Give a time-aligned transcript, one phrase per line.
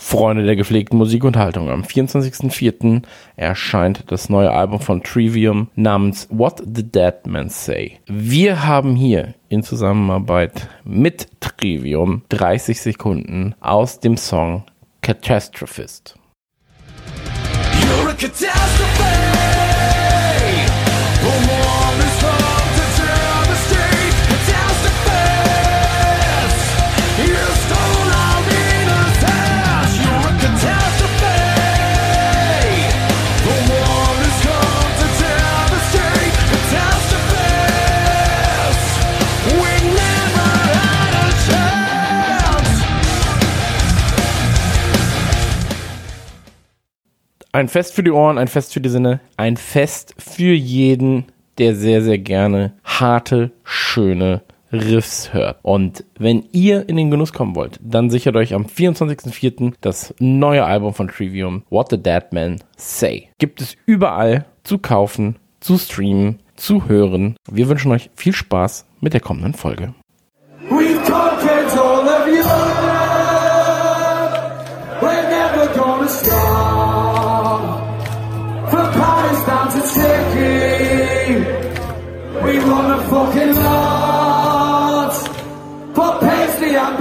[0.00, 1.68] Freunde der gepflegten Musikunterhaltung.
[1.68, 3.02] Am 24.04.
[3.36, 7.98] erscheint das neue Album von Trivium namens What the Dead Men Say.
[8.06, 14.64] Wir haben hier in Zusammenarbeit mit Trivium 30 Sekunden aus dem Song
[15.02, 16.16] Catastrophist.
[17.78, 19.59] You're a catastrophe!
[47.52, 51.24] Ein Fest für die Ohren, ein Fest für die Sinne, ein Fest für jeden,
[51.58, 54.42] der sehr, sehr gerne harte, schöne
[54.72, 55.58] Riffs hört.
[55.62, 59.72] Und wenn ihr in den Genuss kommen wollt, dann sichert euch am 24.04.
[59.80, 63.28] das neue Album von Trivium, What the Dead Men Say.
[63.38, 67.34] Gibt es überall zu kaufen, zu streamen, zu hören.
[67.50, 69.92] Wir wünschen euch viel Spaß mit der kommenden Folge.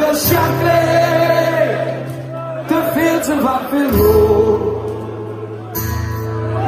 [0.10, 0.82] And Bill Shankly.
[2.68, 4.62] The fields of Anfield Road.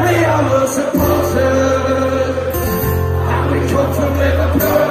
[0.02, 2.56] We are the supporters,
[3.34, 4.82] and we come from Liverpool.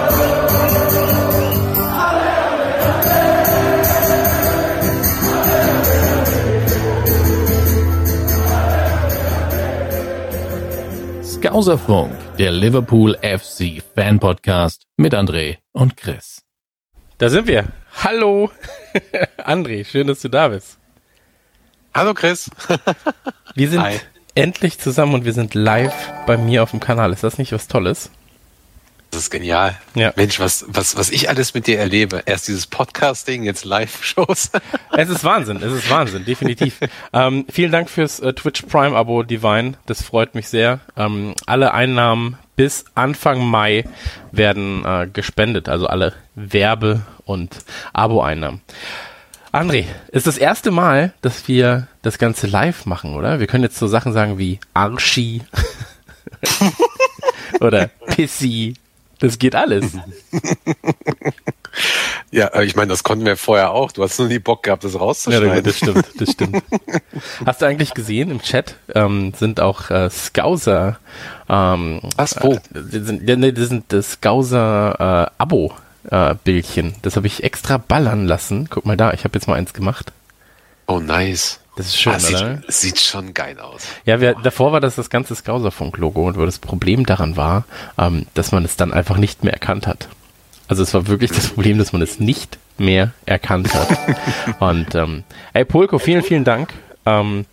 [11.23, 16.43] Skauserfunk, der Liverpool FC Fan Podcast mit André und Chris.
[17.19, 17.80] Da sind wir.
[17.97, 18.51] Hallo,
[19.39, 20.79] André, schön, dass du da bist.
[21.95, 22.51] Hallo Chris.
[23.55, 23.99] wir sind Hi.
[24.35, 27.13] endlich zusammen und wir sind live bei mir auf dem Kanal.
[27.13, 28.11] Ist das nicht was Tolles?
[29.11, 29.77] Das ist genial.
[29.95, 30.13] Ja.
[30.15, 32.23] Mensch, was, was, was ich alles mit dir erlebe.
[32.27, 34.51] Erst dieses Podcasting, jetzt Live-Shows.
[34.97, 36.79] es ist Wahnsinn, es ist Wahnsinn, definitiv.
[37.13, 39.75] ähm, vielen Dank fürs äh, Twitch Prime-Abo, Divine.
[39.87, 40.79] Das freut mich sehr.
[40.97, 43.85] Ähm, alle Einnahmen bis Anfang Mai
[44.33, 47.57] werden äh, gespendet, also alle Werbe- und
[47.95, 48.61] Abo-Einnahmen.
[49.51, 53.41] André, ist das erste Mal, dass wir das Ganze live machen, oder?
[53.41, 55.41] Wir können jetzt so Sachen sagen wie Arschi
[57.61, 58.75] oder Pissy
[59.21, 59.93] das geht alles.
[62.31, 63.93] ja, ich meine, das konnten wir vorher auch.
[63.93, 65.49] Du hast nur nie Bock gehabt, das rauszuschneiden.
[65.49, 66.63] Ja, das stimmt, das stimmt.
[67.47, 70.99] hast du eigentlich gesehen im Chat ähm, sind auch äh, Scouser.
[71.49, 72.55] Ähm, Was, wo?
[72.55, 75.73] Äh, das sind, nee, das sind das Scouser äh, Abo.
[76.11, 76.95] Äh, Bildchen.
[77.03, 78.69] Das habe ich extra ballern lassen.
[78.71, 80.13] Guck mal da, ich habe jetzt mal eins gemacht.
[80.87, 81.60] Oh, nice.
[81.77, 82.63] Das ist schön, ah, sieht, oder?
[82.69, 83.83] Sieht schon geil aus.
[84.05, 87.65] Ja, wir, davor war das das ganze Skauserfunk-Logo und das Problem daran war,
[87.97, 90.09] ähm, dass man es dann einfach nicht mehr erkannt hat.
[90.69, 93.89] Also es war wirklich das Problem, dass man es nicht mehr erkannt hat.
[94.61, 96.73] und ähm, ey, Polko, vielen, vielen Dank
[97.07, 97.47] ähm,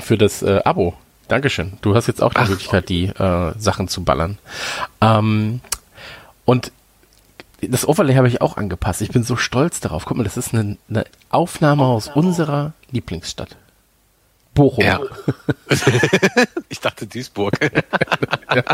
[0.00, 0.94] für das äh, Abo.
[1.28, 1.74] Dankeschön.
[1.82, 4.38] Du hast jetzt auch die Ach, Möglichkeit, die äh, Sachen zu ballern.
[5.00, 5.60] Ähm,
[6.44, 6.72] und
[7.60, 9.00] das Overlay habe ich auch angepasst.
[9.02, 10.04] Ich bin so stolz darauf.
[10.04, 13.56] Guck mal, das ist eine, eine Aufnahme aus unserer Lieblingsstadt.
[14.54, 14.84] Bochum.
[14.84, 15.00] Ja.
[16.68, 17.54] ich dachte Duisburg.
[18.54, 18.64] ja,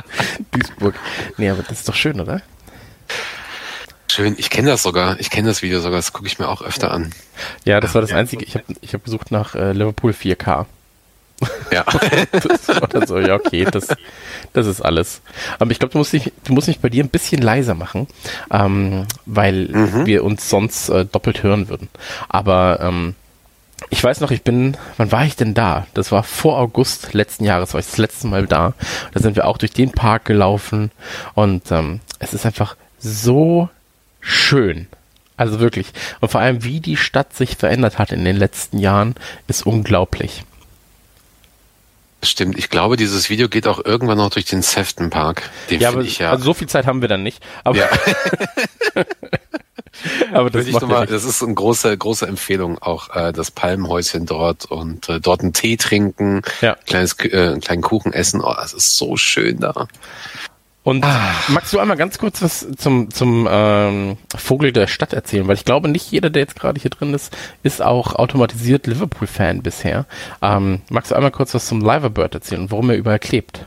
[0.50, 0.94] Duisburg.
[1.36, 2.42] Nee, aber das ist doch schön, oder?
[4.10, 5.18] Schön, ich kenne das sogar.
[5.18, 5.98] Ich kenne das Video sogar.
[5.98, 7.12] Das gucke ich mir auch öfter an.
[7.64, 8.44] Ja, das war das Einzige.
[8.44, 10.66] Ich habe ich hab gesucht nach äh, Liverpool 4K.
[11.70, 11.84] Ja.
[12.30, 13.88] das war dann so, ja, okay, das,
[14.52, 15.20] das ist alles.
[15.58, 18.06] Aber ich glaube, du musst dich, du musst mich bei dir ein bisschen leiser machen,
[18.50, 20.06] ähm, weil mhm.
[20.06, 21.88] wir uns sonst äh, doppelt hören würden.
[22.28, 23.14] Aber ähm,
[23.90, 25.86] ich weiß noch, ich bin, wann war ich denn da?
[25.94, 28.74] Das war vor August letzten Jahres, war ich das letzte Mal da.
[29.12, 30.90] Da sind wir auch durch den Park gelaufen
[31.34, 33.68] und ähm, es ist einfach so
[34.20, 34.86] schön.
[35.36, 35.88] Also wirklich.
[36.20, 39.16] Und vor allem, wie die Stadt sich verändert hat in den letzten Jahren,
[39.48, 40.44] ist unglaublich.
[42.24, 45.50] Stimmt, ich glaube, dieses Video geht auch irgendwann noch durch den Sefton Park.
[45.70, 46.30] Den ja, aber, ich ja.
[46.30, 47.44] Also so viel Zeit haben wir dann nicht.
[47.62, 47.88] Aber, ja.
[50.32, 54.64] aber das, macht mal, das ist eine große, große Empfehlung, auch äh, das Palmenhäuschen dort
[54.64, 56.76] und äh, dort einen Tee trinken, ja.
[56.86, 58.40] kleines, äh, einen kleinen Kuchen essen.
[58.40, 59.88] Oh, das ist so schön da.
[60.84, 61.34] Und ah.
[61.48, 65.48] magst du einmal ganz kurz was zum, zum ähm, Vogel der Stadt erzählen?
[65.48, 69.62] Weil ich glaube, nicht jeder, der jetzt gerade hier drin ist, ist auch automatisiert Liverpool-Fan
[69.62, 70.04] bisher.
[70.42, 73.64] Ähm, magst du einmal kurz was zum Liverbird erzählen und warum er überall klebt?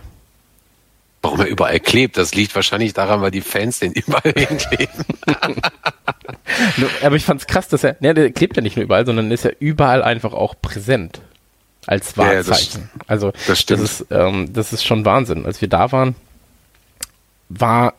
[1.21, 2.17] warum er überall klebt.
[2.17, 5.05] Das liegt wahrscheinlich daran, weil die Fans den überall hinkleben.
[7.03, 9.43] Aber ich fand's krass, dass er, ne, der klebt ja nicht nur überall, sondern ist
[9.43, 11.19] ja überall einfach auch präsent.
[11.85, 12.81] Als Wahrzeichen.
[12.81, 15.45] Ja, das, also, das, das ist, ähm, das ist schon Wahnsinn.
[15.45, 16.15] Als wir da waren,
[17.49, 17.93] war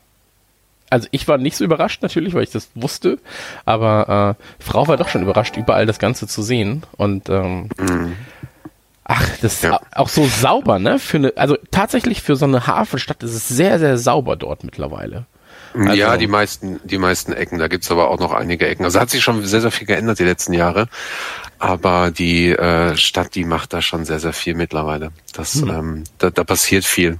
[0.90, 3.18] also ich war nicht so überrascht natürlich, weil ich das wusste,
[3.64, 6.84] aber äh, Frau war doch schon überrascht, überall das Ganze zu sehen.
[6.96, 8.14] Und ähm, mhm.
[9.04, 9.80] ach, das ist ja.
[9.94, 10.98] auch so sauber, ne?
[10.98, 15.26] Für eine, also tatsächlich für so eine Hafenstadt ist es sehr, sehr sauber dort mittlerweile.
[15.74, 17.58] Also, ja, die meisten, die meisten Ecken.
[17.58, 18.84] Da gibt's aber auch noch einige Ecken.
[18.84, 20.88] Also hat sich schon sehr, sehr viel geändert die letzten Jahre.
[21.58, 25.10] Aber die äh, Stadt, die macht da schon sehr, sehr viel mittlerweile.
[25.34, 25.70] Das, mhm.
[25.70, 27.18] ähm, da, da passiert viel.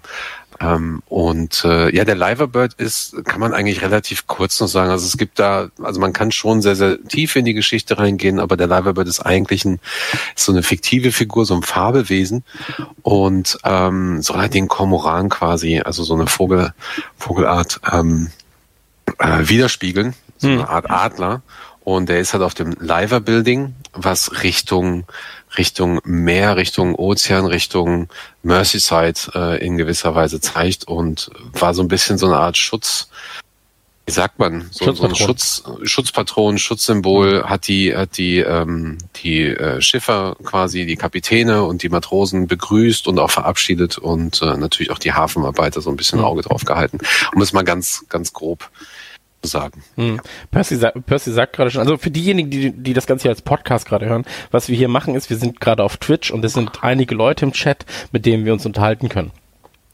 [0.60, 4.90] Ähm, und äh, ja, der Liverbird ist, kann man eigentlich relativ kurz noch sagen.
[4.90, 8.40] Also es gibt da, also man kann schon sehr, sehr tief in die Geschichte reingehen,
[8.40, 9.78] aber der Liverbird ist eigentlich ein,
[10.34, 12.44] ist so eine fiktive Figur, so ein Fabelwesen
[13.02, 16.72] und ähm, soll halt den Kormoran quasi, also so eine Vogel,
[17.16, 18.30] Vogelart ähm,
[19.18, 20.68] äh, widerspiegeln, so eine hm.
[20.68, 21.42] Art Adler.
[21.80, 25.04] Und der ist halt auf dem Liver Building, was Richtung
[25.58, 28.08] Richtung Meer, Richtung Ozean, Richtung
[28.42, 33.08] Merseyside äh, in gewisser Weise zeigt und war so ein bisschen so eine Art Schutz,
[34.06, 39.42] wie sagt man, so, so ein Schutz, Schutzpatron, Schutzsymbol hat die, hat die, ähm, die
[39.42, 44.90] äh, Schiffer quasi, die Kapitäne und die Matrosen begrüßt und auch verabschiedet und äh, natürlich
[44.92, 47.00] auch die Hafenarbeiter so ein bisschen Auge drauf gehalten.
[47.34, 48.70] Um es mal ganz, ganz grob
[49.42, 49.82] sagen.
[49.96, 50.20] Hm.
[50.50, 53.86] Percy, Percy sagt gerade schon, also für diejenigen, die, die das Ganze hier als Podcast
[53.86, 56.82] gerade hören, was wir hier machen ist, wir sind gerade auf Twitch und es sind
[56.82, 59.30] einige Leute im Chat, mit denen wir uns unterhalten können.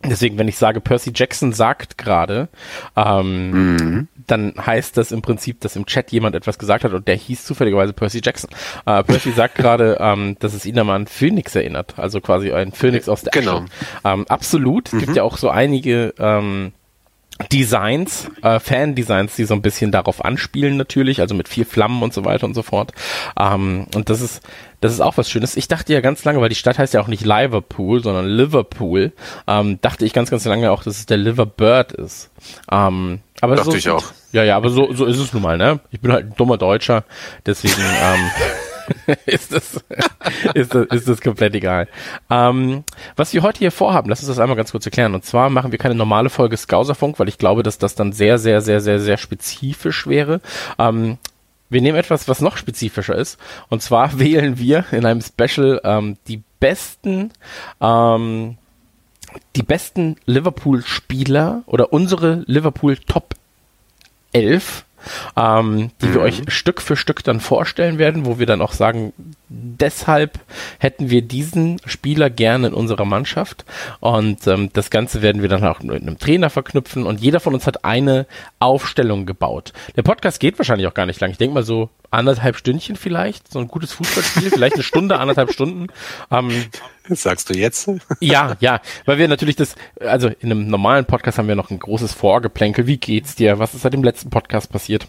[0.04, 2.48] Deswegen, wenn ich sage, Percy Jackson sagt gerade,
[2.96, 4.08] ähm, mhm.
[4.26, 7.44] dann heißt das im Prinzip, dass im Chat jemand etwas gesagt hat und der hieß
[7.44, 8.50] zufälligerweise Percy Jackson.
[8.86, 12.72] Äh, Percy sagt gerade, ähm, dass es ihn an einen Phoenix erinnert, also quasi ein
[12.72, 13.64] Phoenix aus der Genau.
[14.04, 14.92] Ähm, absolut.
[14.92, 14.98] Mhm.
[14.98, 16.72] Gibt ja auch so einige ähm,
[17.50, 22.14] Designs, äh, Fan-Designs, die so ein bisschen darauf anspielen natürlich, also mit vier Flammen und
[22.14, 22.92] so weiter und so fort.
[23.38, 24.40] Ähm, und das ist,
[24.80, 25.56] das ist auch was Schönes.
[25.56, 29.12] Ich dachte ja ganz lange, weil die Stadt heißt ja auch nicht Liverpool, sondern Liverpool,
[29.48, 32.30] ähm, dachte ich ganz, ganz lange auch, dass es der Liverbird ist.
[32.70, 34.04] Ähm, aber dachte so, ich auch.
[34.30, 35.80] Ja, ja, aber so, so ist es nun mal, ne?
[35.90, 37.04] Ich bin halt ein dummer Deutscher,
[37.46, 38.30] deswegen, ähm,
[39.26, 39.74] ist, das,
[40.54, 41.88] ist, das, ist das komplett egal.
[42.30, 42.84] Ähm,
[43.16, 45.14] was wir heute hier vorhaben, lass uns das einmal ganz kurz erklären.
[45.14, 48.38] Und zwar machen wir keine normale Folge Skauserfunk, weil ich glaube, dass das dann sehr,
[48.38, 50.40] sehr, sehr, sehr, sehr spezifisch wäre.
[50.78, 51.18] Ähm,
[51.70, 53.38] wir nehmen etwas, was noch spezifischer ist.
[53.68, 57.32] Und zwar wählen wir in einem Special ähm, die besten
[57.80, 58.56] ähm,
[59.56, 63.34] die besten Liverpool-Spieler oder unsere Liverpool Top
[64.32, 64.84] 11
[65.36, 66.14] ähm, die mhm.
[66.14, 69.12] wir euch Stück für Stück dann vorstellen werden, wo wir dann auch sagen,
[69.48, 70.38] deshalb
[70.78, 73.64] hätten wir diesen Spieler gerne in unserer Mannschaft.
[74.00, 77.06] Und ähm, das Ganze werden wir dann auch mit einem Trainer verknüpfen.
[77.06, 78.26] Und jeder von uns hat eine
[78.58, 79.72] Aufstellung gebaut.
[79.96, 81.30] Der Podcast geht wahrscheinlich auch gar nicht lang.
[81.30, 83.52] Ich denke mal so anderthalb Stündchen vielleicht.
[83.52, 85.88] So ein gutes Fußballspiel, vielleicht eine Stunde, anderthalb Stunden.
[86.30, 86.50] Ähm,
[87.08, 87.90] das sagst du jetzt?
[88.20, 91.78] ja, ja, weil wir natürlich das, also in einem normalen Podcast haben wir noch ein
[91.78, 92.86] großes Vorgeplänkel.
[92.86, 93.58] Wie geht's dir?
[93.58, 95.06] Was ist seit dem letzten Podcast passiert?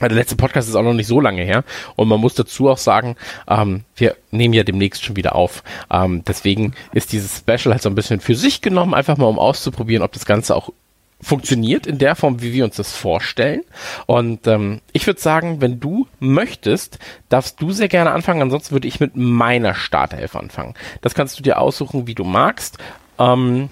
[0.00, 1.62] Der letzte Podcast ist auch noch nicht so lange her
[1.94, 5.62] und man muss dazu auch sagen, ähm, wir nehmen ja demnächst schon wieder auf.
[5.90, 9.38] Ähm, deswegen ist dieses Special halt so ein bisschen für sich genommen, einfach mal um
[9.38, 10.72] auszuprobieren, ob das Ganze auch
[11.22, 13.62] funktioniert in der Form, wie wir uns das vorstellen.
[14.06, 18.42] Und ähm, ich würde sagen, wenn du möchtest, darfst du sehr gerne anfangen.
[18.42, 20.74] Ansonsten würde ich mit meiner Startelf anfangen.
[21.02, 22.78] Das kannst du dir aussuchen, wie du magst.
[23.18, 23.68] Ähm,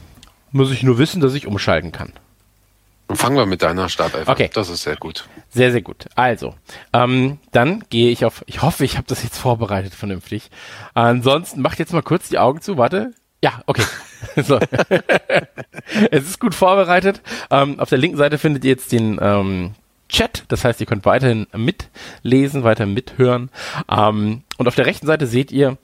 [0.51, 2.13] muss ich nur wissen, dass ich umschalten kann.
[3.11, 4.51] Fangen wir mit deiner Startelf okay.
[4.53, 5.27] Das ist sehr gut.
[5.49, 6.07] Sehr, sehr gut.
[6.15, 6.55] Also,
[6.93, 10.51] ähm, dann gehe ich auf, ich hoffe, ich habe das jetzt vorbereitet vernünftig.
[10.93, 13.15] Ansonsten macht jetzt mal kurz die Augen zu, warte.
[13.43, 13.85] Ja, okay.
[14.45, 14.59] so.
[16.11, 17.23] es ist gut vorbereitet.
[17.51, 19.75] Ähm, auf der linken Seite findet ihr jetzt den ähm,
[20.09, 23.51] Chat, das heißt, ihr könnt weiterhin mitlesen, weiter mithören.
[23.91, 25.77] Ähm, und auf der rechten Seite seht ihr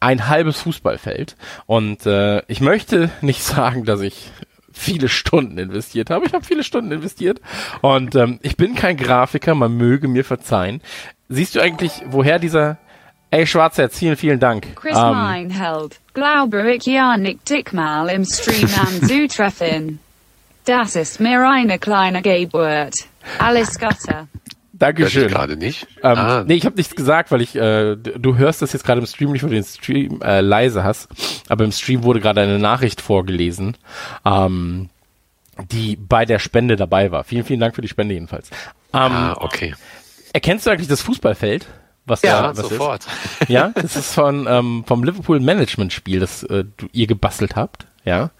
[0.00, 1.36] ein halbes Fußballfeld.
[1.66, 4.30] Und äh, ich möchte nicht sagen, dass ich
[4.72, 6.26] viele Stunden investiert habe.
[6.26, 7.42] Ich habe viele Stunden investiert
[7.82, 10.80] und ähm, ich bin kein Grafiker, man möge mir verzeihen.
[11.28, 12.78] Siehst du eigentlich, woher dieser
[13.32, 14.76] Ey, Schwarzherz, vielen, vielen Dank.
[14.76, 20.00] Chris um, ähm, Meinheld, glaube ich ja nicht dickmal im Stream anzutreffen.
[20.66, 22.94] Das ist mir eine kleine Geburt.
[23.38, 24.28] Alles Gute.
[24.74, 25.28] Dankeschön.
[25.28, 25.86] Ich gerade nicht.
[26.02, 26.44] Ähm, ah.
[26.46, 29.32] Nee, ich habe nichts gesagt, weil ich, äh, du hörst das jetzt gerade im Stream
[29.32, 31.08] nicht, weil du den Stream äh, leise hast,
[31.48, 33.78] aber im Stream wurde gerade eine Nachricht vorgelesen,
[34.26, 34.90] ähm,
[35.70, 37.24] die bei der Spende dabei war.
[37.24, 38.50] Vielen, vielen Dank für die Spende jedenfalls.
[38.92, 39.74] Ähm, ah, okay.
[40.34, 41.66] Erkennst du eigentlich das Fußballfeld?
[42.04, 43.06] Was ja, da, was sofort.
[43.40, 43.50] Ist?
[43.50, 47.86] Ja, das ist von ähm, vom Liverpool Management Spiel, das äh, du, ihr gebastelt habt.
[48.04, 48.30] ja.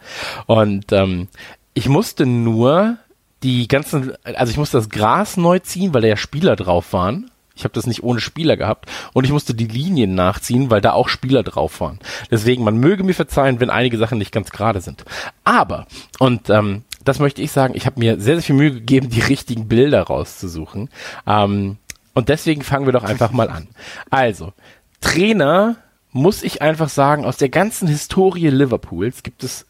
[0.46, 1.28] Und ähm,
[1.74, 2.98] ich musste nur
[3.42, 7.30] die ganzen, also ich musste das Gras neu ziehen, weil da ja Spieler drauf waren.
[7.54, 10.92] Ich habe das nicht ohne Spieler gehabt und ich musste die Linien nachziehen, weil da
[10.92, 11.98] auch Spieler drauf waren.
[12.30, 15.04] Deswegen, man möge mir verzeihen, wenn einige Sachen nicht ganz gerade sind.
[15.44, 15.86] Aber,
[16.18, 19.20] und ähm, das möchte ich sagen, ich habe mir sehr, sehr viel Mühe gegeben, die
[19.20, 20.88] richtigen Bilder rauszusuchen.
[21.26, 21.76] Ähm,
[22.14, 23.68] und deswegen fangen wir doch einfach mal an.
[24.10, 24.52] Also,
[25.00, 25.76] Trainer
[26.10, 29.66] muss ich einfach sagen, aus der ganzen Historie Liverpools gibt es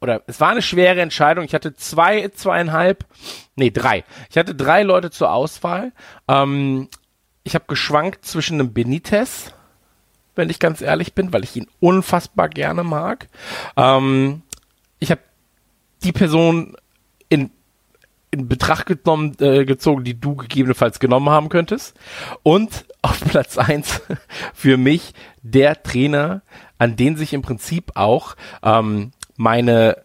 [0.00, 1.44] oder es war eine schwere Entscheidung.
[1.46, 3.06] Ich hatte zwei, zweieinhalb,
[3.56, 4.04] nee, drei.
[4.28, 5.92] Ich hatte drei Leute zur Auswahl.
[6.28, 6.90] Ähm,
[7.42, 9.54] ich habe geschwankt zwischen einem Benitez,
[10.34, 13.28] wenn ich ganz ehrlich bin, weil ich ihn unfassbar gerne mag.
[13.78, 14.42] Ähm,
[14.98, 15.22] ich habe
[16.02, 16.76] die Person
[17.30, 17.50] in,
[18.34, 21.96] in Betracht genommen, äh, gezogen, die du gegebenenfalls genommen haben könntest.
[22.42, 24.02] Und auf Platz eins
[24.54, 26.42] für mich der Trainer,
[26.78, 30.02] an den sich im Prinzip auch ähm, meine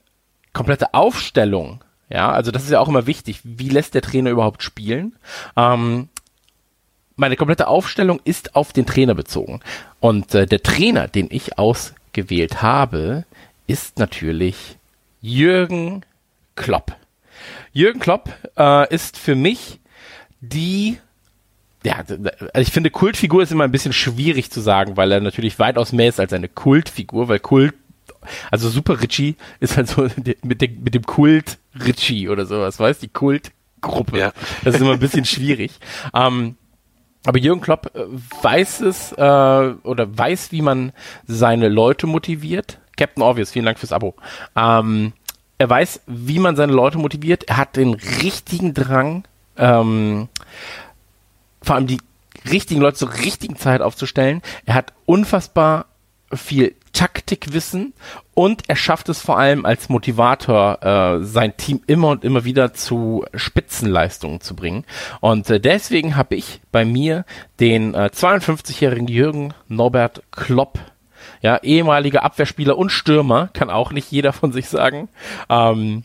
[0.53, 4.63] komplette Aufstellung, ja, also das ist ja auch immer wichtig, wie lässt der Trainer überhaupt
[4.63, 5.15] spielen?
[5.55, 6.09] Ähm,
[7.15, 9.59] meine komplette Aufstellung ist auf den Trainer bezogen.
[9.99, 13.25] Und äh, der Trainer, den ich ausgewählt habe,
[13.67, 14.77] ist natürlich
[15.21, 16.03] Jürgen
[16.55, 16.95] Klopp.
[17.73, 19.79] Jürgen Klopp äh, ist für mich
[20.41, 20.97] die
[21.83, 25.59] ja, also ich finde, Kultfigur ist immer ein bisschen schwierig zu sagen, weil er natürlich
[25.59, 27.73] weitaus mehr ist als eine Kultfigur, weil Kult
[28.51, 30.07] also Super Richie ist halt so
[30.43, 34.17] mit, dem, mit dem Kult Richie oder sowas, weißt du, die Kultgruppe.
[34.17, 34.33] Ja.
[34.63, 35.71] Das ist immer ein bisschen schwierig.
[36.13, 36.55] Ähm,
[37.25, 38.03] aber Jürgen Klopp äh,
[38.41, 40.93] weiß es äh, oder weiß, wie man
[41.27, 42.79] seine Leute motiviert.
[42.97, 44.15] Captain Obvious, vielen Dank fürs Abo.
[44.55, 45.13] Ähm,
[45.59, 47.43] er weiß, wie man seine Leute motiviert.
[47.43, 49.25] Er hat den richtigen Drang,
[49.57, 50.29] ähm,
[51.61, 51.99] vor allem die
[52.49, 54.41] richtigen Leute zur richtigen Zeit aufzustellen.
[54.65, 55.85] Er hat unfassbar
[56.33, 57.93] viel Taktikwissen
[58.33, 62.73] und er schafft es vor allem als Motivator, äh, sein Team immer und immer wieder
[62.73, 64.85] zu Spitzenleistungen zu bringen.
[65.19, 67.25] Und äh, deswegen habe ich bei mir
[67.59, 70.79] den äh, 52-jährigen Jürgen Norbert Klopp
[71.41, 75.09] ja, ehemaliger Abwehrspieler und Stürmer, kann auch nicht jeder von sich sagen,
[75.49, 76.03] ähm,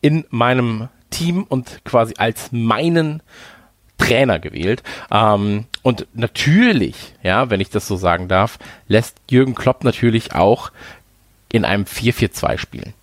[0.00, 3.22] in meinem Team und quasi als meinen
[3.98, 4.82] Trainer gewählt.
[5.10, 8.58] Ähm, und natürlich, ja, wenn ich das so sagen darf,
[8.88, 10.70] lässt Jürgen Klopp natürlich auch
[11.52, 12.94] in einem 4-4-2 spielen.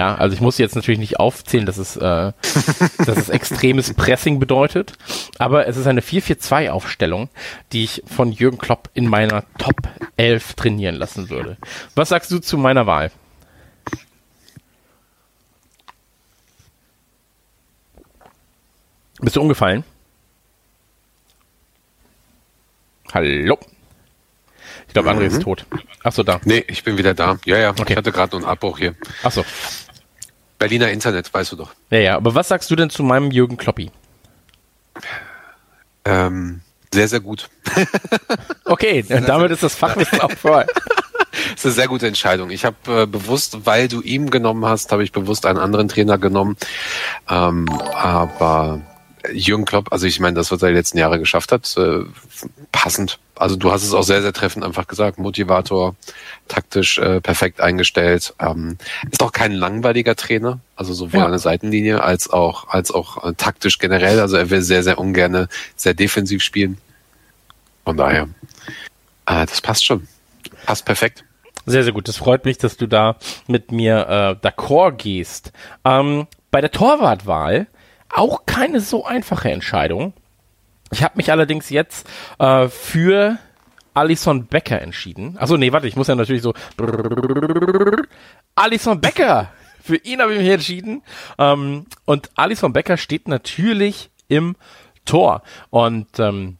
[0.00, 2.00] Ja, also ich muss jetzt natürlich nicht aufzählen, dass es, äh,
[3.04, 4.94] dass es extremes Pressing bedeutet,
[5.38, 7.28] aber es ist eine 4-4-2-Aufstellung,
[7.72, 9.76] die ich von Jürgen Klopp in meiner Top
[10.16, 11.58] 11 trainieren lassen würde.
[11.96, 13.10] Was sagst du zu meiner Wahl?
[19.20, 19.84] Bist du umgefallen?
[23.12, 23.58] Hallo.
[24.86, 25.36] Ich glaube, André mhm.
[25.36, 25.66] ist tot.
[26.02, 26.40] Achso, da.
[26.44, 27.38] Nee, ich bin wieder da.
[27.44, 27.70] Ja, ja.
[27.72, 27.84] Okay.
[27.90, 28.94] Ich hatte gerade einen Abbruch hier.
[29.22, 29.44] Achso.
[30.60, 31.70] Berliner Internet, weißt du doch.
[31.88, 32.16] Ja, ja.
[32.16, 33.90] Aber was sagst du denn zu meinem Jürgen Kloppi?
[36.04, 36.60] Ähm,
[36.92, 37.48] sehr, sehr gut.
[38.66, 40.66] okay, sehr, damit sehr, ist das Fachwissen auch voll.
[41.52, 42.50] Das ist eine sehr gute Entscheidung.
[42.50, 46.18] Ich habe äh, bewusst, weil du ihm genommen hast, habe ich bewusst einen anderen Trainer
[46.18, 46.56] genommen.
[47.28, 48.80] Ähm, aber
[49.32, 52.04] Jürgen Klopp, also ich meine, das, was er die letzten Jahre geschafft hat, äh,
[52.72, 53.18] passend.
[53.40, 55.18] Also du hast es auch sehr, sehr treffend einfach gesagt.
[55.18, 55.96] Motivator,
[56.46, 58.34] taktisch äh, perfekt eingestellt.
[58.38, 58.76] Ähm,
[59.10, 61.24] ist auch kein langweiliger Trainer, also sowohl ja.
[61.24, 64.20] an der Seitenlinie als auch als auch äh, taktisch generell.
[64.20, 66.76] Also er will sehr, sehr ungern sehr defensiv spielen.
[67.86, 68.28] Von daher,
[69.24, 70.06] äh, das passt schon.
[70.66, 71.24] Passt perfekt.
[71.64, 72.08] Sehr, sehr gut.
[72.08, 73.16] Das freut mich, dass du da
[73.46, 75.52] mit mir äh, d'accord gehst.
[75.86, 77.68] Ähm, bei der Torwartwahl
[78.14, 80.12] auch keine so einfache Entscheidung.
[80.90, 83.38] Ich habe mich allerdings jetzt äh, für
[83.94, 85.36] Alison Becker entschieden.
[85.38, 86.54] Achso, nee, warte, ich muss ja natürlich so.
[88.54, 89.52] Alison Becker!
[89.82, 91.02] Für ihn habe ich mich entschieden.
[91.38, 94.56] Ähm, und Alison Becker steht natürlich im
[95.04, 95.42] Tor.
[95.70, 96.58] Und ähm,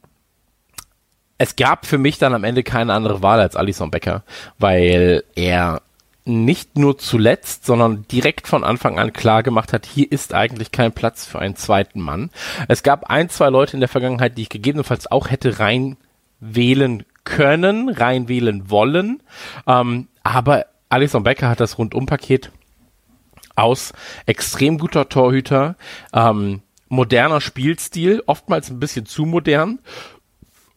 [1.38, 4.24] es gab für mich dann am Ende keine andere Wahl als Alison Becker,
[4.58, 5.82] weil er
[6.24, 10.92] nicht nur zuletzt, sondern direkt von Anfang an klar gemacht hat, hier ist eigentlich kein
[10.92, 12.30] Platz für einen zweiten Mann.
[12.68, 15.96] Es gab ein, zwei Leute in der Vergangenheit, die ich gegebenenfalls auch hätte rein
[16.40, 19.22] wählen können, rein wählen wollen.
[19.66, 22.50] Ähm, aber Alison Becker hat das Rundumpaket
[23.56, 23.92] aus
[24.26, 25.76] extrem guter Torhüter,
[26.12, 29.78] ähm, moderner Spielstil, oftmals ein bisschen zu modern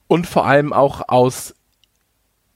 [0.07, 1.55] und vor allem auch aus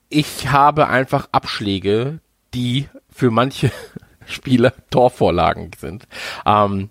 [0.09, 2.19] ich habe einfach Abschläge,
[2.53, 3.71] die für manche
[4.27, 6.07] Spieler Torvorlagen sind.
[6.45, 6.89] Ähm,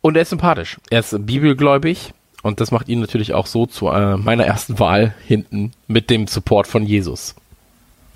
[0.00, 0.78] und er ist sympathisch.
[0.90, 2.12] Er ist bibelgläubig
[2.42, 6.26] und das macht ihn natürlich auch so zu äh, meiner ersten Wahl hinten mit dem
[6.26, 7.34] Support von Jesus.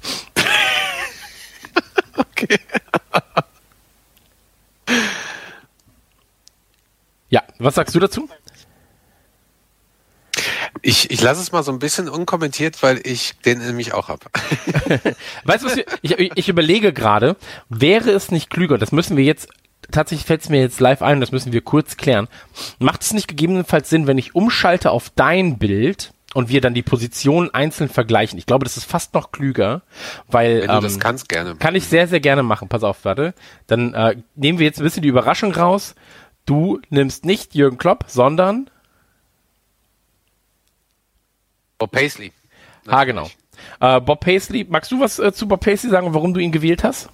[2.16, 2.58] okay.
[7.28, 8.28] Ja, was sagst du dazu?
[10.82, 14.20] Ich, ich lasse es mal so ein bisschen unkommentiert, weil ich den nämlich auch habe.
[15.44, 17.36] weißt du, was wir, ich, ich überlege gerade,
[17.68, 19.48] wäre es nicht klüger, das müssen wir jetzt,
[19.90, 22.28] tatsächlich fällt es mir jetzt live ein, das müssen wir kurz klären.
[22.78, 26.82] Macht es nicht gegebenenfalls Sinn, wenn ich umschalte auf dein Bild und wir dann die
[26.82, 28.38] Positionen einzeln vergleichen?
[28.38, 29.82] Ich glaube, das ist fast noch klüger,
[30.28, 30.62] weil.
[30.62, 31.56] Wenn du ähm, das kannst, gerne.
[31.56, 32.68] Kann ich sehr, sehr gerne machen.
[32.68, 33.34] Pass auf, warte.
[33.66, 35.94] Dann äh, nehmen wir jetzt ein bisschen die Überraschung raus.
[36.46, 38.69] Du nimmst nicht Jürgen Klopp, sondern
[41.80, 42.30] Bob Paisley.
[42.86, 43.30] Ah, genau.
[43.80, 46.84] Äh, Bob Paisley, magst du was äh, zu Bob Paisley sagen, warum du ihn gewählt
[46.84, 47.08] hast?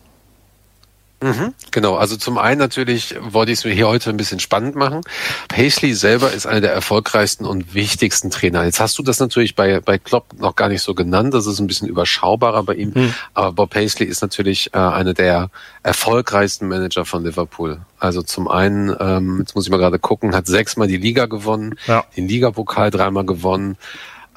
[1.23, 4.75] Mhm, genau, also zum einen natürlich wollte ich es mir hier heute ein bisschen spannend
[4.75, 5.01] machen.
[5.49, 8.65] Paisley selber ist einer der erfolgreichsten und wichtigsten Trainer.
[8.65, 11.59] Jetzt hast du das natürlich bei, bei Klopp noch gar nicht so genannt, das ist
[11.59, 13.15] ein bisschen überschaubarer bei ihm, hm.
[13.33, 15.49] aber Bob Paisley ist natürlich äh, einer der
[15.83, 17.81] erfolgreichsten Manager von Liverpool.
[17.99, 21.77] Also zum einen, ähm, jetzt muss ich mal gerade gucken, hat sechsmal die Liga gewonnen,
[21.87, 22.05] ja.
[22.15, 23.79] den Ligapokal dreimal gewonnen,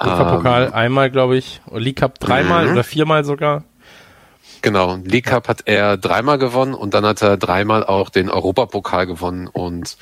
[0.02, 1.62] UEFA-Pokal ähm, einmal, glaube ich.
[1.72, 2.74] League Cup dreimal mhm.
[2.74, 3.64] oder viermal sogar.
[4.62, 9.08] Genau, League Cup hat er dreimal gewonnen und dann hat er dreimal auch den Europapokal
[9.08, 9.98] gewonnen und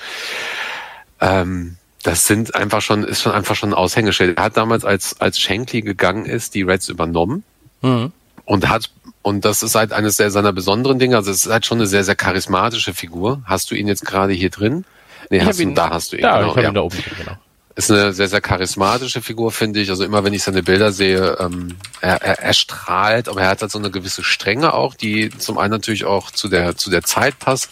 [1.22, 4.38] ähm, das sind einfach schon, ist schon einfach schon ein Aushängeschild.
[4.38, 7.44] Er hat damals, als, als Shankly gegangen ist, die Reds übernommen
[7.82, 8.12] mhm.
[8.46, 8.90] und hat,
[9.22, 11.88] und das ist halt eines der, seiner besonderen Dinge, also es ist halt schon eine
[11.88, 13.42] sehr, sehr charismatische Figur.
[13.46, 14.86] Hast du ihn jetzt gerade hier drin?
[15.30, 16.24] Nee, hast du, ihn, da hast du ihn.
[16.24, 16.70] Ja, genau, ich ja.
[16.70, 17.38] ihn da oben, genau
[17.78, 19.90] ist eine sehr, sehr charismatische Figur, finde ich.
[19.92, 23.62] Also immer, wenn ich seine Bilder sehe, ähm, er, er, er strahlt, aber er hat
[23.62, 27.04] halt so eine gewisse Strenge auch, die zum einen natürlich auch zu der, zu der
[27.04, 27.70] Zeit passt.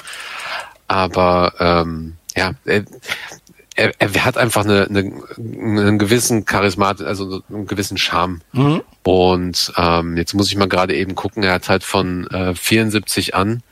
[0.87, 2.85] Aber ähm, ja, er,
[3.75, 8.41] er, er hat einfach eine, eine, einen gewissen Charismat, also einen gewissen Charme.
[8.53, 8.83] Mhm.
[9.01, 13.33] Und ähm, jetzt muss ich mal gerade eben gucken, er hat halt von äh, 74
[13.33, 13.63] an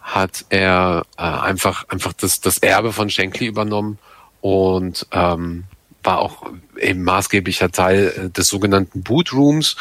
[0.00, 3.98] hat er äh, einfach einfach das, das Erbe von Shankly übernommen
[4.40, 5.64] und ähm,
[6.02, 9.76] war auch eben maßgeblicher Teil äh, des sogenannten Bootrooms.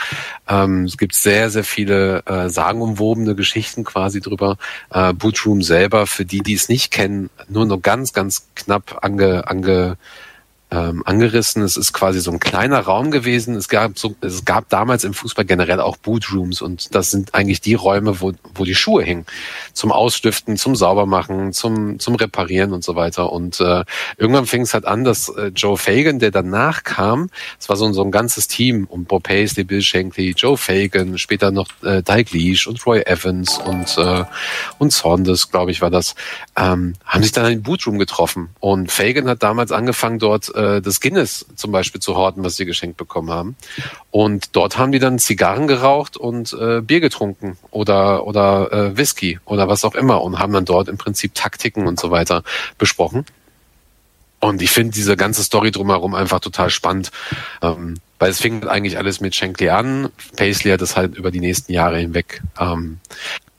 [0.47, 4.57] Ähm, es gibt sehr, sehr viele äh, sagenumwobene Geschichten quasi drüber.
[4.89, 9.47] Äh, Bootroom selber, für die, die es nicht kennen, nur noch ganz, ganz knapp ange,
[9.47, 9.97] ange
[10.69, 11.61] ähm, angerissen.
[11.61, 13.55] Es ist quasi so ein kleiner Raum gewesen.
[13.55, 17.61] Es gab, so, es gab damals im Fußball generell auch Bootrooms und das sind eigentlich
[17.61, 19.25] die Räume, wo, wo die Schuhe hingen.
[19.73, 23.31] Zum Ausstiften, zum Saubermachen, zum, zum Reparieren und so weiter.
[23.31, 23.85] Und äh,
[24.17, 27.91] irgendwann fing es halt an, dass äh, Joe Fagan, der danach kam, es war so,
[27.93, 32.01] so ein ganzes Team um Bob Paisley, Bill Shankly, Joe Fagan, später noch äh,
[32.31, 34.25] Leash und Roy Evans und, äh,
[34.79, 36.15] und Saunders, glaube ich, war das,
[36.57, 38.49] ähm, haben sich dann in den Bootroom getroffen.
[38.59, 42.65] Und Fagan hat damals angefangen, dort äh, das Guinness zum Beispiel zu horten, was sie
[42.65, 43.55] geschenkt bekommen haben.
[44.11, 49.39] Und dort haben die dann Zigarren geraucht und äh, Bier getrunken oder oder äh, Whisky
[49.45, 52.43] oder was auch immer und haben dann dort im Prinzip Taktiken und so weiter
[52.77, 53.25] besprochen.
[54.39, 57.11] Und ich finde diese ganze Story drumherum einfach total spannend.
[57.61, 60.09] Ähm, weil es fing eigentlich alles mit Shankly an.
[60.35, 62.99] Paisley hat das halt über die nächsten Jahre hinweg ähm,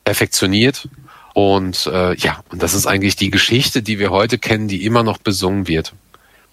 [0.04, 0.88] perfektioniert.
[1.34, 5.04] Und äh, ja, und das ist eigentlich die Geschichte, die wir heute kennen, die immer
[5.04, 5.94] noch besungen wird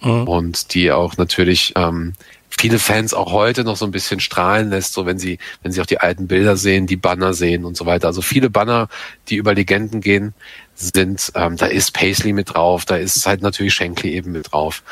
[0.00, 0.28] mhm.
[0.28, 2.14] und die auch natürlich ähm,
[2.48, 5.80] viele Fans auch heute noch so ein bisschen strahlen lässt, so wenn sie, wenn sie
[5.80, 8.06] auch die alten Bilder sehen, die Banner sehen und so weiter.
[8.06, 8.88] Also viele Banner,
[9.28, 10.34] die über Legenden gehen,
[10.74, 14.82] sind, ähm, da ist Paisley mit drauf, da ist halt natürlich Shankly eben mit drauf.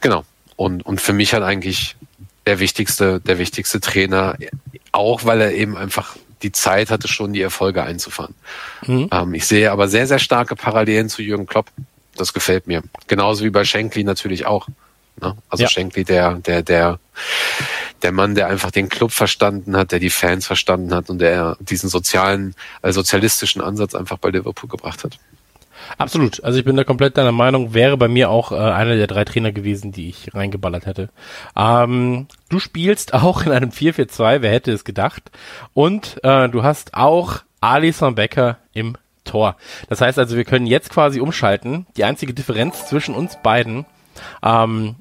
[0.00, 0.24] Genau.
[0.56, 1.96] Und, und für mich halt eigentlich
[2.46, 4.36] der wichtigste, der wichtigste Trainer,
[4.92, 8.34] auch weil er eben einfach die Zeit hatte, schon die Erfolge einzufahren.
[8.86, 9.08] Mhm.
[9.12, 11.70] Ähm, ich sehe aber sehr, sehr starke Parallelen zu Jürgen Klopp.
[12.18, 12.82] Das gefällt mir.
[13.06, 14.68] Genauso wie bei Shankly natürlich auch.
[15.20, 15.36] Ne?
[15.48, 15.68] Also ja.
[15.68, 16.98] Shankly, der, der, der,
[18.02, 21.56] der Mann, der einfach den Club verstanden hat, der die Fans verstanden hat und der
[21.60, 25.18] diesen sozialen, äh, sozialistischen Ansatz einfach bei Liverpool gebracht hat.
[25.96, 26.42] Absolut.
[26.44, 27.72] Also ich bin da komplett deiner Meinung.
[27.72, 31.08] Wäre bei mir auch äh, einer der drei Trainer gewesen, die ich reingeballert hätte.
[31.56, 35.30] Ähm, du spielst auch in einem 4-4-2, wer hätte es gedacht.
[35.74, 38.96] Und äh, du hast auch Alisson Becker im
[39.28, 39.56] Tor.
[39.88, 41.86] Das heißt also, wir können jetzt quasi umschalten.
[41.96, 43.86] Die einzige Differenz zwischen uns beiden.
[44.42, 44.96] Ähm,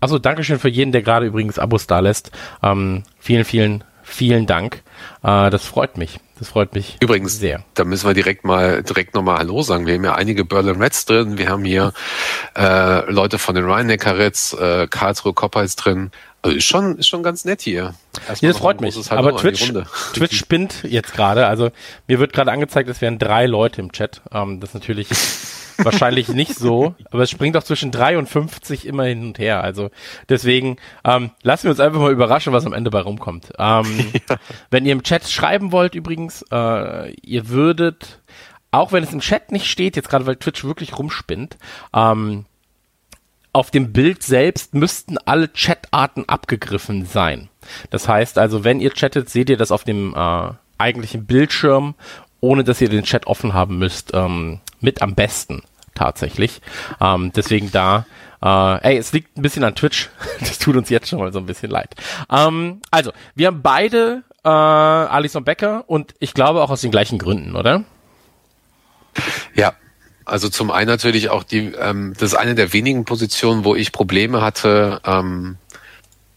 [0.00, 2.30] also Dankeschön für jeden, der gerade übrigens Abos da lässt.
[2.62, 4.82] Ähm, vielen, vielen, vielen Dank.
[5.22, 6.20] Äh, das freut mich.
[6.38, 7.64] Das freut mich Übrigens, sehr.
[7.72, 9.86] Da müssen wir direkt mal direkt nochmal Hallo sagen.
[9.86, 11.38] Wir haben ja einige Berlin Reds drin.
[11.38, 11.94] Wir haben hier
[12.54, 16.10] äh, Leute von den Rhein-Neckar Reds, äh, Karlsruhe Koppers drin.
[16.46, 17.94] Also ist schon, ist schon ganz nett hier.
[18.40, 19.10] ja, das freut mich.
[19.10, 19.72] Aber Twitch,
[20.14, 21.46] Twitch spinnt jetzt gerade.
[21.48, 21.70] Also
[22.06, 24.22] mir wird gerade angezeigt, es wären drei Leute im Chat.
[24.32, 25.08] Ähm, das ist natürlich
[25.78, 29.64] wahrscheinlich nicht so, aber es springt doch zwischen drei und 50 immer hin und her.
[29.64, 29.90] Also
[30.28, 33.52] deswegen ähm, lassen wir uns einfach mal überraschen, was am Ende bei rumkommt.
[33.58, 34.36] Ähm, ja.
[34.70, 38.20] Wenn ihr im Chat schreiben wollt übrigens, äh, ihr würdet,
[38.70, 41.58] auch wenn es im Chat nicht steht, jetzt gerade weil Twitch wirklich rumspinnt,
[41.92, 42.44] ähm,
[43.56, 47.48] auf dem Bild selbst müssten alle Chatarten abgegriffen sein.
[47.88, 51.94] Das heißt also, wenn ihr chattet, seht ihr das auf dem äh, eigentlichen Bildschirm,
[52.40, 55.62] ohne dass ihr den Chat offen haben müsst, ähm, mit am besten
[55.94, 56.60] tatsächlich.
[57.00, 58.04] Ähm, deswegen da,
[58.42, 60.10] äh, ey, es liegt ein bisschen an Twitch.
[60.40, 61.94] das tut uns jetzt schon mal so ein bisschen leid.
[62.30, 67.18] Ähm, also, wir haben beide äh, Alison Becker und ich glaube auch aus den gleichen
[67.18, 67.84] Gründen, oder?
[69.54, 69.72] Ja,
[70.26, 73.92] also zum einen natürlich auch die, ähm, das ist eine der wenigen Positionen, wo ich
[73.92, 75.56] Probleme hatte, ähm,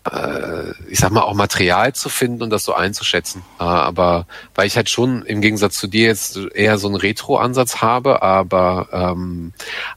[0.06, 3.42] äh, ich sag mal, auch Material zu finden und das so einzuschätzen.
[3.60, 7.78] Äh, aber weil ich halt schon im Gegensatz zu dir jetzt eher so einen Retro-Ansatz
[7.78, 9.54] habe, aber ähm,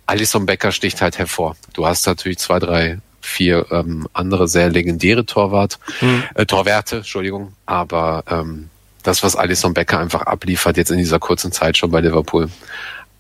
[0.07, 1.57] Alison Becker sticht halt hervor.
[1.75, 6.25] Du hast natürlich zwei, drei, vier ähm, andere sehr legendäre Torwart, mhm.
[6.35, 8.71] äh, Torwerte, Entschuldigung, aber ähm,
[9.03, 12.49] das, was Alison Becker einfach abliefert jetzt in dieser kurzen Zeit schon bei Liverpool,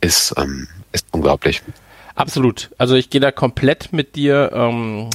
[0.02, 1.62] ist, ähm, ist unglaublich.
[2.14, 2.70] Absolut.
[2.76, 4.50] Also ich gehe da komplett mit dir.
[4.52, 5.08] Ähm,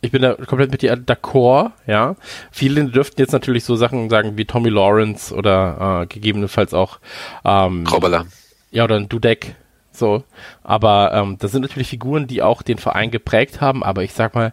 [0.00, 2.14] ich bin da komplett mit dir d'accord, ja.
[2.52, 7.00] Viele dürften jetzt natürlich so Sachen sagen wie Tommy Lawrence oder äh, gegebenenfalls auch
[7.44, 8.26] ähm, Robberler.
[8.70, 9.56] Ja, oder ein Dudek.
[9.90, 10.22] So.
[10.62, 14.34] Aber ähm, das sind natürlich Figuren, die auch den Verein geprägt haben, aber ich sag
[14.34, 14.52] mal,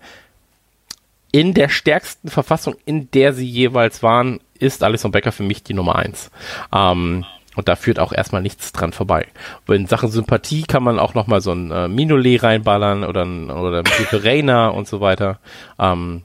[1.32, 5.73] in der stärksten Verfassung, in der sie jeweils waren, ist Alison Becker für mich die
[5.73, 6.32] Nummer eins.
[6.73, 7.25] Ähm,
[7.56, 9.28] und da führt auch erstmal nichts dran vorbei.
[9.68, 13.80] In Sachen Sympathie kann man auch nochmal so ein äh, Minolet reinballern oder ein, oder
[13.80, 15.39] ein Reina und so weiter.
[15.80, 16.24] Ähm,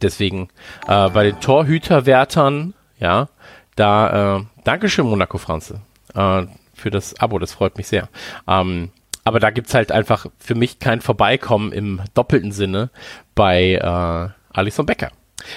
[0.00, 0.48] deswegen
[0.86, 3.28] äh, bei den Torhüterwärtern, ja,
[3.76, 5.80] da, äh, Dankeschön, Monaco Franze,
[6.14, 8.08] äh, für das Abo, das freut mich sehr.
[8.46, 8.90] Ähm,
[9.24, 12.90] aber da gibt's halt einfach für mich kein Vorbeikommen im doppelten Sinne
[13.34, 15.10] bei äh, Alison Becker.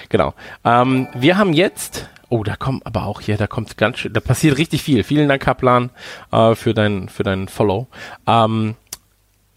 [0.10, 0.34] Genau.
[0.66, 4.22] Ähm, wir haben jetzt Oh, da kommt aber auch hier, da kommt ganz schön, da
[4.22, 5.04] passiert richtig viel.
[5.04, 5.89] Vielen Dank, Kaplan,
[6.32, 7.88] äh, für dein, für dein Follow.
[8.26, 8.76] Ähm,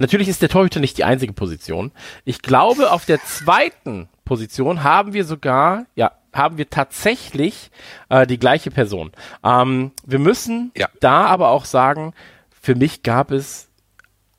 [0.00, 1.92] natürlich ist der Torhüter nicht die einzige Position.
[2.24, 7.70] Ich glaube, auf der zweiten Position haben wir sogar, ja, haben wir tatsächlich
[8.08, 9.12] äh, die gleiche Person.
[9.44, 10.88] Ähm, wir müssen ja.
[10.98, 12.12] da aber auch sagen,
[12.60, 13.68] für mich gab es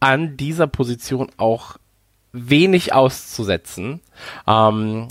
[0.01, 1.77] an dieser Position auch
[2.33, 4.01] wenig auszusetzen.
[4.45, 5.07] Ähm,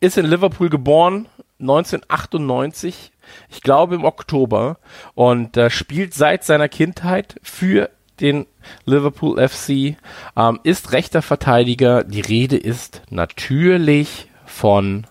[0.00, 1.26] ist in Liverpool geboren,
[1.60, 3.12] 1998,
[3.48, 4.78] ich glaube im Oktober,
[5.14, 7.90] und äh, spielt seit seiner Kindheit für
[8.20, 8.46] den
[8.84, 9.96] Liverpool FC,
[10.36, 12.04] ähm, ist rechter Verteidiger.
[12.04, 15.06] Die Rede ist natürlich von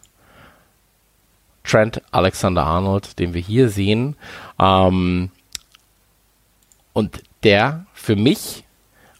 [1.64, 4.16] Trent Alexander-Arnold, den wir hier sehen.
[4.60, 5.32] Ähm,
[6.94, 8.64] und der für mich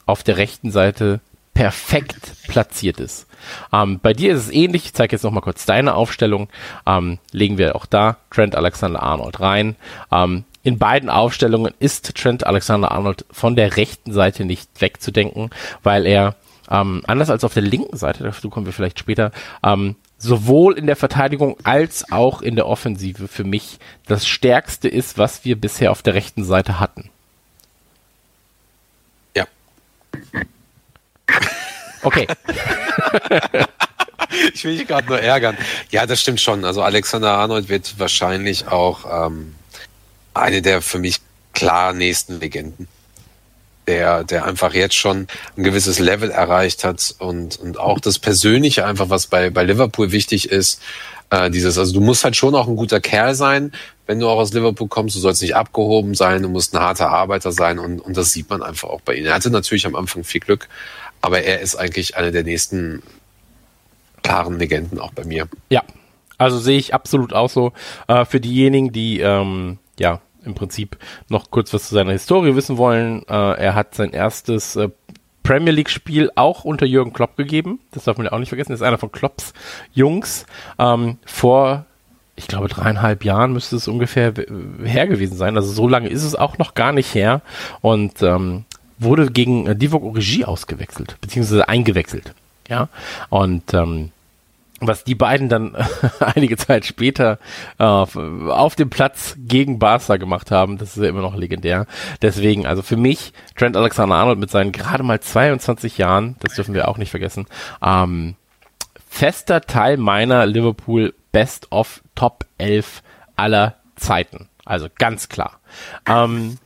[0.06, 1.20] auf der rechten Seite
[1.56, 3.26] perfekt platziert ist.
[3.74, 4.86] Ähm, bei dir ist es ähnlich.
[4.86, 6.50] Ich zeige jetzt noch mal kurz deine Aufstellung.
[6.86, 9.76] Ähm, legen wir auch da Trent Alexander-Arnold rein.
[10.12, 15.50] Ähm, in beiden Aufstellungen ist Trent Alexander-Arnold von der rechten Seite nicht wegzudenken,
[15.82, 16.36] weil er
[16.70, 19.32] ähm, anders als auf der linken Seite, dazu kommen wir vielleicht später,
[19.64, 25.18] ähm, sowohl in der Verteidigung als auch in der Offensive für mich das Stärkste ist,
[25.18, 27.12] was wir bisher auf der rechten Seite hatten.
[32.02, 32.28] Okay.
[34.54, 35.58] ich will dich gerade nur ärgern.
[35.90, 36.66] Ja, das stimmt schon.
[36.66, 39.56] Also Alexander Arnold wird wahrscheinlich auch ähm,
[40.34, 41.18] eine der für mich
[41.54, 42.88] klar nächsten Legenden.
[43.88, 48.84] Der, der einfach jetzt schon ein gewisses Level erreicht hat und, und auch das Persönliche
[48.84, 50.82] einfach, was bei, bei Liverpool wichtig ist,
[51.30, 53.74] äh, dieses, also du musst halt schon auch ein guter Kerl sein,
[54.08, 57.10] wenn du auch aus Liverpool kommst, du sollst nicht abgehoben sein, du musst ein harter
[57.10, 59.26] Arbeiter sein und, und das sieht man einfach auch bei ihm.
[59.26, 60.68] Er hatte natürlich am Anfang viel Glück,
[61.26, 63.02] aber er ist eigentlich einer der nächsten
[64.22, 65.48] klaren Legenden auch bei mir.
[65.72, 65.82] Ja,
[66.38, 67.74] also sehe ich absolut auch so.
[68.08, 72.78] Äh, für diejenigen, die ähm, ja im Prinzip noch kurz was zu seiner Historie wissen
[72.78, 74.90] wollen, äh, er hat sein erstes äh,
[75.42, 77.80] Premier League Spiel auch unter Jürgen Klopp gegeben.
[77.92, 78.72] Das darf man ja auch nicht vergessen.
[78.72, 79.54] Das ist einer von Klopps
[79.94, 80.46] Jungs.
[80.78, 81.88] Ähm, vor,
[82.36, 84.32] ich glaube, dreieinhalb Jahren müsste es ungefähr
[84.84, 85.56] her gewesen sein.
[85.56, 87.42] Also so lange ist es auch noch gar nicht her.
[87.82, 88.66] Und ähm,
[88.98, 92.34] wurde gegen äh, Divock Origi ausgewechselt, beziehungsweise eingewechselt.
[92.68, 92.90] Ja,
[93.30, 94.12] und ähm,
[94.82, 95.76] was die beiden dann
[96.20, 97.40] einige Zeit später
[97.80, 101.86] äh, auf dem Platz gegen Barca gemacht haben, das ist ja immer noch legendär.
[102.22, 106.88] Deswegen, also für mich, Trent Alexander-Arnold mit seinen gerade mal 22 Jahren, das dürfen wir
[106.88, 107.46] auch nicht vergessen,
[107.84, 108.36] ähm,
[109.08, 113.02] fester Teil meiner Liverpool Best of Top 11
[113.36, 114.50] aller Zeiten.
[114.66, 115.60] Also ganz klar.
[116.06, 116.58] Ähm,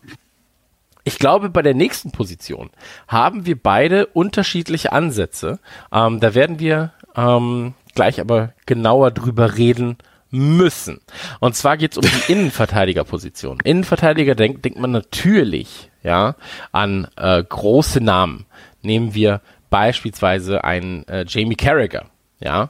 [1.04, 2.70] ich glaube, bei der nächsten Position
[3.08, 5.60] haben wir beide unterschiedliche Ansätze.
[5.92, 9.98] Ähm, da werden wir ähm, gleich aber genauer drüber reden,
[10.32, 11.02] müssen.
[11.40, 13.60] Und zwar geht es um die Innenverteidigerposition.
[13.64, 16.36] Innenverteidiger denkt, denkt man natürlich ja
[16.72, 18.46] an äh, große Namen.
[18.82, 22.06] Nehmen wir beispielsweise einen äh, Jamie Carragher,
[22.40, 22.70] ja.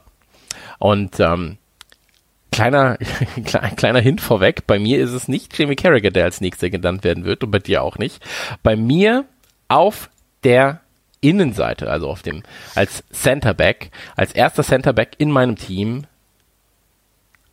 [0.79, 1.57] Und ähm,
[2.51, 2.97] kleiner,
[3.75, 7.25] kleiner Hint vorweg, bei mir ist es nicht Jamie Carragher, der als nächster genannt werden
[7.25, 8.23] wird und bei dir auch nicht.
[8.63, 9.25] Bei mir
[9.67, 10.09] auf
[10.43, 10.81] der
[11.21, 12.43] Innenseite, also auf dem,
[12.75, 16.05] als Centerback, als erster Centerback in meinem Team,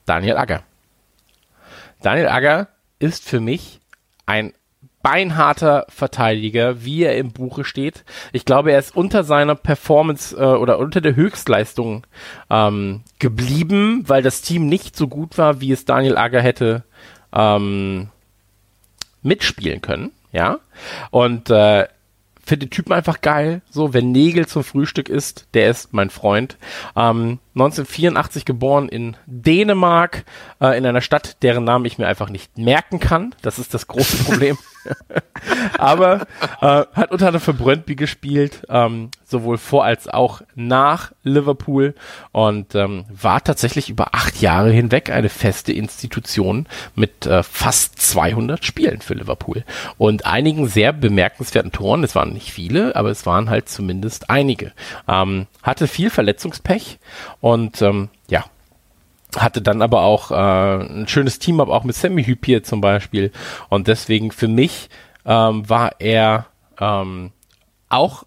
[0.05, 0.63] Daniel Agger.
[2.01, 3.81] Daniel Agger ist für mich
[4.25, 4.53] ein
[5.07, 8.05] beinharter Verteidiger, wie er im Buche steht.
[8.33, 12.05] Ich glaube, er ist unter seiner Performance äh, oder unter der Höchstleistung
[12.51, 16.83] ähm, geblieben, weil das Team nicht so gut war, wie es Daniel Agger hätte
[17.33, 18.09] ähm,
[19.23, 20.11] mitspielen können.
[20.33, 20.59] Ja,
[21.13, 21.87] und äh,
[22.47, 23.61] finde den Typen einfach geil.
[23.69, 26.57] So, wenn Nägel zum Frühstück ist, der ist mein Freund.
[26.95, 30.25] Ähm, 1984 geboren in Dänemark,
[30.61, 33.35] äh, in einer Stadt, deren Namen ich mir einfach nicht merken kann.
[33.43, 34.57] Das ist das große Problem.
[35.79, 36.27] Aber
[36.61, 41.95] äh, hat unter anderem für Brøndby gespielt, ähm, sowohl vor als auch nach Liverpool
[42.33, 48.65] und ähm, war tatsächlich über acht Jahre hinweg eine feste Institution mit äh, fast 200
[48.65, 49.65] Spielen für Liverpool
[49.99, 52.05] und einigen sehr bemerkenswerten Toren.
[52.05, 54.73] Es waren nicht viele, aber es waren halt zumindest einige.
[55.09, 56.99] Ähm, hatte viel Verletzungspech
[57.41, 58.45] und ähm, ja,
[59.37, 63.33] hatte dann aber auch äh, ein schönes Team, aber auch mit Sammy Hypier zum Beispiel.
[63.69, 64.89] Und deswegen für mich
[65.25, 66.47] ähm, war er
[66.81, 67.33] ähm,
[67.89, 68.25] auch,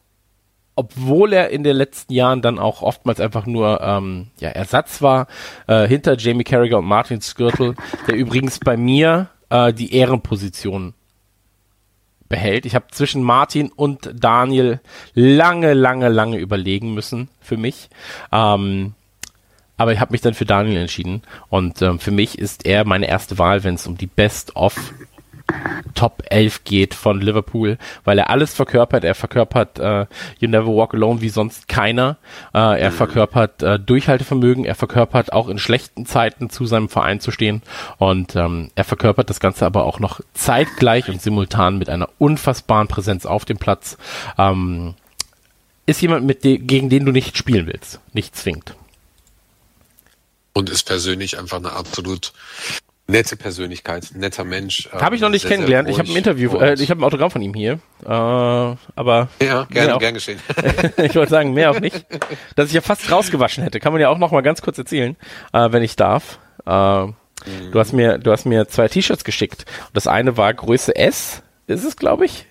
[0.80, 5.28] obwohl er in den letzten Jahren dann auch oftmals einfach nur ähm, ja, Ersatz war,
[5.68, 7.76] äh, hinter Jamie Carragher und Martin Skirtle,
[8.08, 10.94] der übrigens bei mir äh, die Ehrenposition
[12.30, 12.65] behält.
[12.65, 14.80] Ich habe zwischen Martin und Daniel
[15.13, 17.89] lange, lange, lange überlegen müssen für mich.
[18.32, 18.94] Ähm,
[19.76, 21.24] aber ich habe mich dann für Daniel entschieden.
[21.50, 24.94] Und ähm, für mich ist er meine erste Wahl, wenn es um die Best of
[25.96, 29.04] Top 11 geht von Liverpool, weil er alles verkörpert.
[29.04, 30.06] Er verkörpert äh,
[30.40, 32.18] You Never Walk Alone wie sonst keiner.
[32.54, 34.66] Äh, er verkörpert äh, Durchhaltevermögen.
[34.66, 37.62] Er verkörpert auch in schlechten Zeiten zu seinem Verein zu stehen.
[37.98, 42.88] Und ähm, er verkörpert das Ganze aber auch noch zeitgleich und simultan mit einer unfassbaren
[42.88, 43.98] Präsenz auf dem Platz.
[44.38, 44.96] Ähm,
[45.86, 48.76] ist jemand, mit de gegen den du nicht spielen willst, nicht zwingt.
[50.54, 52.34] Und ist persönlich einfach eine absolut
[53.10, 54.89] nette Persönlichkeit, netter Mensch.
[54.91, 55.88] Habe ich noch nicht sehr, kennengelernt.
[55.88, 57.80] sehr Ich habe ein Interview, äh, ich habe ein Autogramm von ihm hier.
[58.04, 60.39] Äh, aber ja, gerne, auch, gern geschehen.
[60.98, 62.06] ich wollte sagen, mehr auch nicht.
[62.56, 65.15] Dass ich ja fast rausgewaschen hätte, kann man ja auch noch mal ganz kurz erzählen,
[65.54, 66.39] äh, wenn ich darf.
[66.65, 67.08] Äh,
[67.72, 69.65] Du hast mir, du hast mir zwei T-Shirts geschickt.
[69.93, 72.45] Das eine war Größe S, ist es, glaube ich.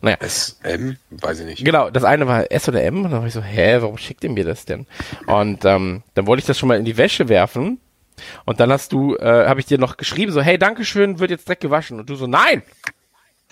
[0.00, 0.96] Naja, SM?
[1.10, 1.64] Weiß ich nicht.
[1.64, 4.22] Genau, das eine war S oder M und dann war ich so, hä, warum schickt
[4.24, 4.86] ihr mir das denn?
[5.26, 7.80] Und ähm, dann wollte ich das schon mal in die Wäsche werfen
[8.44, 11.46] und dann hast du, äh, habe ich dir noch geschrieben, so, hey, Dankeschön, wird jetzt
[11.46, 12.00] direkt gewaschen.
[12.00, 12.62] Und du so, nein!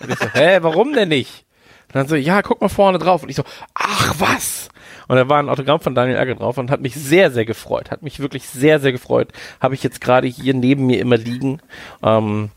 [0.01, 1.45] Und ich so, hä, warum denn nicht?
[1.89, 3.23] Und dann so, ja, guck mal vorne drauf.
[3.23, 4.69] Und ich so, ach was!
[5.07, 7.91] Und da war ein Autogramm von Daniel Ärger drauf und hat mich sehr, sehr gefreut.
[7.91, 9.33] Hat mich wirklich sehr, sehr gefreut.
[9.61, 11.61] Habe ich jetzt gerade hier neben mir immer liegen.
[12.03, 12.51] Ähm,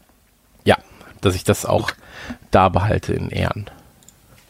[0.64, 0.78] ja,
[1.22, 1.92] dass ich das auch
[2.52, 3.70] da behalte in Ehren.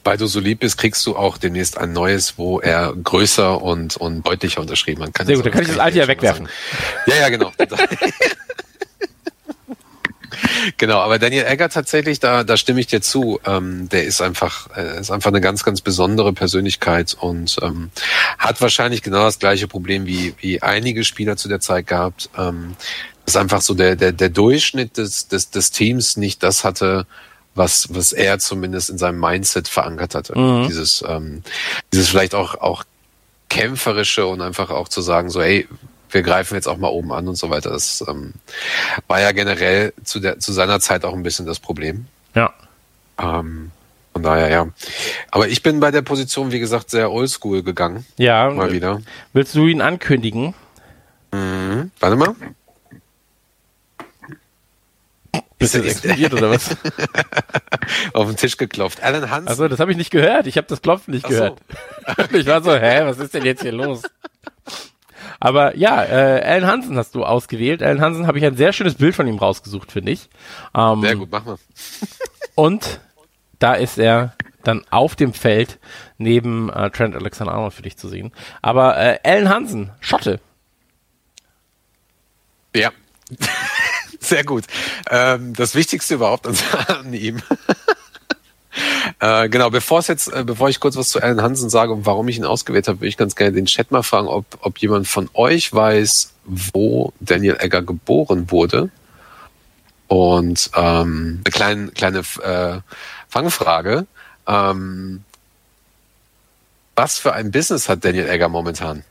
[0.07, 3.97] Weil du so lieb bist, kriegst du auch demnächst ein neues, wo er größer und,
[3.97, 5.13] und deutlicher unterschrieben hat.
[5.13, 6.47] Kann Sehr gut, dann kann ich das alte ja wegwerfen.
[7.07, 7.51] Ja, ja, genau.
[10.77, 13.41] genau, aber Daniel Egger tatsächlich, da, da stimme ich dir zu.
[13.45, 17.89] Ähm, der ist einfach, äh, ist einfach eine ganz, ganz besondere Persönlichkeit und ähm,
[18.37, 22.29] hat wahrscheinlich genau das gleiche Problem wie, wie einige Spieler zu der Zeit gehabt.
[22.37, 22.77] Ähm,
[23.25, 27.05] dass einfach so der, der, der Durchschnitt des, des, des Teams nicht das hatte,
[27.57, 30.37] was, was er zumindest in seinem Mindset verankert hatte.
[30.37, 30.67] Mhm.
[30.67, 31.43] Dieses, ähm,
[31.91, 32.83] dieses vielleicht auch, auch
[33.49, 35.67] kämpferische und einfach auch zu sagen, so, hey,
[36.09, 37.69] wir greifen jetzt auch mal oben an und so weiter.
[37.71, 38.33] Das ähm,
[39.07, 42.05] war ja generell zu, der, zu seiner Zeit auch ein bisschen das Problem.
[42.33, 42.53] Ja.
[43.17, 43.71] Ähm,
[44.13, 44.67] von daher, ja.
[45.31, 48.05] Aber ich bin bei der Position, wie gesagt, sehr oldschool gegangen.
[48.17, 49.01] Ja, Mal wieder.
[49.33, 50.53] willst du ihn ankündigen?
[51.31, 51.91] Mhm.
[51.99, 52.35] Warte mal.
[55.59, 56.75] Bist du Ist- explodiert oder was?
[58.13, 59.01] Auf den Tisch geklopft.
[59.01, 59.47] Alan Hansen.
[59.47, 60.45] Also, das habe ich nicht gehört.
[60.47, 61.29] Ich habe das Klopfen nicht so.
[61.29, 61.59] gehört.
[62.33, 64.01] Ich war so, hä, was ist denn jetzt hier los?
[65.39, 67.83] Aber ja, äh, Alan Hansen hast du ausgewählt.
[67.83, 70.29] Alan Hansen habe ich ein sehr schönes Bild von ihm rausgesucht, finde ich.
[70.75, 71.57] Ähm, Sehr gut, mach mal.
[72.55, 72.99] Und
[73.59, 75.79] da ist er dann auf dem Feld
[76.17, 78.31] neben äh, Trent Alexander-Arnold für dich zu sehen.
[78.61, 80.39] Aber äh, Alan Hansen, Schotte.
[82.75, 82.91] Ja.
[84.19, 84.65] Sehr gut.
[85.09, 87.41] Ähm, das Wichtigste überhaupt an, ihm.
[89.19, 92.05] Äh, genau, bevor es jetzt, äh, bevor ich kurz was zu Alan Hansen sage und
[92.05, 94.77] warum ich ihn ausgewählt habe, würde ich ganz gerne den Chat mal fragen, ob, ob
[94.77, 98.91] jemand von euch weiß, wo Daniel Egger geboren wurde.
[100.07, 102.81] Und ähm, eine kleine, kleine äh,
[103.27, 104.05] Fangfrage.
[104.45, 105.23] Ähm,
[106.95, 109.03] was für ein Business hat Daniel Egger momentan?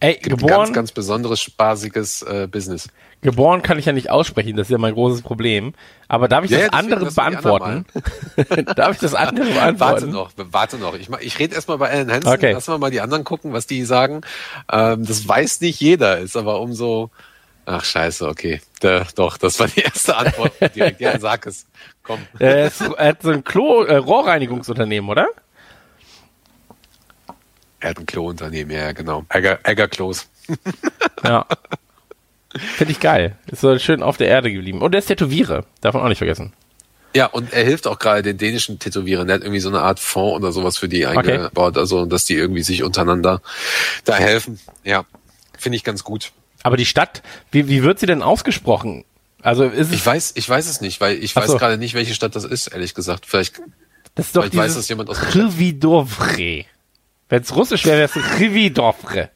[0.00, 2.88] Ey, Gibt ein geboren, ganz, ganz besonderes, spaßiges äh, Business.
[3.22, 5.72] geboren kann ich ja nicht aussprechen, das ist ja mein großes Problem.
[6.08, 7.86] Aber darf ich Ja, das ja, andere lass beantworten?
[8.76, 9.80] darf ich das andere beantworten?
[9.80, 10.94] Warte noch, warte noch.
[10.94, 12.28] Ich, ich rede erstmal bei Alan Hansen.
[12.32, 12.52] Okay.
[12.52, 14.20] Lassen wir mal die anderen gucken, was die sagen.
[14.70, 17.10] Ähm, das weiß nicht jeder, ist aber umso.
[17.66, 18.60] Ach scheiße, okay.
[18.80, 20.52] Da, doch, das war die erste Antwort.
[20.74, 21.00] Direkt.
[21.00, 21.64] Ja, sag es.
[22.02, 22.20] Komm.
[22.38, 25.28] Er, ist, er hat so ein Klo, äh, Rohrreinigungsunternehmen, oder?
[27.84, 29.26] Er hat ein Klo-Unternehmen, ja, genau.
[29.28, 30.26] Egger, Egger Klos.
[31.22, 31.46] Ja.
[32.76, 33.36] Finde ich geil.
[33.50, 34.80] Ist so schön auf der Erde geblieben.
[34.82, 35.64] Und er ist Tätowierer.
[35.80, 36.52] Darf man auch nicht vergessen.
[37.14, 39.28] Ja, und er hilft auch gerade den dänischen Tätowierern.
[39.28, 42.34] Er hat irgendwie so eine Art Fonds oder sowas für die eingebaut, also dass die
[42.34, 43.40] irgendwie sich untereinander
[44.04, 44.60] da helfen.
[44.82, 45.04] Ja,
[45.58, 46.32] finde ich ganz gut.
[46.62, 49.04] Aber die Stadt, wie, wie wird sie denn ausgesprochen?
[49.42, 51.58] Also ist es, Ich weiß, ich weiß es nicht, weil ich Ach weiß so.
[51.58, 53.26] gerade nicht, welche Stadt das ist, ehrlich gesagt.
[53.26, 53.60] Vielleicht
[54.14, 55.18] das ist doch vielleicht weiß das jemand aus.
[55.18, 56.64] Krvidovre.
[57.34, 59.28] Wenn es russisch wäre, wäre es Krvidovre.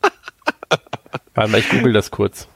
[1.34, 2.46] Warte mal, ich google das kurz.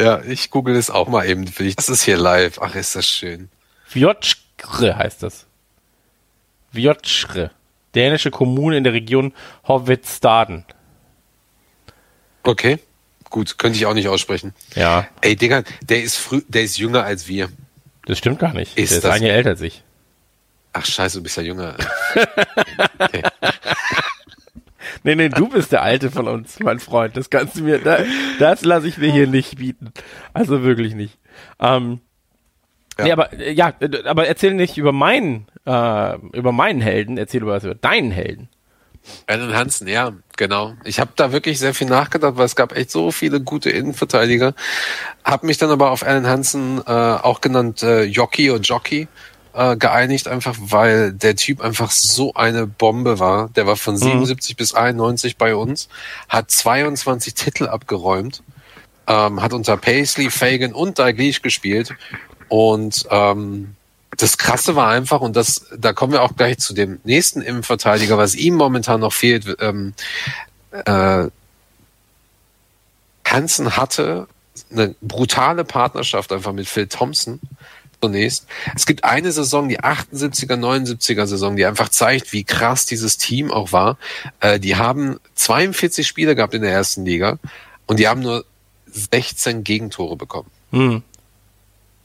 [0.00, 1.44] Ja, ich google es auch mal eben.
[1.76, 2.60] Das ist hier live.
[2.62, 3.50] Ach, ist das schön.
[3.84, 5.44] Vjotskre heißt das.
[6.72, 7.50] Vjotskre.
[7.94, 9.34] Dänische Kommune in der Region
[9.66, 10.64] Hovedstaden.
[12.44, 12.78] Okay.
[13.28, 14.54] Gut, könnte ich auch nicht aussprechen.
[14.76, 17.50] Ja, Ey, Digga, der ist früh, der ist jünger als wir.
[18.06, 18.78] das stimmt gar nicht.
[18.78, 19.82] Ist Der ist das- ein Jahr älter als ich.
[20.78, 21.74] Ach scheiße, du bist ja jünger.
[25.04, 27.16] Nee, nee, du bist der Alte von uns, mein Freund.
[27.16, 27.98] Das kannst du mir, da,
[28.38, 29.92] das lasse ich mir hier nicht bieten.
[30.32, 31.18] Also wirklich nicht.
[31.60, 32.00] Ähm,
[32.98, 33.04] Ja.
[33.04, 33.72] Nee, aber äh, ja,
[34.04, 38.48] aber erzähl nicht über meinen, äh, über meinen Helden, erzähl über was über deinen Helden.
[39.26, 40.74] Alan Hansen, ja, genau.
[40.84, 44.54] Ich habe da wirklich sehr viel nachgedacht, weil es gab echt so viele gute Innenverteidiger.
[45.24, 49.06] Hab mich dann aber auf Alan Hansen, äh, auch genannt äh, Jockey und Jockey,
[49.58, 53.48] äh, geeinigt, einfach weil der Typ einfach so eine Bombe war.
[53.50, 55.88] Der war von 77 bis 91 bei uns,
[56.28, 58.42] hat 22 Titel abgeräumt,
[59.08, 61.94] ähm, hat unter Paisley, Fagan und Dalglish gespielt
[62.48, 63.74] und ähm,
[64.16, 68.16] das Krasse war einfach, und das, da kommen wir auch gleich zu dem nächsten Innenverteidiger,
[68.16, 69.56] was ihm momentan noch fehlt.
[69.60, 69.92] Ähm,
[70.70, 71.26] äh,
[73.24, 74.28] Hansen hatte
[74.70, 77.40] eine brutale Partnerschaft einfach mit Phil Thompson
[78.00, 78.46] zunächst.
[78.74, 83.50] Es gibt eine Saison, die 78er, 79er Saison, die einfach zeigt, wie krass dieses Team
[83.50, 83.98] auch war.
[84.40, 87.38] Äh, die haben 42 Spiele gehabt in der ersten Liga
[87.86, 88.44] und die haben nur
[88.86, 90.50] 16 Gegentore bekommen.
[90.70, 91.02] Hm.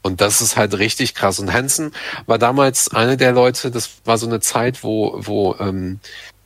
[0.01, 1.39] Und das ist halt richtig krass.
[1.39, 1.93] Und Hansen
[2.25, 5.99] war damals einer der Leute, das war so eine Zeit, wo, wo, ähm,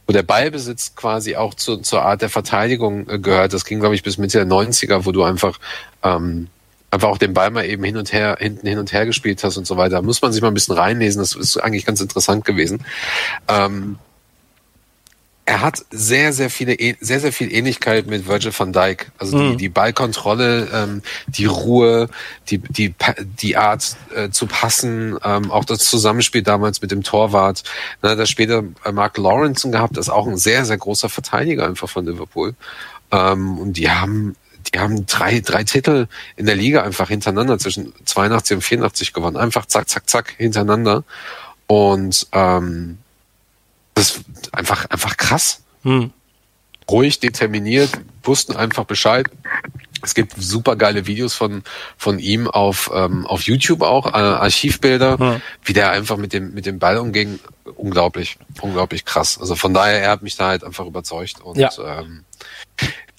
[0.06, 3.54] wo der Ballbesitz quasi auch zu, zur Art der Verteidigung äh, gehört.
[3.54, 5.60] Das ging, glaube ich, bis Mitte der 90er, wo du einfach,
[6.04, 6.50] ähm,
[6.92, 9.58] einfach auch den Ball mal eben hin und her, hinten hin und her gespielt hast
[9.58, 9.98] und so weiter.
[9.98, 11.22] Da muss man sich mal ein bisschen reinlesen.
[11.22, 12.84] Das ist eigentlich ganz interessant gewesen.
[13.48, 14.00] Ähm,
[15.50, 19.12] er hat sehr, sehr viele, eh- sehr, sehr viel Ähnlichkeit mit Virgil van Dijk.
[19.18, 22.10] Also die, die Ballkontrolle, ähm, die Ruhe,
[22.50, 22.94] die, die,
[23.42, 27.64] die Art äh, zu passen, ähm, auch das Zusammenspiel damals mit dem Torwart.
[28.02, 31.90] Na, das später äh, Mark Lawrenson gehabt, ist auch ein sehr, sehr großer Verteidiger einfach
[31.90, 32.54] von Liverpool.
[33.12, 34.36] Ähm, und die haben,
[34.72, 39.38] die haben drei, drei Titel in der Liga einfach hintereinander zwischen 82 und 84 gewonnen.
[39.38, 41.04] Einfach zack, zack, zack hintereinander.
[41.68, 42.98] Und ähm,
[43.94, 45.62] das ist einfach, einfach krass.
[45.84, 46.12] Hm.
[46.90, 47.90] Ruhig, determiniert,
[48.24, 49.28] wussten einfach Bescheid.
[50.04, 51.64] Es gibt super geile Videos von,
[51.98, 55.42] von ihm auf, ähm, auf YouTube auch, äh, Archivbilder, Hm.
[55.64, 57.40] wie der einfach mit dem, mit dem Ball umging.
[57.76, 59.38] Unglaublich, unglaublich krass.
[59.40, 61.70] Also von daher, er hat mich da halt einfach überzeugt und Ja.
[62.00, 62.24] ähm,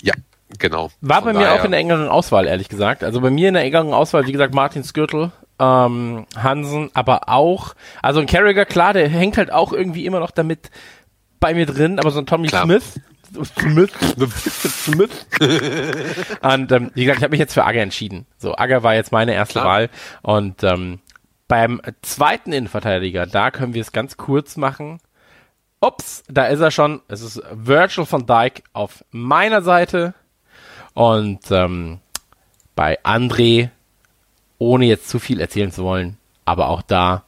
[0.00, 0.14] ja,
[0.58, 0.90] genau.
[1.00, 3.04] War Von bei mir daher- auch in der engeren Auswahl, ehrlich gesagt.
[3.04, 7.74] Also bei mir in der engeren Auswahl, wie gesagt, Martin Skürtel, ähm, Hansen, aber auch,
[8.02, 10.70] also ein Carragher, klar, der hängt halt auch irgendwie immer noch damit
[11.40, 12.64] bei mir drin, aber so ein Tommy Klar.
[12.64, 13.00] Smith,
[13.58, 13.92] Smith,
[14.84, 15.26] Smith.
[16.42, 18.26] und ähm, wie gesagt, ich habe mich jetzt für Agger entschieden.
[18.38, 19.66] So, Agger war jetzt meine erste Klar.
[19.66, 19.90] Wahl
[20.22, 21.00] und ähm,
[21.46, 24.98] beim zweiten Innenverteidiger, da können wir es ganz kurz machen.
[25.80, 27.00] Ups, da ist er schon.
[27.08, 30.12] Es ist Virgil van Dijk auf meiner Seite.
[30.98, 32.00] Und ähm,
[32.74, 33.70] bei André,
[34.58, 37.22] ohne jetzt zu viel erzählen zu wollen, aber auch da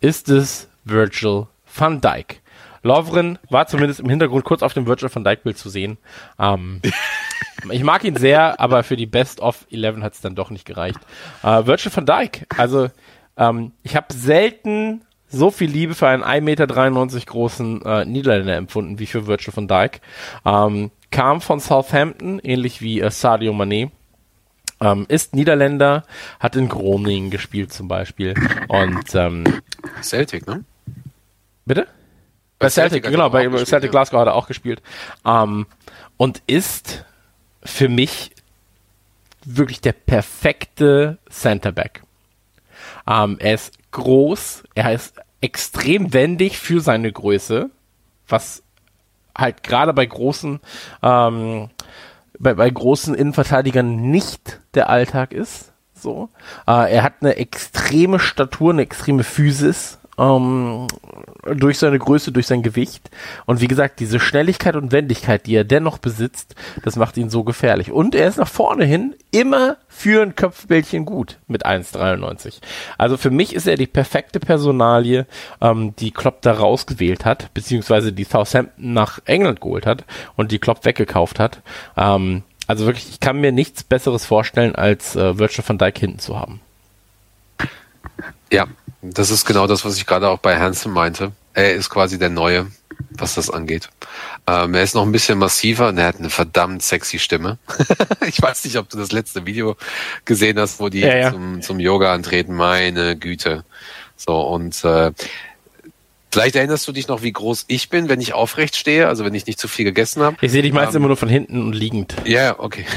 [0.00, 1.46] ist es Virgil
[1.76, 2.40] van Dijk.
[2.82, 5.98] Lovren war zumindest im Hintergrund kurz auf dem Virgil van Dijk Bild zu sehen.
[6.38, 6.80] Ähm,
[7.70, 10.64] ich mag ihn sehr, aber für die Best of 11 hat es dann doch nicht
[10.64, 11.00] gereicht.
[11.42, 12.88] Äh, Virgil van Dijk, also
[13.36, 16.66] ähm, ich habe selten so viel Liebe für einen 1,93 Meter
[17.26, 20.00] großen äh, Niederländer empfunden wie für Virgil van Dijk.
[20.44, 23.90] Ähm, kam von Southampton, ähnlich wie äh, Sadio Mané.
[24.80, 26.04] Ähm, ist Niederländer,
[26.40, 28.34] hat in Groningen gespielt zum Beispiel.
[28.68, 29.44] Und ähm,
[30.02, 30.64] Celtic, ne?
[31.64, 31.86] bitte?
[32.58, 33.90] Bei Celtic, Celtic genau, bei gespielt, Celtic ja.
[33.92, 34.82] Glasgow hat er auch gespielt.
[35.24, 35.66] Ähm,
[36.16, 37.04] und ist
[37.64, 38.32] für mich
[39.44, 42.02] wirklich der perfekte Centerback.
[43.06, 47.70] Ähm, er ist groß, er ist extrem wendig für seine Größe,
[48.28, 48.62] was
[49.36, 50.60] halt gerade bei großen,
[51.02, 51.70] ähm,
[52.38, 55.72] bei, bei großen Innenverteidigern nicht der Alltag ist.
[55.94, 56.30] So,
[56.66, 59.98] äh, er hat eine extreme Statur, eine extreme Physis.
[60.18, 60.88] Ähm,
[61.56, 63.10] durch seine Größe, durch sein Gewicht.
[63.46, 66.54] Und wie gesagt, diese Schnelligkeit und Wendigkeit, die er dennoch besitzt,
[66.84, 67.90] das macht ihn so gefährlich.
[67.90, 72.60] Und er ist nach vorne hin immer für ein Köpfbällchen gut mit 1,93.
[72.98, 75.26] Also für mich ist er die perfekte Personalie,
[75.60, 80.04] ähm, die Klopp da rausgewählt hat, beziehungsweise die Southampton nach England geholt hat
[80.36, 81.62] und die Klopp weggekauft hat.
[81.96, 86.18] Ähm, also wirklich, ich kann mir nichts Besseres vorstellen, als äh, Virgil van Dijk hinten
[86.18, 86.60] zu haben.
[88.52, 88.66] Ja,
[89.02, 91.32] das ist genau das, was ich gerade auch bei Hansen meinte.
[91.54, 92.68] Er ist quasi der Neue,
[93.10, 93.90] was das angeht.
[94.46, 97.58] Ähm, er ist noch ein bisschen massiver und er hat eine verdammt sexy Stimme.
[98.26, 99.76] ich weiß nicht, ob du das letzte Video
[100.24, 101.32] gesehen hast, wo die Ja, ja.
[101.32, 102.54] Zum, zum Yoga antreten.
[102.54, 103.64] Meine Güte.
[104.16, 105.10] So, und äh,
[106.30, 109.34] vielleicht erinnerst du dich noch, wie groß ich bin, wenn ich aufrecht stehe, also wenn
[109.34, 110.36] ich nicht zu viel gegessen habe.
[110.40, 112.14] Ich sehe dich meistens Ähm, immer nur von hinten und liegend.
[112.24, 112.86] Ja, okay.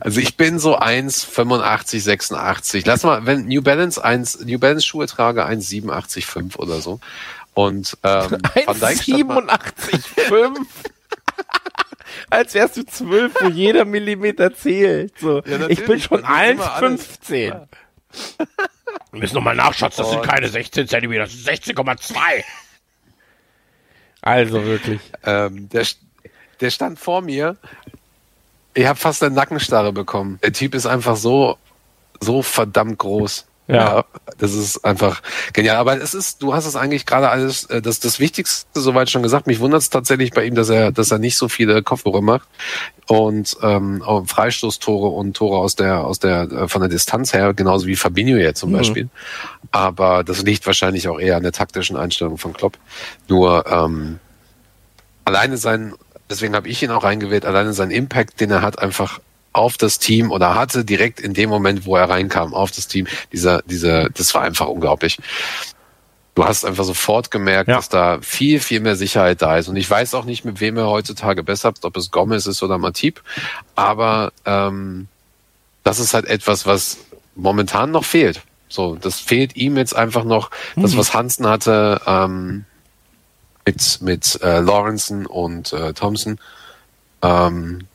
[0.00, 2.86] Also ich bin so 1,85, 86.
[2.86, 7.00] Lass mal, wenn New Balance 1, New Balance Schuhe trage, 1,87,5 oder so.
[7.54, 8.30] Und ähm,
[8.66, 10.56] Van Dijk stand mal- 1,87,5.
[12.30, 15.18] Als wärst du zwölf, wo jeder Millimeter zählt.
[15.18, 15.42] So.
[15.44, 17.08] Ja, ich bin schon Das ist immer alles.
[17.20, 17.66] 1,15.
[19.12, 22.14] Wir müssen nochmal nachschatzen, das sind keine 16 Zentimeter, das sind 16,2.
[24.22, 25.00] Also wirklich.
[25.24, 25.86] ähm, der,
[26.60, 27.56] der stand vor mir.
[28.74, 30.38] Ich habe fast eine Nackenstarre bekommen.
[30.42, 31.56] Der Typ ist einfach so,
[32.20, 33.46] so verdammt groß.
[33.68, 34.04] Ja.
[34.38, 35.76] das ist einfach genial.
[35.76, 39.22] Aber es ist, du hast es eigentlich gerade alles, äh, das, das Wichtigste soweit schon
[39.22, 39.46] gesagt.
[39.46, 42.48] Mich wundert es tatsächlich bei ihm, dass er, dass er nicht so viele Kopfhörer macht
[43.06, 47.86] und ähm, Freistoßtore und Tore aus der, aus der, äh, von der Distanz her, genauso
[47.86, 48.76] wie Fabinho jetzt zum Mhm.
[48.76, 49.08] Beispiel.
[49.70, 52.76] Aber das liegt wahrscheinlich auch eher an der taktischen Einstellung von Klopp.
[53.28, 54.18] Nur ähm,
[55.24, 55.94] alleine sein,
[56.30, 59.20] deswegen habe ich ihn auch reingewählt, alleine sein Impact, den er hat, einfach
[59.52, 63.06] auf das Team oder hatte direkt in dem Moment, wo er reinkam, auf das Team,
[63.32, 65.18] dieser, dieser, das war einfach unglaublich.
[66.36, 67.76] Du hast einfach sofort gemerkt, Ja.
[67.76, 69.66] dass da viel, viel mehr Sicherheit da ist.
[69.68, 72.62] Und ich weiß auch nicht, mit wem er heutzutage besser hat, ob es Gomez ist
[72.62, 73.20] oder Matip.
[73.74, 75.08] Aber ähm,
[75.82, 76.98] das ist halt etwas, was
[77.34, 78.42] momentan noch fehlt.
[78.68, 80.52] So, das fehlt ihm jetzt einfach noch.
[80.76, 82.64] Das, was Hansen hatte ähm,
[83.70, 86.38] mit mit äh, Lawrenson und äh, Thompson,
[87.22, 87.86] ähm,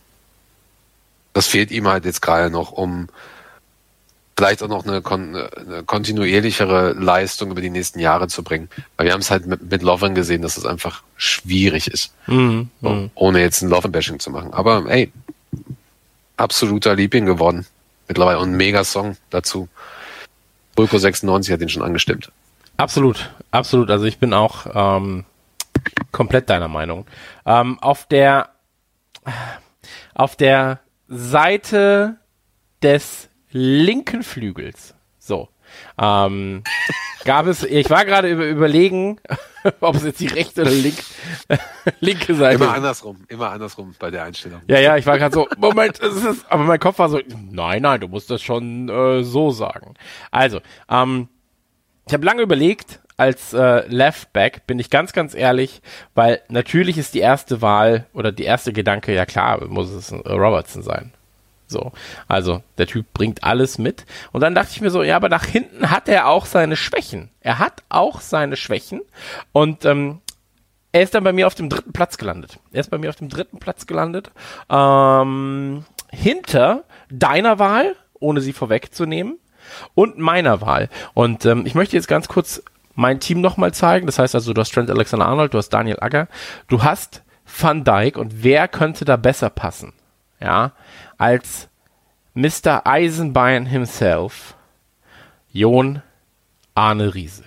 [1.33, 3.09] das fehlt ihm halt jetzt gerade noch, um
[4.37, 8.69] vielleicht auch noch eine, kon eine kontinuierlichere Leistung über die nächsten Jahre zu bringen.
[8.97, 12.69] Weil wir haben es halt mit, mit Lovren gesehen, dass es einfach schwierig ist, Mhm.
[12.81, 13.09] so, Mhm.
[13.15, 14.53] ohne jetzt ein Lovren-Bashing zu machen.
[14.53, 15.11] Aber ey,
[16.37, 17.65] absoluter Liebling geworden
[18.07, 19.67] mittlerweile und ein Mega-Song dazu.
[20.75, 22.31] Bulko 96 hat den schon angestimmt.
[22.77, 23.89] Absolut, absolut.
[23.89, 25.23] Also ich bin auch ähm,
[26.15, 27.05] komplett deiner Meinung.
[27.45, 28.51] Ähm, auf der
[30.13, 32.17] auf der Seite
[32.81, 35.49] des linken Flügels, so,
[35.99, 36.63] ähm,
[37.25, 39.19] gab es, ich war gerade über, überlegen,
[39.81, 41.03] ob es jetzt die rechte oder link,
[41.99, 42.77] linke Seite Immer ist.
[42.77, 44.61] andersrum, immer andersrum bei der Einstellung.
[44.67, 47.19] Ja, ja, ich war gerade so, Moment, es ist, aber mein Kopf war so,
[47.51, 49.95] nein, nein, du musst das schon äh, so sagen.
[50.31, 51.27] Also, ähm,
[52.07, 55.81] ich habe lange überlegt, als äh, Left Back, bin ich ganz, ganz ehrlich,
[56.15, 60.31] weil natürlich ist die erste Wahl oder die erste Gedanke, ja klar, muss es äh,
[60.31, 61.11] Robertson sein.
[61.67, 61.91] So,
[62.27, 64.05] also der Typ bringt alles mit.
[64.31, 67.31] Und dann dachte ich mir so, ja, aber nach hinten hat er auch seine Schwächen.
[67.41, 69.01] Er hat auch seine Schwächen.
[69.51, 70.21] Und ähm,
[70.91, 72.59] er ist dann bei mir auf dem dritten Platz gelandet.
[72.71, 74.31] Er ist bei mir auf dem dritten Platz gelandet.
[74.69, 79.39] Ähm, hinter deiner Wahl, ohne sie vorwegzunehmen,
[79.95, 80.89] und meiner Wahl.
[81.15, 82.61] Und ähm, ich möchte jetzt ganz kurz
[82.95, 84.05] mein Team nochmal zeigen.
[84.05, 86.27] Das heißt also, du hast Trent Alexander-Arnold, du hast Daniel Agger,
[86.67, 89.93] du hast Van Dijk und wer könnte da besser passen?
[90.39, 90.73] Ja,
[91.17, 91.69] als
[92.33, 92.85] Mr.
[92.85, 94.55] Eisenbein himself,
[95.51, 96.01] Jon
[96.73, 97.45] Arne Riese.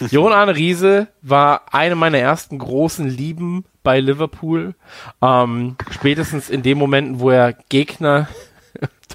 [0.10, 4.74] Jon Arne Riese war eine meiner ersten großen Lieben bei Liverpool.
[5.22, 8.28] Ähm, spätestens in den Momenten, wo er Gegner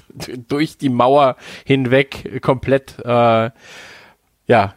[0.48, 3.50] durch die Mauer hinweg komplett, äh,
[4.46, 4.74] ja,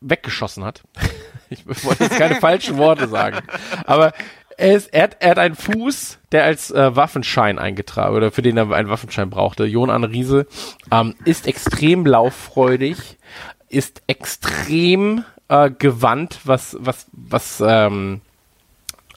[0.00, 0.82] weggeschossen hat.
[1.52, 3.40] Ich wollte jetzt keine falschen Worte sagen.
[3.84, 4.12] Aber
[4.56, 8.40] er, ist, er, hat, er hat einen Fuß, der als äh, Waffenschein eingetragen oder für
[8.40, 9.64] den er einen Waffenschein brauchte.
[9.64, 10.46] Jon Arne Riese
[10.92, 13.18] ähm, ist extrem lauffreudig,
[13.68, 18.20] ist extrem äh, gewandt, was was was ähm,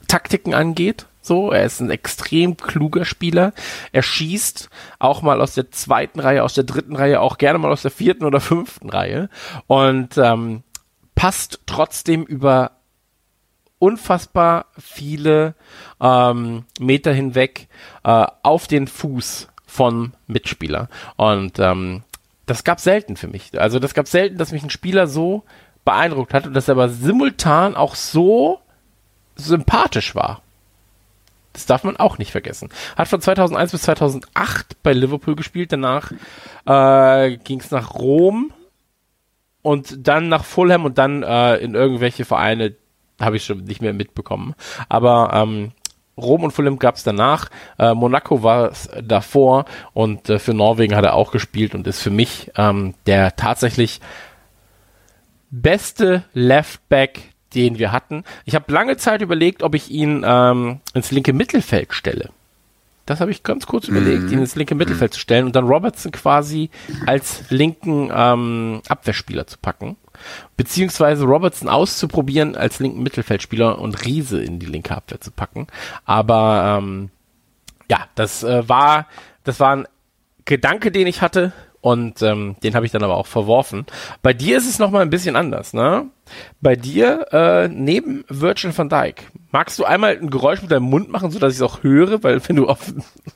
[0.08, 1.06] Taktiken angeht.
[1.26, 3.54] So, er ist ein extrem kluger Spieler.
[3.94, 4.70] Er schießt
[5.00, 7.92] auch mal aus der zweiten Reihe, aus der dritten Reihe, auch gerne mal aus der
[7.92, 9.30] vierten oder fünften Reihe
[9.68, 10.64] und ähm,
[11.16, 12.72] passt trotzdem über
[13.80, 15.56] unfassbar viele
[16.02, 17.70] ähm, Meter hinweg
[18.04, 20.90] äh, auf den Fuß von Mitspieler.
[21.16, 22.04] Und ähm,
[22.46, 23.60] das gab selten für mich.
[23.60, 25.44] Also das gab selten, dass mich ein Spieler so
[25.86, 28.60] beeindruckt hat und dass er aber simultan auch so
[29.36, 30.43] sympathisch war.
[31.54, 32.70] Das darf man auch nicht vergessen.
[32.98, 35.72] Hat von 2001 bis 2008 bei Liverpool gespielt.
[35.72, 36.12] Danach
[36.66, 38.52] äh, ging es nach Rom
[39.62, 42.76] und dann nach Fulham und dann äh, in irgendwelche Vereine,
[43.20, 44.56] habe ich schon nicht mehr mitbekommen.
[44.90, 45.72] Aber ähm,
[46.18, 47.50] Rom und Fulham gab es danach.
[47.80, 52.02] Äh, Monaco war es davor und äh, für Norwegen hat er auch gespielt und ist
[52.02, 54.00] für mich ähm, der tatsächlich
[55.50, 58.24] beste Left Back, den wir hatten.
[58.46, 62.30] Ich habe lange Zeit überlegt, ob ich ihn ähm, ins linke Mittelfeld stelle.
[63.06, 66.14] Das habe ich ganz kurz überlegt, ihn ins linke Mittelfeld zu stellen und dann Robertson
[66.14, 66.70] quasi
[67.06, 69.98] als linken ähm, Abwehrspieler zu packen.
[70.56, 75.68] Beziehungsweise Robertson auszuprobieren als linken Mittelfeldspieler und Riese in die linke Abwehr zu packen.
[76.06, 77.10] Aber ähm,
[77.90, 79.08] ja, das äh, war,
[79.44, 79.88] das war ein
[80.46, 81.52] Gedanke, den ich hatte
[81.84, 83.86] und ähm, den habe ich dann aber auch verworfen.
[84.22, 86.06] Bei dir ist es nochmal ein bisschen anders, ne?
[86.62, 91.10] Bei dir, äh, neben Virgil van Dijk, magst du einmal ein Geräusch mit deinem Mund
[91.10, 92.24] machen, sodass ich es auch höre?
[92.24, 92.80] Weil wenn du auf,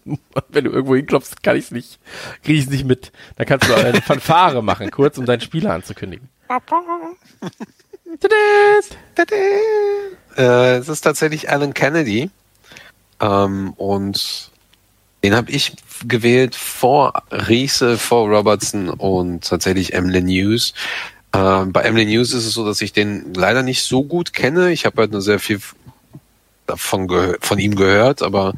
[0.47, 1.99] wenn du irgendwo hinklopfst, kann ich es nicht,
[2.41, 3.11] kriege ich es nicht mit.
[3.35, 6.29] Dann kannst du eine Fanfare machen, kurz, um deinen Spieler anzukündigen.
[10.37, 12.29] Äh, es ist tatsächlich Alan Kennedy.
[13.19, 14.51] Ähm, und
[15.21, 15.73] den habe ich
[16.05, 20.73] gewählt vor Riese, vor Robertson und tatsächlich Emily News.
[21.33, 24.71] Ähm, bei Emily News ist es so, dass ich den leider nicht so gut kenne.
[24.71, 25.59] Ich habe halt nur sehr viel
[26.65, 28.53] davon von ihm gehört, aber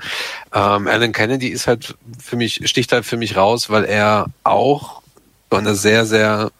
[0.53, 5.01] ähm, Alan Kennedy ist halt für mich, sticht halt für mich raus, weil er auch
[5.49, 6.51] zu einer sehr, sehr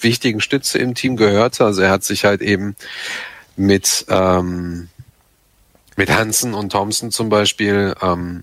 [0.00, 1.64] wichtigen Stütze im Team gehörte.
[1.64, 2.76] Also er hat sich halt eben
[3.56, 4.88] mit, ähm,
[5.96, 8.42] mit Hansen und Thompson zum Beispiel ähm,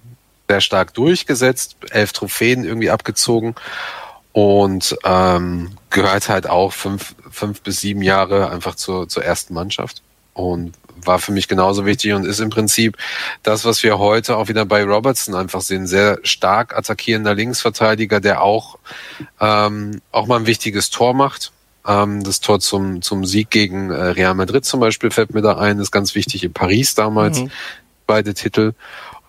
[0.49, 3.55] sehr stark durchgesetzt, elf Trophäen irgendwie abgezogen
[4.33, 10.01] und ähm, gehört halt auch fünf, fünf bis sieben Jahre einfach zur, zur ersten Mannschaft
[10.33, 10.73] und
[11.05, 12.97] war für mich genauso wichtig und ist im Prinzip
[13.43, 15.87] das, was wir heute auch wieder bei Robertson einfach sehen.
[15.87, 18.77] Sehr stark attackierender Linksverteidiger, der auch,
[19.39, 21.51] ähm, auch mal ein wichtiges Tor macht.
[21.85, 25.57] Ähm, das Tor zum, zum Sieg gegen äh, Real Madrid zum Beispiel fällt mir da
[25.57, 27.51] ein, ist ganz wichtig in Paris damals, mhm.
[28.07, 28.73] beide Titel.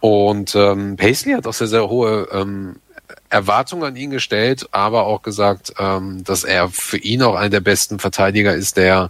[0.05, 2.77] Und ähm, Paisley hat auch sehr, sehr hohe ähm,
[3.31, 7.61] Erwartungen an ihn gestellt, aber auch gesagt, ähm, dass er für ihn auch einer der
[7.61, 9.09] besten Verteidiger ist, der,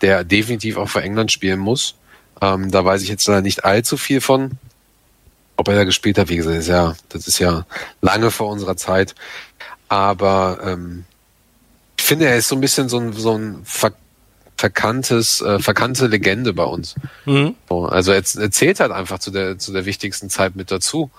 [0.00, 1.94] der definitiv auch für England spielen muss.
[2.40, 4.58] Ähm, da weiß ich jetzt leider nicht allzu viel von.
[5.56, 7.64] Ob er da gespielt hat, wie gesagt, ist ja, das ist ja
[8.00, 9.14] lange vor unserer Zeit.
[9.88, 11.04] Aber ähm,
[11.96, 13.92] ich finde, er ist so ein bisschen so ein, so ein ver
[14.62, 16.94] verkanntes, äh, verkannte Legende bei uns.
[17.24, 17.56] Mhm.
[17.68, 21.10] So, also er, er zählt halt einfach zu der, zu der wichtigsten Zeit mit dazu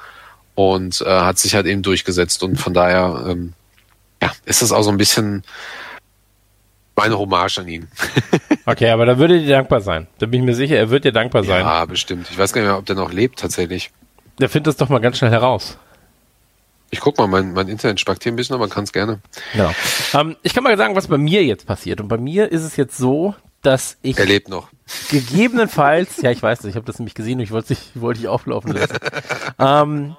[0.55, 3.51] und äh, hat sich halt eben durchgesetzt und von daher ähm,
[4.21, 5.43] ja, ist das auch so ein bisschen
[6.95, 7.89] meine Hommage an ihn.
[8.65, 10.07] okay, aber da würde dir dankbar sein.
[10.19, 11.65] Da bin ich mir sicher, er wird dir dankbar sein.
[11.65, 12.29] Ja, bestimmt.
[12.31, 13.91] Ich weiß gar nicht mehr, ob der noch lebt tatsächlich.
[14.39, 15.77] Der findet das doch mal ganz schnell heraus.
[16.93, 19.19] Ich guck mal, mein, mein Internet spackt hier ein bisschen, aber man kann es gerne.
[19.55, 19.73] Ja.
[20.13, 21.99] Ähm, ich kann mal sagen, was bei mir jetzt passiert.
[21.99, 23.33] Und bei mir ist es jetzt so,
[23.63, 24.19] dass ich.
[24.19, 24.67] Er lebt noch.
[25.09, 28.19] Gegebenenfalls, ja, ich weiß nicht, ich habe das nämlich gesehen und ich wollte ich wollte
[28.19, 28.97] ich auflaufen lassen.
[29.59, 30.15] ähm,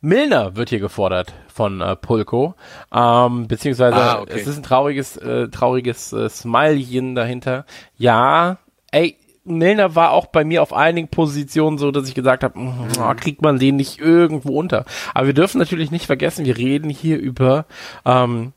[0.00, 2.54] Milner wird hier gefordert von äh, Pulko,
[2.94, 4.40] ähm, beziehungsweise ah, okay.
[4.40, 7.66] es ist ein trauriges, äh, trauriges äh, Smilechen dahinter.
[7.98, 8.56] Ja,
[8.90, 13.14] ey, Milner war auch bei mir auf einigen Positionen so, dass ich gesagt habe, oh,
[13.16, 14.84] kriegt man den nicht irgendwo unter.
[15.14, 17.66] Aber wir dürfen natürlich nicht vergessen, wir reden hier über
[18.04, 18.52] ähm,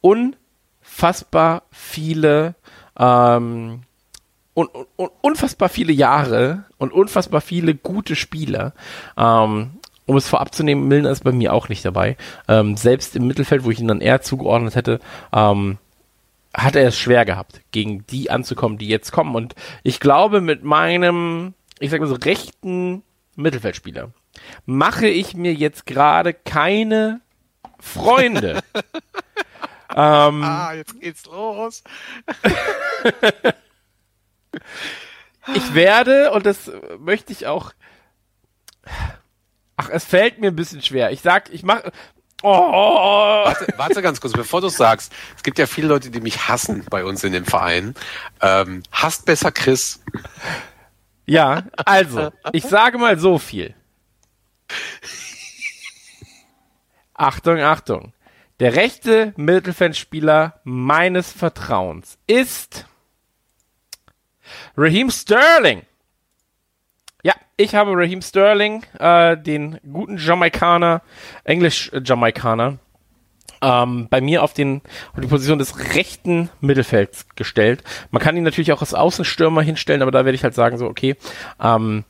[0.00, 2.54] unfassbar viele
[2.98, 3.82] ähm,
[4.54, 8.72] un, un, unfassbar viele Jahre und unfassbar viele gute Spieler.
[9.16, 9.72] Ähm,
[10.06, 12.16] um es vorab zu nehmen, Milner ist bei mir auch nicht dabei.
[12.46, 15.00] Ähm, selbst im Mittelfeld, wo ich ihn dann eher zugeordnet hätte,
[15.32, 15.78] ähm,
[16.54, 19.34] hat er es schwer gehabt, gegen die anzukommen, die jetzt kommen.
[19.34, 23.02] Und ich glaube, mit meinem, ich sag mal so, rechten
[23.36, 24.12] Mittelfeldspieler
[24.64, 27.20] mache ich mir jetzt gerade keine
[27.80, 28.62] Freunde.
[29.90, 31.82] ähm, ah, jetzt geht's los.
[35.54, 37.72] ich werde, und das möchte ich auch.
[39.76, 41.10] Ach, es fällt mir ein bisschen schwer.
[41.10, 41.90] Ich sag, ich mache.
[42.42, 43.44] Oh.
[43.44, 45.12] Warte, warte ganz kurz, bevor du sagst.
[45.36, 47.94] Es gibt ja viele Leute, die mich hassen bei uns in dem Verein.
[48.42, 50.02] Ähm, hasst besser Chris.
[51.26, 53.74] Ja, also, ich sage mal so viel.
[57.14, 58.12] Achtung, Achtung.
[58.60, 62.86] Der rechte Mittelfeldspieler meines Vertrauens ist
[64.76, 65.82] Raheem Sterling.
[67.24, 71.00] Ja, ich habe Raheem Sterling, äh, den guten Jamaikaner,
[71.44, 72.76] Englisch-Jamaikaner,
[73.62, 74.82] ähm, bei mir auf, den,
[75.14, 77.82] auf die Position des rechten Mittelfelds gestellt.
[78.10, 80.86] Man kann ihn natürlich auch als Außenstürmer hinstellen, aber da werde ich halt sagen, so,
[80.86, 81.16] okay,
[81.58, 82.04] ähm,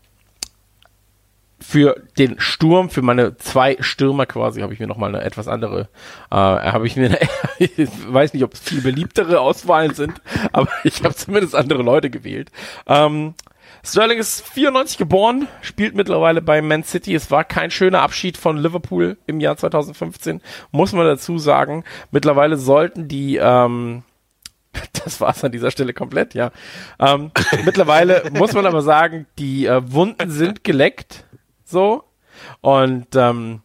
[1.61, 5.89] für den Sturm, für meine zwei Stürmer quasi, habe ich mir nochmal eine etwas andere,
[6.33, 7.19] äh, habe ich mir, eine,
[7.61, 7.73] ich
[8.09, 10.21] weiß nicht, ob es viel beliebtere Auswahlen sind,
[10.53, 12.51] aber ich habe zumindest andere Leute gewählt.
[12.89, 13.35] Ähm,
[13.85, 17.15] Sterling ist 94 geboren, spielt mittlerweile bei Man City.
[17.15, 20.41] Es war kein schöner Abschied von Liverpool im Jahr 2015,
[20.73, 21.85] muss man dazu sagen.
[22.11, 24.03] Mittlerweile sollten die, ähm,
[25.05, 26.51] das war's an dieser Stelle komplett, ja.
[26.99, 27.31] Ähm,
[27.67, 31.25] mittlerweile muss man aber sagen, die äh, Wunden sind geleckt
[31.65, 32.05] so.
[32.63, 33.61] Und ähm,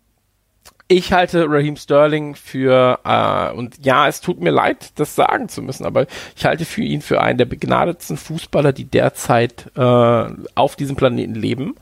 [0.92, 5.62] ich halte Raheem Sterling für, äh, und ja, es tut mir leid, das sagen zu
[5.62, 10.76] müssen, aber ich halte für ihn für einen der begnadetsten Fußballer, die derzeit äh, auf
[10.76, 11.76] diesem Planeten leben.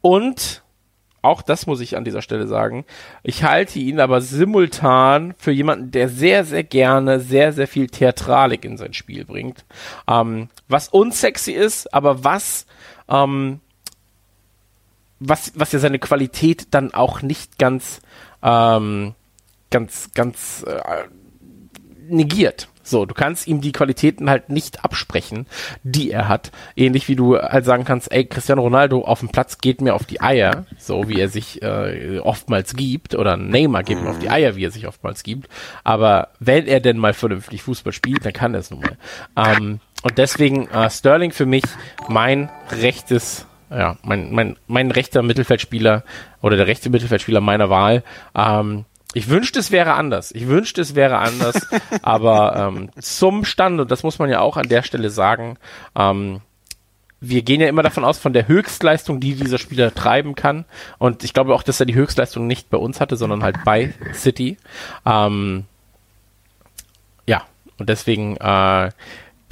[0.00, 0.62] Und
[1.20, 2.86] auch das muss ich an dieser Stelle sagen.
[3.22, 8.64] Ich halte ihn aber simultan für jemanden, der sehr, sehr gerne sehr, sehr viel Theatralik
[8.64, 9.66] in sein Spiel bringt.
[10.08, 12.66] Ähm, was unsexy ist, aber was
[13.10, 13.60] ähm,
[15.20, 18.00] was, was ja seine Qualität dann auch nicht ganz,
[18.44, 19.14] ähm,
[19.70, 20.80] ganz, ganz äh,
[22.08, 22.68] negiert.
[22.86, 25.46] So, du kannst ihm die Qualitäten halt nicht absprechen,
[25.82, 26.52] die er hat.
[26.76, 30.04] Ähnlich wie du halt sagen kannst, ey, Cristiano Ronaldo auf dem Platz geht mir auf
[30.04, 34.28] die Eier, so wie er sich äh, oftmals gibt, oder Neymar geht mir auf die
[34.28, 35.48] Eier, wie er sich oftmals gibt.
[35.82, 38.98] Aber wenn er denn mal vernünftig Fußball spielt, dann kann er es nun mal.
[39.34, 41.64] Ähm, und deswegen äh, Sterling für mich
[42.08, 43.46] mein rechtes
[43.76, 46.04] ja, mein, mein, mein rechter Mittelfeldspieler
[46.42, 48.02] oder der rechte Mittelfeldspieler meiner Wahl.
[48.34, 50.32] Ähm, ich wünschte, es wäre anders.
[50.32, 51.68] Ich wünschte, es wäre anders.
[52.02, 55.56] aber ähm, zum Stand, und das muss man ja auch an der Stelle sagen,
[55.96, 56.40] ähm,
[57.20, 60.64] wir gehen ja immer davon aus, von der Höchstleistung, die dieser Spieler treiben kann.
[60.98, 63.94] Und ich glaube auch, dass er die Höchstleistung nicht bei uns hatte, sondern halt bei
[64.12, 64.58] City.
[65.06, 65.64] Ähm,
[67.26, 67.42] ja,
[67.78, 68.90] und deswegen äh,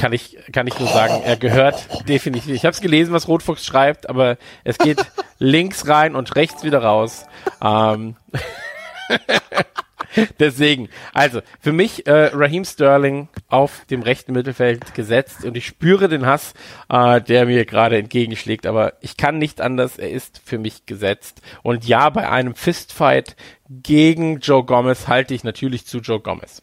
[0.03, 2.53] kann ich, kann ich nur sagen, er gehört definitiv.
[2.53, 4.99] Ich habe es gelesen, was Rotfuchs schreibt, aber es geht
[5.39, 7.25] links rein und rechts wieder raus.
[7.63, 8.17] Ähm
[10.41, 16.09] Deswegen, also für mich äh, Raheem Sterling auf dem rechten Mittelfeld gesetzt und ich spüre
[16.09, 16.55] den Hass,
[16.89, 21.43] äh, der mir gerade entgegenschlägt, aber ich kann nicht anders, er ist für mich gesetzt.
[21.63, 23.37] Und ja, bei einem Fistfight
[23.69, 26.61] gegen Joe Gomez halte ich natürlich zu Joe Gomez.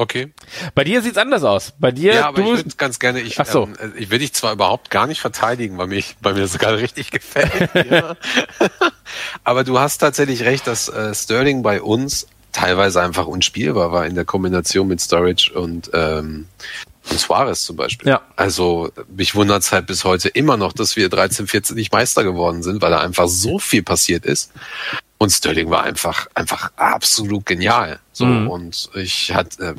[0.00, 0.32] Okay.
[0.74, 1.74] Bei dir sieht's anders aus.
[1.78, 3.68] Bei dir, ja, aber du ich würde ganz gerne, ich, Ach so.
[3.78, 6.78] ähm, ich will dich zwar überhaupt gar nicht verteidigen, weil mich, weil mir das gerade
[6.78, 7.68] richtig gefällt.
[9.44, 14.14] aber du hast tatsächlich recht, dass äh, Sterling bei uns teilweise einfach unspielbar war in
[14.14, 16.46] der Kombination mit Storage und ähm,
[17.10, 18.08] und Suarez zum Beispiel.
[18.08, 18.22] Ja.
[18.36, 22.62] Also mich wundert's halt bis heute immer noch, dass wir 13, 14 nicht Meister geworden
[22.62, 24.50] sind, weil da einfach so viel passiert ist.
[25.22, 28.00] Und Sterling war einfach, einfach absolut genial.
[28.10, 28.48] So, mhm.
[28.48, 29.74] und ich hatte, äh,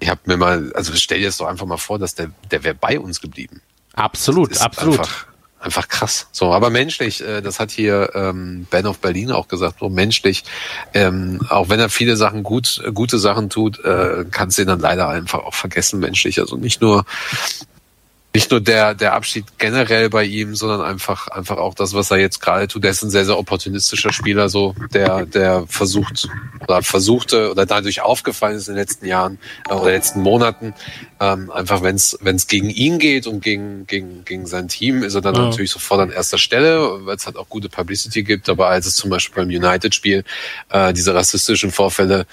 [0.00, 2.64] ich habe mir mal, also stell dir das doch einfach mal vor, dass der, der
[2.64, 3.60] wäre bei uns geblieben.
[3.92, 4.98] Absolut, absolut.
[4.98, 5.26] Einfach,
[5.60, 6.26] einfach krass.
[6.32, 10.44] So, aber menschlich, äh, das hat hier ähm, Ben of Berlin auch gesagt, so menschlich,
[10.94, 14.80] ähm, auch wenn er viele Sachen gut, gute Sachen tut, äh, kannst du ihn dann
[14.80, 16.40] leider einfach auch vergessen menschlich.
[16.40, 17.04] Also nicht nur
[18.36, 22.18] nicht nur der, der Abschied generell bei ihm, sondern einfach, einfach auch das, was er
[22.18, 22.84] jetzt gerade tut.
[22.84, 26.28] Der ist ein sehr, sehr opportunistischer Spieler, so, der, der versucht
[26.60, 29.38] oder versuchte oder dadurch aufgefallen ist in den letzten Jahren
[29.70, 30.74] äh, oder letzten Monaten.
[31.18, 35.02] Ähm, einfach, wenn es wenn es gegen ihn geht und gegen, gegen, gegen sein Team,
[35.02, 35.42] ist er dann ja.
[35.42, 38.50] natürlich sofort an erster Stelle, weil es halt auch gute Publicity gibt.
[38.50, 40.24] Aber als es zum Beispiel beim United-Spiel
[40.68, 42.26] äh, diese rassistischen Vorfälle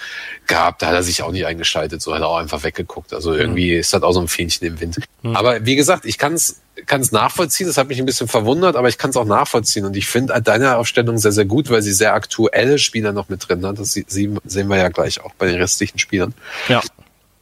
[0.48, 3.14] gab, da hat er sich auch nicht eingeschaltet, so hat er auch einfach weggeguckt.
[3.14, 4.98] Also irgendwie ist das auch so ein Fähnchen im Wind.
[5.22, 5.36] Mhm.
[5.38, 7.68] Aber wie gesagt, gesagt, ich kann es kann es nachvollziehen.
[7.68, 9.86] Das hat mich ein bisschen verwundert, aber ich kann es auch nachvollziehen.
[9.86, 13.48] Und ich finde deine Aufstellung sehr, sehr gut, weil sie sehr aktuelle Spieler noch mit
[13.48, 13.80] drin hat.
[13.80, 16.34] Das sehen wir ja gleich auch bei den restlichen Spielern.
[16.68, 16.82] Ja.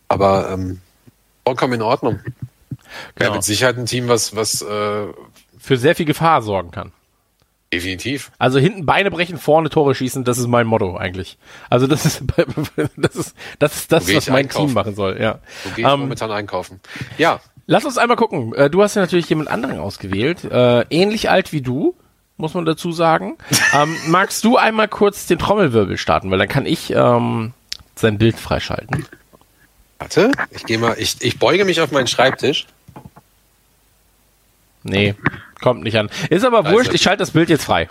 [0.10, 0.82] Aber ähm,
[1.46, 2.20] vollkommen in Ordnung.
[3.16, 3.30] Genau.
[3.30, 5.06] Ja, mit Sicherheit ein Team, was, was äh,
[5.60, 6.92] für sehr viel Gefahr sorgen kann.
[7.74, 8.34] Definitiv.
[8.38, 11.38] Also hinten Beine brechen, vorne Tore schießen, das ist mein Motto eigentlich.
[11.70, 12.24] Also das ist
[12.98, 14.68] das ist das ist das, was mein einkaufen.
[14.68, 15.22] Team machen soll.
[15.22, 15.40] Ja.
[15.64, 16.82] So gehe ich Ähm, momentan einkaufen.
[17.18, 17.40] Ja,
[17.72, 18.54] Lass uns einmal gucken.
[18.54, 21.96] Äh, Du hast ja natürlich jemand anderen ausgewählt, äh, ähnlich alt wie du,
[22.36, 23.38] muss man dazu sagen.
[23.74, 27.54] ähm, magst du einmal kurz den Trommelwirbel starten, weil dann kann ich ähm,
[27.96, 29.06] sein Bild freischalten.
[30.00, 32.68] warte, ich gehe mal, ich, ich beuge mich auf meinen Schreibtisch.
[34.84, 35.16] Nee,
[35.62, 36.10] kommt nicht an.
[36.30, 37.88] Ist aber Also- wurscht, ich schalte das Bild jetzt frei.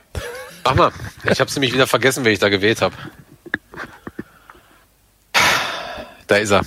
[0.63, 0.93] Mach mal,
[1.25, 2.95] ich habe nämlich wieder vergessen, wer ich da gewählt habe.
[6.27, 6.61] Da ist er.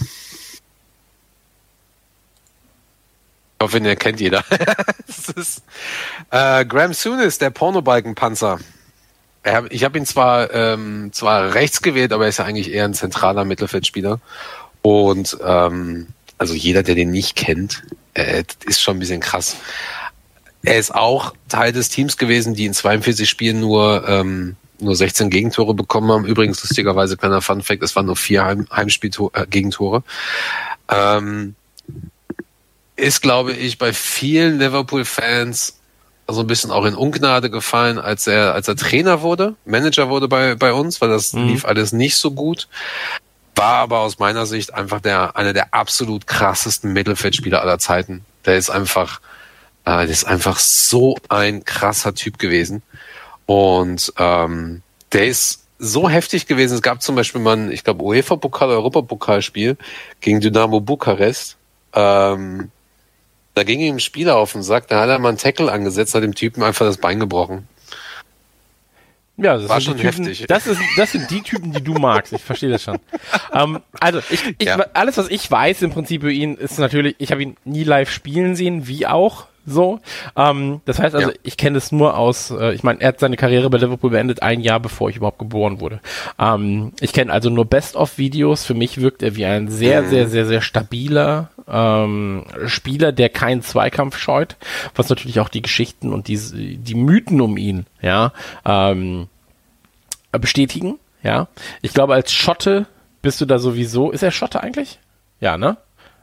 [3.64, 4.44] Ich hoffe, den erkennt jeder.
[5.38, 5.64] ist,
[6.32, 8.60] äh, Graham Souness, der Pornobalkenpanzer.
[9.42, 12.84] Er Ich habe ihn zwar, ähm, zwar rechts gewählt, aber er ist ja eigentlich eher
[12.84, 14.20] ein zentraler Mittelfeldspieler.
[14.82, 16.08] Und ähm,
[16.38, 17.84] also jeder, der den nicht kennt,
[18.16, 19.56] äh, ist schon ein bisschen krass.
[20.64, 25.30] Er ist auch Teil des Teams gewesen, die in 42 Spielen nur, ähm, nur 16
[25.30, 26.26] Gegentore bekommen haben.
[26.26, 30.04] Übrigens, lustigerweise, kleiner Fun Fact, es waren nur vier Heim Heimspiel-Gegentore.
[30.90, 31.56] Ähm,
[32.96, 35.80] ist, glaube ich, bei vielen Liverpool-Fans
[36.28, 40.28] so ein bisschen auch in Ungnade gefallen, als er, als er Trainer wurde, Manager wurde
[40.28, 41.48] bei, bei uns, weil das Mhm.
[41.48, 42.68] lief alles nicht so gut.
[43.56, 48.26] War aber aus meiner Sicht einfach der, einer der absolut krassesten Mittelfeldspieler aller Zeiten.
[48.46, 49.20] Der ist einfach,
[49.86, 52.82] äh, der ist einfach so ein krasser Typ gewesen.
[53.46, 54.82] Und ähm,
[55.12, 56.76] der ist so heftig gewesen.
[56.76, 59.78] Es gab zum Beispiel mal ein, ich glaube, UEFA-Pokal, Europapokalspiel
[60.22, 61.58] gegen Dynamo Bukarest.
[61.94, 62.72] Ähm,
[63.56, 66.16] da ging ihm ein Spieler auf den Sack, da hat er mal einen Tackle angesetzt,
[66.16, 67.68] hat dem Typen einfach das Bein gebrochen.
[69.38, 70.48] Ja, das War sind die schon Typen, heftig.
[70.48, 72.34] Das, ist, das sind die Typen, die du magst.
[72.34, 73.00] Ich verstehe das schon.
[73.54, 74.78] ähm, also, ich, ich, Ja.
[74.94, 78.12] alles, was ich weiß im Prinzip über ihn, ist natürlich, ich habe ihn nie live
[78.12, 80.00] spielen sehen, wie auch so.
[80.36, 81.36] Ähm, das heißt also, Ja.
[81.44, 84.42] ich kenne es nur aus, äh, ich meine, er hat seine Karriere bei Liverpool beendet,
[84.42, 86.00] ein Jahr bevor ich überhaupt geboren wurde.
[86.40, 88.66] Ähm, ich kenne also nur Best-of-Videos.
[88.66, 93.62] Für mich wirkt er wie ein sehr, sehr, sehr, sehr stabiler ähm, Spieler, der keinen
[93.62, 94.58] Zweikampf scheut,
[94.96, 96.38] was natürlich auch die Geschichten und die,
[96.78, 98.34] die Mythen um ihn, ja,
[98.66, 99.28] ähm,
[100.32, 101.48] bestätigen, ja.
[101.82, 102.88] Ich glaube, als Schotte
[103.22, 105.00] bist du da sowieso, ist er Schotte eigentlich?
[105.40, 105.78] Ja, ne?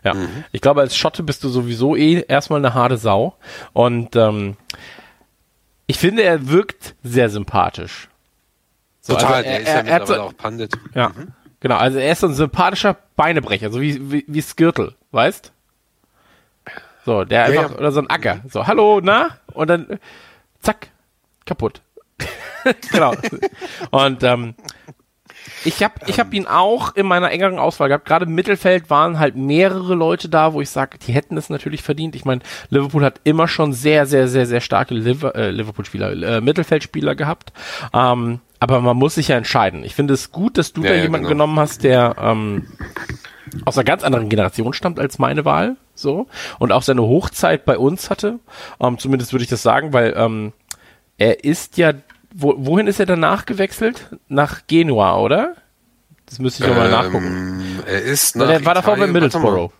[0.05, 0.15] Ja.
[0.53, 3.35] Ich glaube, als Schotte bist du sowieso eh erstmal eine harte Sau.
[3.73, 4.57] Und ähm,
[5.87, 8.09] ich finde, er wirkt sehr sympathisch.
[9.01, 10.73] So, Total, also der ist er, ja er, er hat so, mittlerweile auch Pandit.
[10.95, 11.13] ja,
[11.61, 11.77] genau.
[11.77, 15.53] Also er ist so ein sympathischer Beinebrecher, so wie, wie, wie Skirtle, weißt?
[17.05, 17.79] So, der Ja, einfach, ja.
[17.79, 18.41] oder so ein Acker.
[18.49, 19.39] So, hallo, na?
[19.53, 19.99] Und dann,
[20.61, 20.89] zack,
[21.47, 21.81] kaputt.
[22.93, 23.15] genau.
[23.91, 24.55] Und ähm,
[25.65, 28.07] ich habe ich hab ihn auch in meiner engeren Auswahl gehabt.
[28.07, 31.83] Gerade im Mittelfeld waren halt mehrere Leute da, wo ich sage, die hätten es natürlich
[31.83, 32.15] verdient.
[32.17, 32.41] Ich meine,
[32.71, 37.53] Liverpool hat immer schon sehr, sehr, sehr, sehr starke äh, Liverpool-Spieler, äh, Mittelfeldspieler gehabt.
[37.93, 39.85] Ähm, aber man muss sich ja entscheiden.
[39.85, 41.45] Ich finde es gut, dass du Ja, da ja, jemanden genau.
[41.45, 42.67] genommen hast, der ähm,
[43.65, 46.27] aus einer ganz anderen Generation stammt als meine Wahl, so
[46.59, 48.39] und auch seine Hochzeit bei uns hatte.
[48.81, 50.53] Ähm, zumindest würde ich das sagen, weil ähm,
[51.19, 51.93] er ist ja,
[52.35, 54.17] wo, wohin ist er danach gewechselt?
[54.29, 55.55] Nach Genua, oder?
[56.27, 57.27] Das müsste ich noch mal nachgucken.
[57.27, 59.07] Ähm, er ist nach er war davor bei.
[59.07, 59.73] Middlesbrough.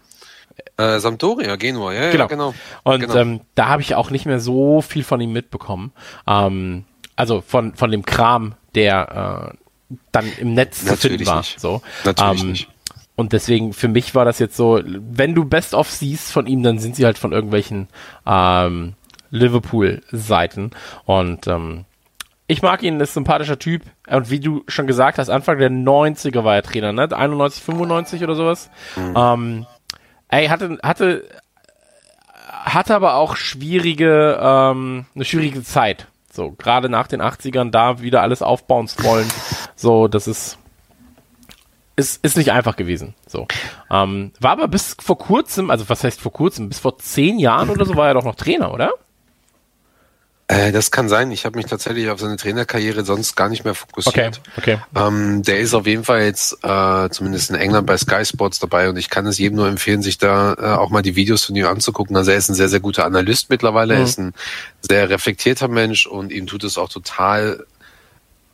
[0.77, 2.25] Äh, Sampdoria, Genua, ja, Genau.
[2.25, 2.55] ja, genau.
[2.83, 3.15] Und genau.
[3.15, 5.93] ähm, da habe ich auch nicht mehr so viel von ihm mitbekommen.
[6.27, 6.85] Ähm,
[7.17, 9.53] also von, von dem Kram, der
[9.91, 11.39] äh, dann im Netz zu finden war.
[11.39, 11.61] nicht.
[11.61, 11.83] So.
[12.05, 12.69] Natürlich ähm, nicht.
[13.15, 16.79] Und deswegen, für mich war das jetzt so, wenn du Best-of siehst von ihm, dann
[16.79, 17.89] sind sie halt von irgendwelchen
[18.27, 18.95] ähm,
[19.31, 20.71] Liverpool-Seiten.
[21.05, 21.85] Und ähm,
[22.51, 23.83] ich mag ihn, ist ein sympathischer Typ.
[24.09, 27.09] Und wie du schon gesagt hast, Anfang der 90er war er Trainer, ne?
[27.17, 28.71] 91, 95 oder sowas.
[29.15, 29.67] Ähm,
[30.29, 31.29] ey, hatte, hatte,
[32.49, 36.09] hatte aber auch schwierige, ähm, eine schwierige Zeit.
[36.33, 39.29] So, gerade nach den 80ern da wieder alles aufbauen zu wollen.
[39.77, 40.59] So, das ist,
[41.95, 43.15] ist, ist nicht einfach gewesen.
[43.29, 43.47] So.
[43.93, 47.71] Ähm, war aber bis vor kurzem, also was heißt vor kurzem, bis vor zehn Jahren
[47.71, 48.91] oder so war er doch noch Trainer, oder?
[50.51, 51.31] Äh, das kann sein.
[51.31, 54.41] Ich habe mich tatsächlich auf seine Trainerkarriere sonst gar nicht mehr fokussiert.
[54.57, 54.79] okay.
[54.97, 58.89] Ähm, der ist auf jeden Fall jetzt äh, zumindest in England bei Sky Sports dabei
[58.89, 61.55] und ich kann es jedem nur empfehlen, sich da äh, auch mal die Videos von
[61.55, 62.17] ihm anzugucken.
[62.17, 63.95] Also er ist ein sehr, sehr guter Analyst mittlerweile.
[63.95, 64.35] Er ist ein
[64.81, 67.65] sehr reflektierter Mensch und ihm tut es auch total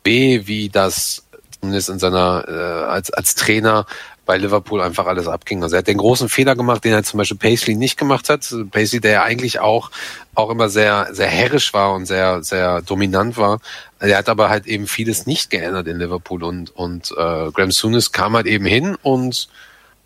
[0.04, 1.24] weh, wie das
[1.58, 3.86] zumindest in seiner äh, als als Trainer
[4.26, 5.62] bei Liverpool einfach alles abging.
[5.62, 8.52] Also er hat den großen Fehler gemacht, den er zum Beispiel Paisley nicht gemacht hat.
[8.72, 9.90] Paisley, der ja eigentlich auch
[10.34, 13.60] auch immer sehr sehr herrisch war und sehr sehr dominant war.
[14.00, 18.12] Er hat aber halt eben vieles nicht geändert in Liverpool und und äh, Graham Souness
[18.12, 19.48] kam halt eben hin und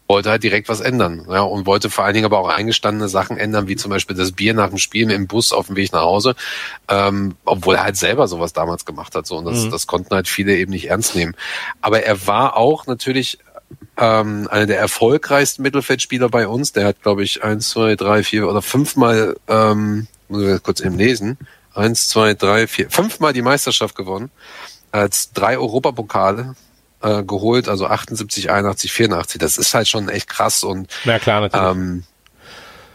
[0.06, 1.24] wollte halt direkt was ändern.
[1.30, 4.32] Ja, und wollte vor allen Dingen aber auch eingestandene Sachen ändern, wie zum Beispiel das
[4.32, 6.34] Bier nach dem Spiel im Bus auf dem Weg nach Hause,
[6.88, 9.26] ähm, obwohl er halt selber sowas damals gemacht hat.
[9.28, 9.70] So, und das, Mhm.
[9.70, 11.36] das konnten halt viele eben nicht ernst nehmen.
[11.80, 13.38] Aber er war auch natürlich
[13.96, 16.72] ähm, einer der erfolgreichsten Mittelfeldspieler bei uns.
[16.72, 20.96] Der hat, glaube ich, eins, zwei, drei, vier oder fünfmal, ähm, muss ich kurz eben
[20.96, 21.38] lesen,
[21.74, 24.30] eins, zwei, drei, vier, fünfmal die Meisterschaft gewonnen,
[24.92, 26.54] als drei Europapokale
[27.02, 29.38] äh, geholt, also 78, 81, 84.
[29.38, 31.70] Das ist halt schon echt krass und Na klar, natürlich.
[31.70, 32.04] ähm,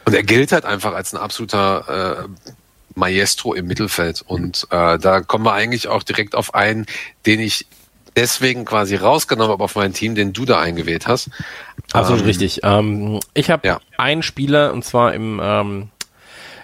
[0.06, 2.54] und er gilt halt einfach als ein absoluter äh,
[2.93, 4.24] Maestro im Mittelfeld.
[4.26, 6.86] Und äh, da kommen wir eigentlich auch direkt auf einen,
[7.26, 7.66] den ich
[8.16, 11.30] deswegen quasi rausgenommen habe auf mein Team, den du da eingewählt hast.
[11.93, 12.59] Absolut Ähm, richtig.
[12.63, 13.80] Ähm, ich habe ja.
[13.97, 15.89] einen Spieler und zwar im, ähm,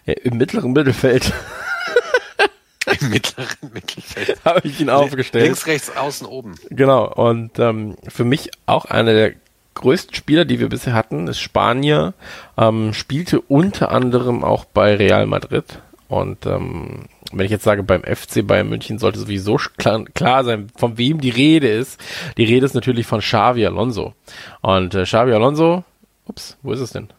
[0.05, 1.33] im mittleren Mittelfeld
[2.99, 4.39] Im mittleren Mittelfeld.
[4.45, 5.45] habe ich ihn aufgestellt.
[5.45, 6.55] Links, rechts, außen, oben.
[6.69, 7.11] Genau.
[7.13, 9.33] Und ähm, für mich auch einer der
[9.75, 12.13] größten Spieler, die wir bisher hatten, ist Spanier.
[12.57, 15.79] Ähm, spielte unter anderem auch bei Real Madrid.
[16.07, 20.67] Und ähm, wenn ich jetzt sage, beim FC Bayern München sollte sowieso klar, klar sein,
[20.75, 21.99] von wem die Rede ist.
[22.37, 24.13] Die Rede ist natürlich von Xavi Alonso.
[24.61, 25.83] Und äh, Xavi Alonso,
[26.25, 27.09] ups, wo ist es denn?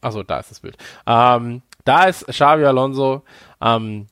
[0.00, 0.76] Achso, da ist das Bild.
[1.06, 3.22] Ähm, da ist Xavi Alonso.
[3.60, 4.06] Ähm,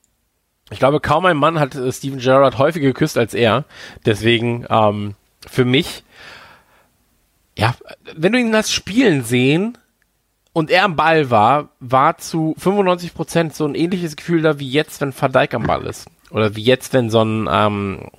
[0.70, 3.64] ich glaube, kaum ein Mann hat äh, Steven Gerrard häufiger geküsst als er.
[4.04, 5.14] Deswegen ähm,
[5.46, 6.04] für mich,
[7.56, 7.74] ja,
[8.14, 9.78] wenn du ihn hast spielen sehen
[10.52, 14.68] und er am Ball war, war zu 95 Prozent so ein ähnliches Gefühl da wie
[14.68, 16.08] jetzt, wenn Van Dijk am Ball ist.
[16.30, 18.10] Oder wie jetzt, wenn so ein, ähm,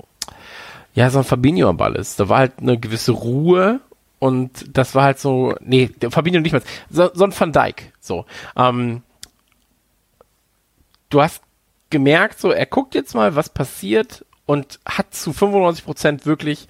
[0.94, 2.20] ja, so ein Fabinho am Ball ist.
[2.20, 3.82] Da war halt eine gewisse Ruhe
[4.20, 8.26] und das war halt so, nee, Fabinho nicht mehr, so, so ein Van Dijk, so.
[8.56, 9.02] Ähm,
[11.10, 11.42] du hast
[11.90, 16.68] gemerkt, so, er guckt jetzt mal, was passiert und hat zu 95 Prozent wirklich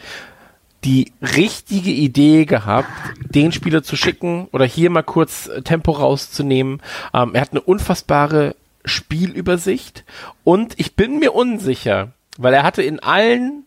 [0.83, 6.81] die richtige Idee gehabt, den Spieler zu schicken oder hier mal kurz äh, Tempo rauszunehmen.
[7.13, 8.55] Ähm, er hat eine unfassbare
[8.85, 10.05] Spielübersicht
[10.43, 13.65] und ich bin mir unsicher, weil er hatte in allen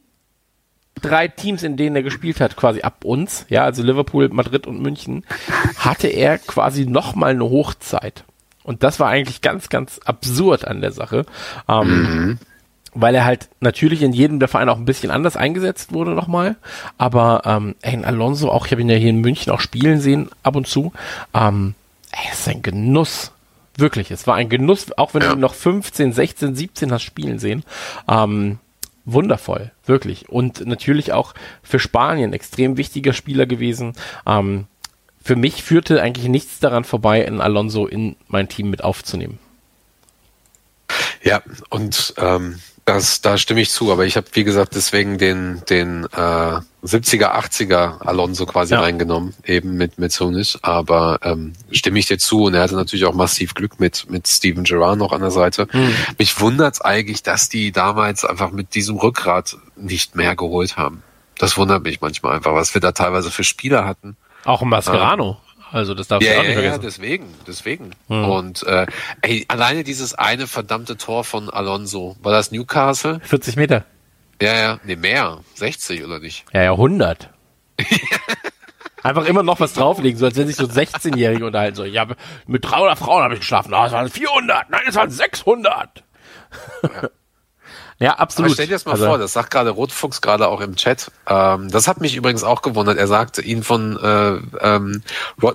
[1.00, 4.80] drei Teams, in denen er gespielt hat, quasi ab uns, ja, also Liverpool, Madrid und
[4.80, 5.24] München,
[5.76, 8.24] hatte er quasi nochmal eine Hochzeit.
[8.62, 11.26] Und das war eigentlich ganz, ganz absurd an der Sache.
[11.68, 12.38] Ähm,
[12.94, 16.56] weil er halt natürlich in jedem der Vereine auch ein bisschen anders eingesetzt wurde nochmal.
[16.98, 20.28] Aber ähm, ey, Alonso auch, ich habe ihn ja hier in München auch spielen sehen,
[20.42, 20.92] ab und zu.
[21.34, 21.74] Ähm,
[22.10, 23.32] ey, es ist ein Genuss.
[23.76, 27.38] Wirklich, es war ein Genuss, auch wenn du ihn noch 15, 16, 17 hast spielen
[27.38, 27.64] sehen.
[28.06, 28.58] Ähm,
[29.06, 30.28] wundervoll, wirklich.
[30.28, 31.32] Und natürlich auch
[31.62, 33.94] für Spanien extrem wichtiger Spieler gewesen.
[34.26, 34.66] Ähm,
[35.22, 39.38] für mich führte eigentlich nichts daran vorbei, in Alonso in mein Team mit aufzunehmen.
[41.22, 45.62] Ja, und ähm, das, da stimme ich zu, aber ich habe, wie gesagt, deswegen den,
[45.70, 48.80] den äh, 70er, 80er Alonso quasi Ja.
[48.80, 53.04] reingenommen, eben mit, mit Sonis, aber ähm, stimme ich dir zu und er hatte natürlich
[53.04, 55.68] auch massiv Glück mit, mit Steven Gerrard noch an der Seite.
[56.18, 61.04] Mich wundert's eigentlich, dass die damals einfach mit diesem Rückgrat nicht mehr geholt haben.
[61.38, 64.16] Das wundert mich manchmal einfach, was wir da teilweise für Spieler hatten.
[64.44, 65.38] Auch ein Mascherano.
[65.72, 66.82] Also das darf Ja, ich auch ja, nicht ja, vergessen.
[66.82, 67.90] deswegen, deswegen.
[68.08, 68.24] Hm.
[68.26, 68.86] Und äh,
[69.22, 73.20] ey, alleine dieses eine verdammte Tor von Alonso, war das Newcastle?
[73.24, 73.84] 40 Meter.
[74.40, 76.44] Ja, ja, nee, mehr, 60 oder nicht?
[76.52, 77.30] Ja, ja, 100.
[79.02, 81.74] Einfach immer noch was drauflegen, so als wenn sich so 16-Jährige unterhalten.
[81.74, 82.06] So, ja,
[82.46, 83.74] mit 300 Frauen habe ich geschlafen.
[83.74, 84.70] Ah, es waren 400.
[84.70, 86.04] Nein, es waren 600.
[86.82, 87.08] Ja,
[88.10, 88.52] Aber absolut.
[88.52, 91.10] stell dir das mal Also, vor, das sagt gerade Rotfuchs gerade auch im Chat.
[91.26, 92.98] Ähm, das hat mich übrigens auch gewundert.
[92.98, 95.02] Er sagte, ihn von, äh, ähm,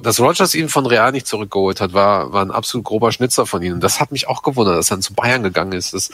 [0.01, 3.61] dass Rogers ihn von Real nicht zurückgeholt hat, war, war ein absolut grober Schnitzer von
[3.61, 3.75] ihnen.
[3.75, 5.93] Und das hat mich auch gewundert, dass er dann zu Bayern gegangen ist.
[5.93, 6.09] Das,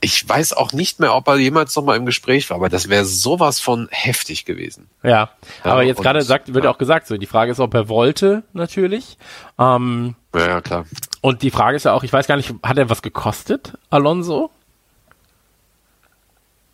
[0.00, 2.88] ich weiß auch nicht mehr, ob er jemals noch mal im Gespräch war, aber das
[2.88, 4.88] wäre sowas von heftig gewesen.
[5.02, 5.30] Ja,
[5.62, 6.70] aber jetzt und- gerade sagt, wird ja.
[6.70, 9.18] auch gesagt, so die Frage ist, ob er wollte, natürlich.
[9.58, 10.84] Ähm, Ja, ja, klar.
[11.20, 14.50] und die Frage ist ja auch, ich weiß gar nicht, hat er was gekostet, Alonso?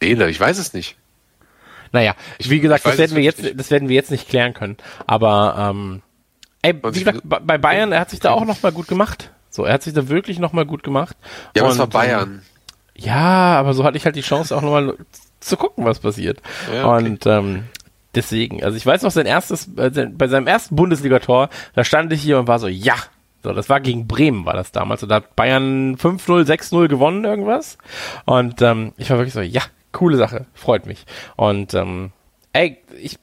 [0.03, 0.97] Seele, ich weiß es nicht.
[1.93, 4.77] Naja, wie gesagt, ich das werden wir jetzt, das werden wir jetzt nicht klären können.
[5.07, 6.03] Aber ähm,
[6.63, 9.31] ey, wie ich gesagt, bei Bayern, er hat sich da auch noch mal gut gemacht.
[9.51, 11.17] So, er hat sich da wirklich noch mal gut gemacht.
[11.57, 12.29] Ja, aber es war Bayern.
[12.29, 12.43] Ähm,
[12.95, 14.95] ja, aber so hatte ich halt die Chance auch noch mal
[15.41, 16.41] zu gucken, was passiert.
[16.73, 17.05] Ja, okay.
[17.07, 17.65] Und ähm,
[18.15, 22.23] deswegen, also ich weiß noch sein erstes, äh, bei seinem ersten Bundesligator, da stand ich
[22.23, 22.95] hier und war so, ja.
[23.43, 25.03] So, das war gegen Bremen, war das damals.
[25.03, 27.79] Und da hat Bayern 5-0, 6-0 gewonnen, irgendwas.
[28.27, 29.63] Und ähm, ich war wirklich so, ja,
[29.93, 31.05] coole Sache, freut mich.
[31.37, 32.13] Und ähm,
[32.53, 33.19] ey, ich,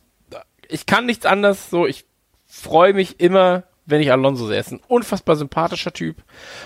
[0.68, 2.06] ich kann nichts anderes, so, ich
[2.46, 4.56] freue mich immer, wenn ich Alonso sehe.
[4.56, 6.18] Er ist ein unfassbar sympathischer Typ.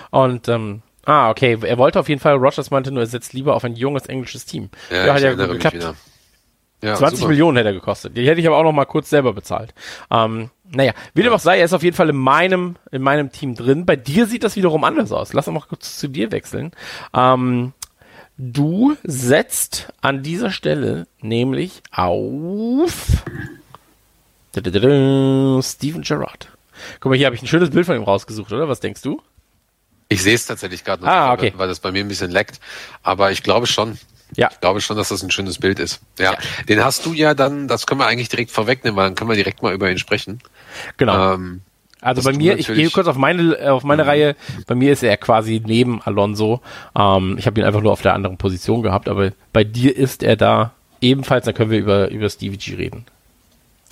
[0.10, 3.56] Und ähm, ah, okay, er wollte auf jeden Fall, Rogers meinte nur, er setzt lieber
[3.56, 4.70] auf ein junges englisches Team.
[4.90, 5.96] Ja, Ja, hat ja gut geklappt.
[6.84, 7.30] Ja, 20 super.
[7.30, 8.18] Millionen hätte er gekostet.
[8.18, 9.74] Die hätte ich aber auch noch mal kurz selber bezahlt.
[10.10, 13.32] Ähm, naja, wie dem auch sei, er ist auf jeden Fall in meinem, in meinem
[13.32, 13.86] Team drin.
[13.86, 15.34] Bei dir sieht das wiederum anders aus.
[15.34, 16.72] Lass uns mal kurz zu dir wechseln.
[17.14, 17.74] Ähm,
[18.38, 23.24] du setzt an dieser Stelle nämlich auf
[24.54, 26.50] Steven Gerrard.
[27.00, 28.68] Guck mal, hier habe ich ein schönes Bild von ihm rausgesucht, oder?
[28.68, 29.22] Was denkst du?
[30.10, 31.54] Ich sehe es tatsächlich gerade noch, ah, okay.
[31.56, 32.60] weil das bei mir ein bisschen leckt.
[33.02, 33.98] Aber ich glaube schon.
[34.36, 34.50] Ja.
[34.52, 36.02] Ich glaube schon, dass das ein schönes Bild ist.
[36.18, 36.34] Ja.
[36.34, 36.38] ja.
[36.68, 39.36] Den hast du ja dann, das können wir eigentlich direkt vorwegnehmen, weil dann können wir
[39.36, 40.42] direkt mal über ihn sprechen.
[40.98, 41.34] Genau.
[41.34, 41.62] Ähm,
[42.02, 44.10] also bei mir, ich gehe kurz auf meine auf meine mhm.
[44.10, 44.36] Reihe.
[44.68, 46.62] Bei mir ist er quasi neben Alonso.
[46.98, 50.24] Ähm, ich habe ihn einfach nur auf der anderen Position gehabt, aber bei dir ist
[50.24, 51.46] er da ebenfalls.
[51.46, 53.06] Dann können wir über über Stevie G reden.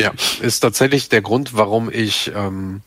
[0.02, 2.82] Ja, ist tatsächlich der Grund, warum ich ähm,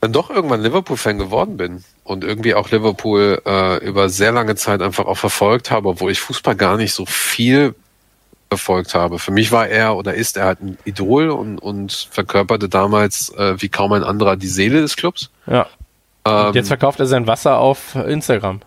[0.00, 4.80] dann doch irgendwann Liverpool-Fan geworden bin und irgendwie auch Liverpool äh, über sehr lange Zeit
[4.80, 7.74] einfach auch verfolgt habe, obwohl ich Fußball gar nicht so viel
[8.50, 9.18] verfolgt habe.
[9.18, 13.54] Für mich war er oder ist er halt ein Idol und, und verkörperte damals äh,
[13.62, 15.30] wie kaum ein anderer die Seele des Clubs.
[15.46, 15.66] Ja.
[16.26, 18.60] Ähm, jetzt verkauft er sein Wasser auf Instagram.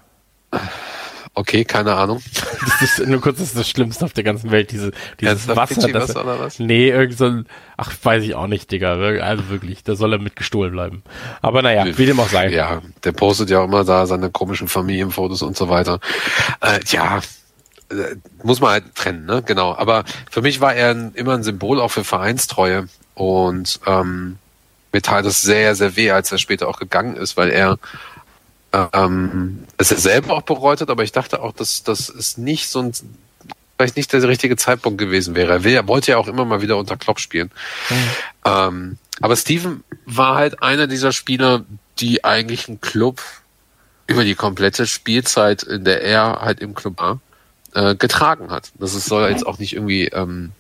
[1.36, 2.22] Okay, keine Ahnung.
[2.80, 5.56] Das ist nur kurz das, ist das Schlimmste auf der ganzen Welt, diese, dieses ja,
[5.56, 5.88] Wasser.
[5.88, 6.60] Das, Wasser oder was?
[6.60, 7.46] Nee, irgend so ein,
[7.78, 8.94] ach, weiß ich auch nicht, Digga.
[8.94, 11.04] Also wirklich, da soll er mit gestohlen bleiben.
[11.42, 12.50] Aber naja, wie dem auch sei.
[12.50, 16.00] Ja, der postet ja auch immer da seine komischen Familienfotos und so weiter.
[16.62, 17.22] Äh, ja,
[18.44, 19.44] muss man halt trennen, ne?
[19.46, 19.76] Genau.
[19.76, 24.38] Aber für mich war er immer ein Symbol auch für Vereinstreue und ähm,
[24.92, 27.80] mir tat es sehr, sehr weh, als er später auch gegangen ist, weil er
[28.72, 32.70] ähm, es er selber auch bereut hat, aber ich dachte auch, dass das ist nicht
[32.70, 32.94] so ein
[33.78, 35.52] vielleicht nicht der richtige Zeitpunkt gewesen wäre.
[35.52, 37.52] Er, will, er wollte ja auch immer mal wieder unter Klopp spielen.
[37.90, 37.96] Mhm.
[38.46, 41.66] Ähm, aber Steven war halt einer dieser Spieler,
[42.00, 43.22] die eigentlich einen Club
[44.08, 47.20] über die komplette Spielzeit, in der er halt im Club war,
[47.76, 48.72] äh, getragen hat.
[48.80, 50.52] Das ist, soll jetzt auch nicht irgendwie ähm,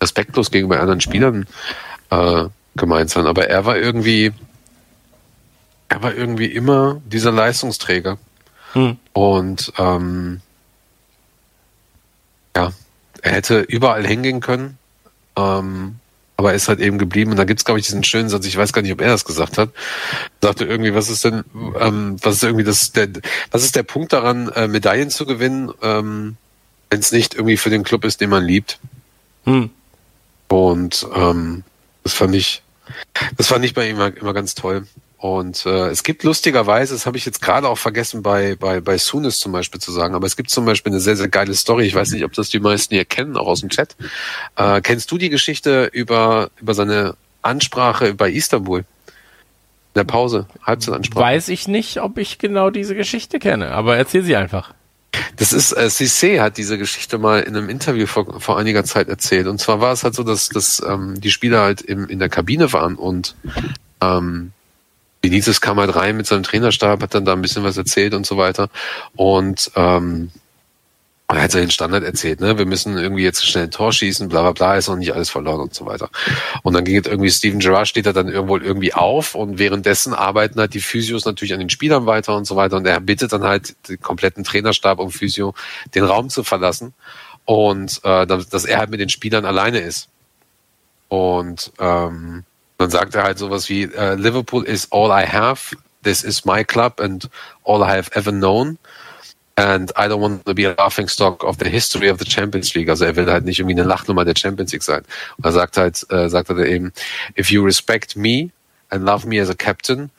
[0.00, 1.46] respektlos gegenüber anderen Spielern
[2.10, 2.44] äh,
[2.76, 4.32] gemeint sein, aber er war irgendwie
[5.88, 8.18] er war irgendwie immer dieser Leistungsträger.
[8.72, 8.98] Hm.
[9.12, 10.40] Und ähm,
[12.54, 12.72] ja,
[13.22, 14.78] er hätte überall hingehen können,
[15.36, 15.96] ähm,
[16.36, 17.30] aber er ist halt eben geblieben.
[17.30, 19.24] Und da gibt's glaube ich, diesen schönen Satz, ich weiß gar nicht, ob er das
[19.24, 19.70] gesagt hat.
[20.42, 21.44] Sagte irgendwie, was ist denn,
[21.80, 23.08] ähm, was ist irgendwie das, der,
[23.50, 26.36] was ist der Punkt daran, äh, Medaillen zu gewinnen, ähm,
[26.90, 28.78] wenn es nicht irgendwie für den Club ist, den man liebt.
[29.44, 29.70] Hm.
[30.48, 31.64] Und ähm,
[32.02, 32.62] das fand ich,
[33.36, 34.86] das fand ich bei ihm immer, immer ganz toll.
[35.18, 38.98] Und äh, es gibt lustigerweise, das habe ich jetzt gerade auch vergessen bei, bei, bei
[38.98, 41.86] Sunis zum Beispiel zu sagen, aber es gibt zum Beispiel eine sehr, sehr geile Story.
[41.86, 43.96] Ich weiß nicht, ob das die meisten hier kennen, auch aus dem Chat.
[44.56, 48.80] Äh, kennst du die Geschichte über, über seine Ansprache bei Istanbul?
[48.80, 48.84] In
[49.96, 51.20] der Pause, Halbzeitansprache.
[51.20, 54.72] Weiß ich nicht, ob ich genau diese Geschichte kenne, aber erzähl sie einfach.
[55.36, 59.08] Das ist, äh, Cissé hat diese Geschichte mal in einem Interview vor, vor einiger Zeit
[59.08, 59.46] erzählt.
[59.46, 62.28] Und zwar war es halt so, dass, dass ähm, die Spieler halt im, in der
[62.28, 63.34] Kabine waren und
[64.00, 64.52] ähm,
[65.20, 68.26] Benitez kam halt rein mit seinem Trainerstab, hat dann da ein bisschen was erzählt und
[68.26, 68.68] so weiter.
[69.16, 70.30] Und ähm,
[71.30, 72.56] er hat so den Standard erzählt, ne?
[72.56, 75.28] Wir müssen irgendwie jetzt schnell ein Tor schießen, bla bla bla, ist noch nicht alles
[75.28, 76.08] verloren und so weiter.
[76.62, 80.14] Und dann ging jetzt irgendwie Steven Gerrard steht da dann irgendwo irgendwie auf und währenddessen
[80.14, 82.78] arbeiten halt die Physios natürlich an den Spielern weiter und so weiter.
[82.78, 85.54] Und er bittet dann halt den kompletten Trainerstab und Physio,
[85.94, 86.94] den Raum zu verlassen
[87.44, 90.08] und äh, dass er halt mit den Spielern alleine ist.
[91.08, 92.44] Und ähm,
[92.78, 96.64] dann sagt er halt sowas wie, uh, Liverpool is all I have, this is my
[96.64, 97.28] club and
[97.64, 98.78] all I have ever known.
[99.58, 102.74] And I don't want to be a laughing stock of the history of the Champions
[102.74, 102.88] League.
[102.88, 105.02] Also er will halt nicht irgendwie eine Lachnummer der Champions League sein.
[105.36, 106.92] Und er sagt halt, äh, sagt er eben,
[107.36, 108.50] if you respect me
[108.90, 110.10] and love me as a captain,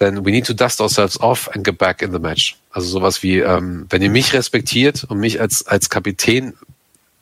[0.00, 2.56] then we need to dust ourselves off and get back in the match.
[2.72, 6.54] Also sowas wie, ähm, wenn ihr mich respektiert und mich als, als Kapitän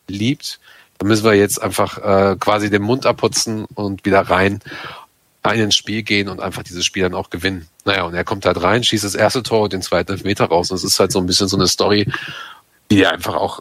[0.06, 0.60] liebt,
[0.96, 4.60] da müssen wir jetzt einfach äh, quasi den Mund abputzen und wieder rein,
[5.44, 7.68] rein ins Spiel gehen und einfach dieses Spiel dann auch gewinnen.
[7.88, 10.70] Naja, und er kommt halt rein, schießt das erste Tor und den zweiten Elfmeter raus.
[10.70, 12.06] Und es ist halt so ein bisschen so eine Story,
[12.90, 13.60] die dir einfach auch,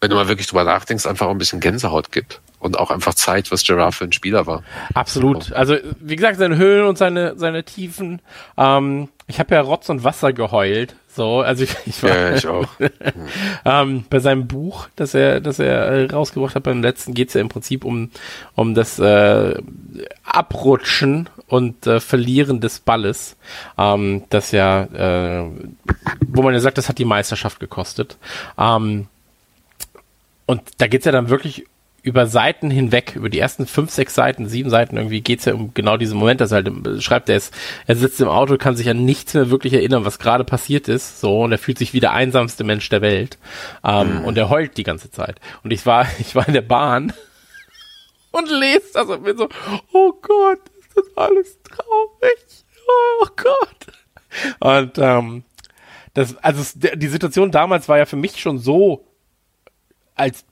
[0.00, 3.12] wenn du mal wirklich drüber nachdenkst, einfach auch ein bisschen Gänsehaut gibt und auch einfach
[3.12, 4.62] zeigt, was Gerard für ein Spieler war.
[4.94, 5.52] Absolut.
[5.52, 8.22] Also wie gesagt, seine Höhen und seine seine Tiefen.
[8.56, 12.46] Ähm, ich habe ja Rotz und Wasser geheult so, also ich, ich war ja, ich
[12.48, 12.66] auch.
[13.64, 17.34] ähm, bei seinem Buch, das er, das er äh, rausgebracht hat beim letzten, geht es
[17.34, 18.10] ja im Prinzip um
[18.56, 19.54] um das äh,
[20.24, 23.36] Abrutschen und äh, Verlieren des Balles,
[23.78, 25.50] ähm, das ja, äh,
[26.26, 28.16] wo man ja sagt, das hat die Meisterschaft gekostet.
[28.58, 29.06] Ähm,
[30.46, 31.64] und da geht es ja dann wirklich
[32.04, 35.72] über Seiten hinweg, über die ersten fünf, sechs Seiten, sieben Seiten irgendwie geht's ja um
[35.72, 37.54] genau diesen Moment, dass er halt schreibt, er ist,
[37.86, 41.22] er sitzt im Auto, kann sich an nichts mehr wirklich erinnern, was gerade passiert ist,
[41.22, 43.38] so, und er fühlt sich wie der einsamste Mensch der Welt,
[43.82, 44.24] ähm, mhm.
[44.26, 45.40] und er heult die ganze Zeit.
[45.62, 47.14] Und ich war, ich war in der Bahn
[48.32, 49.48] und lese das und bin so,
[49.94, 53.86] oh Gott, ist das alles traurig, oh Gott.
[54.60, 55.44] Und, ähm,
[56.12, 59.06] das, also die Situation damals war ja für mich schon so
[60.14, 60.44] als äh,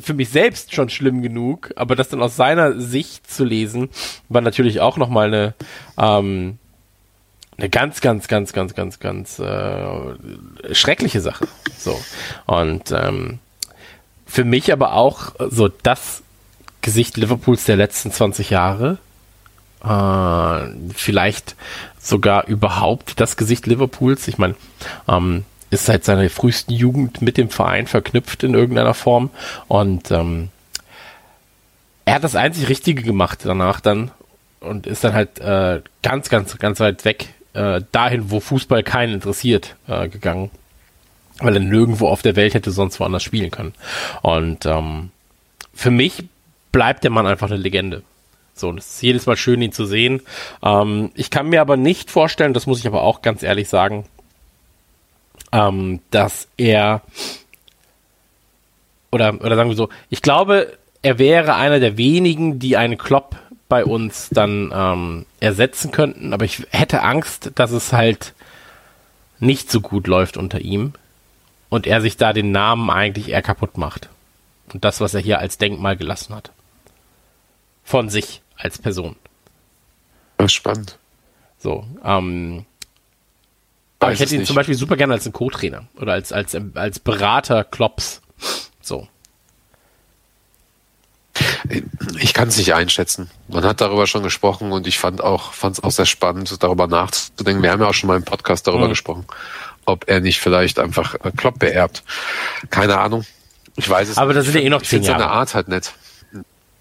[0.00, 3.90] für mich selbst schon schlimm genug, aber das dann aus seiner Sicht zu lesen,
[4.28, 5.54] war natürlich auch nochmal eine,
[5.98, 6.58] ähm,
[7.56, 11.48] eine ganz, ganz, ganz, ganz, ganz, ganz äh, schreckliche Sache.
[11.76, 12.00] So.
[12.46, 13.38] Und ähm,
[14.26, 16.22] für mich aber auch so das
[16.80, 18.98] Gesicht Liverpools der letzten 20 Jahre.
[19.82, 21.56] Äh, vielleicht
[21.98, 24.28] sogar überhaupt das Gesicht Liverpools.
[24.28, 24.54] Ich meine,
[25.08, 25.44] ähm,
[25.74, 29.30] ist seit seiner frühesten Jugend mit dem Verein verknüpft in irgendeiner Form
[29.68, 30.48] und ähm,
[32.04, 34.10] er hat das einzig Richtige gemacht danach dann
[34.60, 39.14] und ist dann halt äh, ganz, ganz, ganz weit weg äh, dahin, wo Fußball keinen
[39.14, 40.50] interessiert, äh, gegangen,
[41.38, 43.74] weil er nirgendwo auf der Welt hätte sonst woanders spielen können.
[44.22, 45.10] Und ähm,
[45.72, 46.24] für mich
[46.72, 48.02] bleibt der Mann einfach eine Legende.
[48.54, 50.20] So, und es ist jedes Mal schön, ihn zu sehen.
[50.62, 54.04] Ähm, ich kann mir aber nicht vorstellen, das muss ich aber auch ganz ehrlich sagen,
[55.54, 57.02] ähm, dass er
[59.12, 63.36] oder, oder sagen wir so, ich glaube, er wäre einer der wenigen, die einen Klopp
[63.68, 68.34] bei uns dann ähm, ersetzen könnten, aber ich hätte Angst, dass es halt
[69.38, 70.94] nicht so gut läuft unter ihm
[71.68, 74.08] und er sich da den Namen eigentlich eher kaputt macht.
[74.72, 76.50] Und das, was er hier als Denkmal gelassen hat.
[77.84, 79.14] Von sich als Person.
[80.38, 80.98] Das ist spannend.
[81.58, 82.64] So, ähm,
[84.04, 84.46] aber ich hätte ihn nicht.
[84.46, 88.20] zum Beispiel super gerne als einen Co-Trainer oder als, als, als Berater Klops.
[88.80, 89.08] So.
[92.20, 93.30] Ich kann es nicht einschätzen.
[93.48, 96.86] Man hat darüber schon gesprochen und ich fand auch, fand es auch sehr spannend, darüber
[96.86, 97.62] nachzudenken.
[97.62, 98.90] Wir haben ja auch schon mal im Podcast darüber mhm.
[98.90, 99.26] gesprochen,
[99.84, 102.04] ob er nicht vielleicht einfach äh, Klopp beerbt.
[102.70, 103.24] Keine Ahnung.
[103.76, 104.38] Ich weiß es Aber nicht.
[104.38, 105.20] da sind ja eh noch zehn Jahre.
[105.20, 105.94] seine Art halt nett.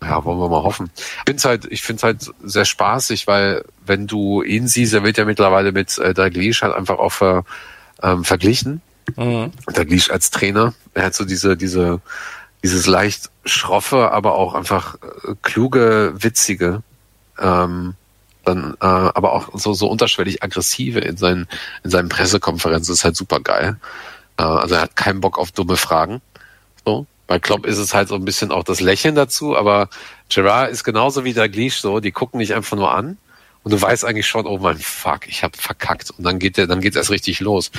[0.03, 0.91] Ja, wollen wir mal hoffen.
[0.95, 5.03] Ich finde es halt, ich finde halt sehr spaßig, weil wenn du ihn siehst, er
[5.03, 7.45] wird ja mittlerweile mit äh, Dalglish halt einfach auch ver,
[8.01, 8.81] ähm, verglichen.
[9.15, 9.51] Mhm.
[9.67, 12.01] Dalglish als Trainer, er hat so diese, diese,
[12.63, 16.83] dieses leicht schroffe, aber auch einfach äh, kluge, witzige,
[17.39, 17.95] ähm,
[18.45, 21.47] dann äh, aber auch so so unterschwellig aggressive in seinen
[21.83, 23.77] in seinen Pressekonferenzen ist halt super geil.
[24.37, 26.21] Äh, also er hat keinen Bock auf dumme Fragen.
[26.85, 27.05] So.
[27.33, 29.89] Bei Klopp ist es halt so ein bisschen auch das Lächeln dazu, aber
[30.29, 33.17] Gerard ist genauso wie der Gleesh so, die gucken nicht einfach nur an
[33.63, 36.67] und du weißt eigentlich schon, oh mein Fuck, ich habe verkackt und dann geht der,
[36.67, 37.71] dann geht erst richtig los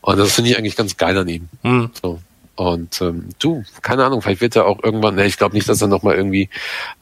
[0.00, 1.48] und das finde ich eigentlich ganz geil an ihm.
[1.64, 1.90] Mhm.
[2.00, 2.20] So.
[2.54, 5.82] Und ähm, du, keine Ahnung, vielleicht wird er auch irgendwann, ne, ich glaube nicht, dass
[5.82, 6.48] er nochmal irgendwie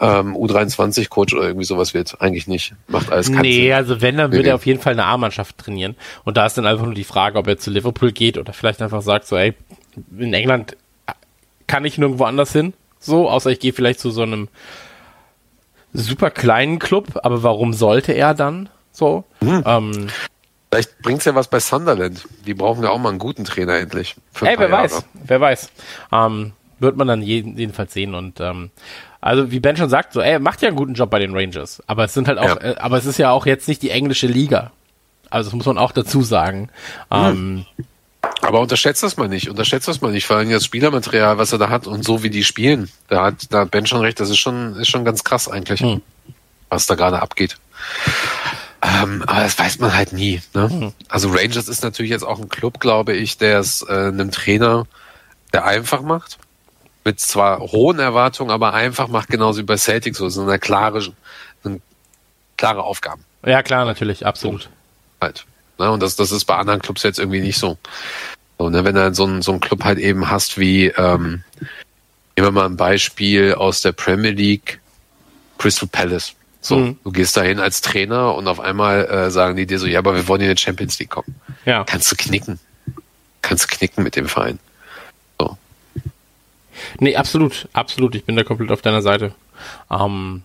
[0.01, 2.23] ähm, U23-Coach oder irgendwie sowas wird.
[2.23, 2.73] Eigentlich nicht.
[2.87, 3.73] Macht alles keinen Nee, Sinn.
[3.75, 5.95] also wenn, dann würde er auf jeden Fall eine A-Mannschaft trainieren.
[6.25, 8.81] Und da ist dann einfach nur die Frage, ob er zu Liverpool geht oder vielleicht
[8.81, 9.53] einfach sagt so, ey,
[10.17, 10.75] in England
[11.69, 12.75] kann ich nirgendwo anders hin.
[12.99, 14.49] So, außer ich gehe vielleicht zu so einem
[15.93, 19.25] super kleinen Club, aber warum sollte er dann so?
[19.41, 19.63] Hm.
[19.65, 20.07] Ähm,
[20.71, 22.27] Vielleicht bringt's ja was bei Sunderland.
[22.47, 24.17] Die brauchen ja auch mal einen guten Trainer endlich.
[24.41, 24.85] Ey, wer Jahre.
[24.85, 25.71] weiß, wer weiß.
[26.13, 28.71] Ähm, wird man dann jeden, jedenfalls sehen und ähm,
[29.21, 31.83] also wie Ben schon sagt, so, ey, macht ja einen guten Job bei den Rangers,
[31.87, 32.73] aber es sind halt auch, ja.
[32.73, 34.71] äh, aber es ist ja auch jetzt nicht die englische Liga.
[35.31, 36.71] Also das muss man auch dazu sagen.
[37.11, 37.17] Mhm.
[37.17, 37.67] Ähm,
[38.41, 41.59] aber unterschätzt das mal nicht, unterschätzt das mal nicht, vor allem das Spielermaterial, was er
[41.59, 42.91] da hat und so wie die spielen.
[43.09, 45.81] Da hat, da hat Ben schon recht, das ist schon, ist schon ganz krass eigentlich,
[45.81, 46.03] hm.
[46.69, 47.57] was da gerade abgeht.
[48.81, 50.41] Ähm, aber das weiß man halt nie.
[50.55, 50.71] Ne?
[50.71, 50.93] Hm.
[51.09, 54.87] Also Rangers ist natürlich jetzt auch ein Club, glaube ich, der es äh, einem Trainer,
[55.53, 56.39] der einfach macht,
[57.05, 61.13] mit zwar hohen Erwartungen, aber einfach macht, genauso wie bei Celtic, so, so eine klare,
[61.65, 61.81] eine
[62.57, 63.25] klare Aufgaben.
[63.45, 64.69] Ja, klar, natürlich, absolut.
[65.21, 65.45] Halt.
[65.79, 65.91] Ne?
[65.91, 67.79] Und das, das ist bei anderen Clubs jetzt irgendwie nicht so.
[68.59, 68.85] so ne?
[68.85, 71.43] Wenn du so einen so einen Club halt eben hast wie, ähm,
[72.37, 74.81] nehmen wir mal ein Beispiel aus der Premier League,
[75.59, 76.35] Crystal Palace.
[76.61, 76.99] So, mhm.
[77.05, 80.15] du gehst dahin als Trainer und auf einmal äh, sagen die dir so, ja, aber
[80.15, 81.35] wir wollen in die Champions League kommen.
[81.65, 81.85] Ja.
[81.85, 82.59] Kannst du knicken.
[83.43, 84.59] Kannst du knicken mit dem Verein.
[85.39, 85.57] So.
[86.99, 88.15] Nee, absolut, absolut.
[88.17, 89.35] Ich bin da komplett auf deiner Seite.
[89.91, 90.43] Ähm,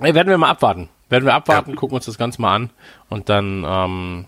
[0.00, 0.88] werden wir mal abwarten.
[1.08, 1.76] Werden wir abwarten, ja.
[1.76, 2.70] gucken uns das Ganze mal an
[3.08, 4.24] und dann ähm,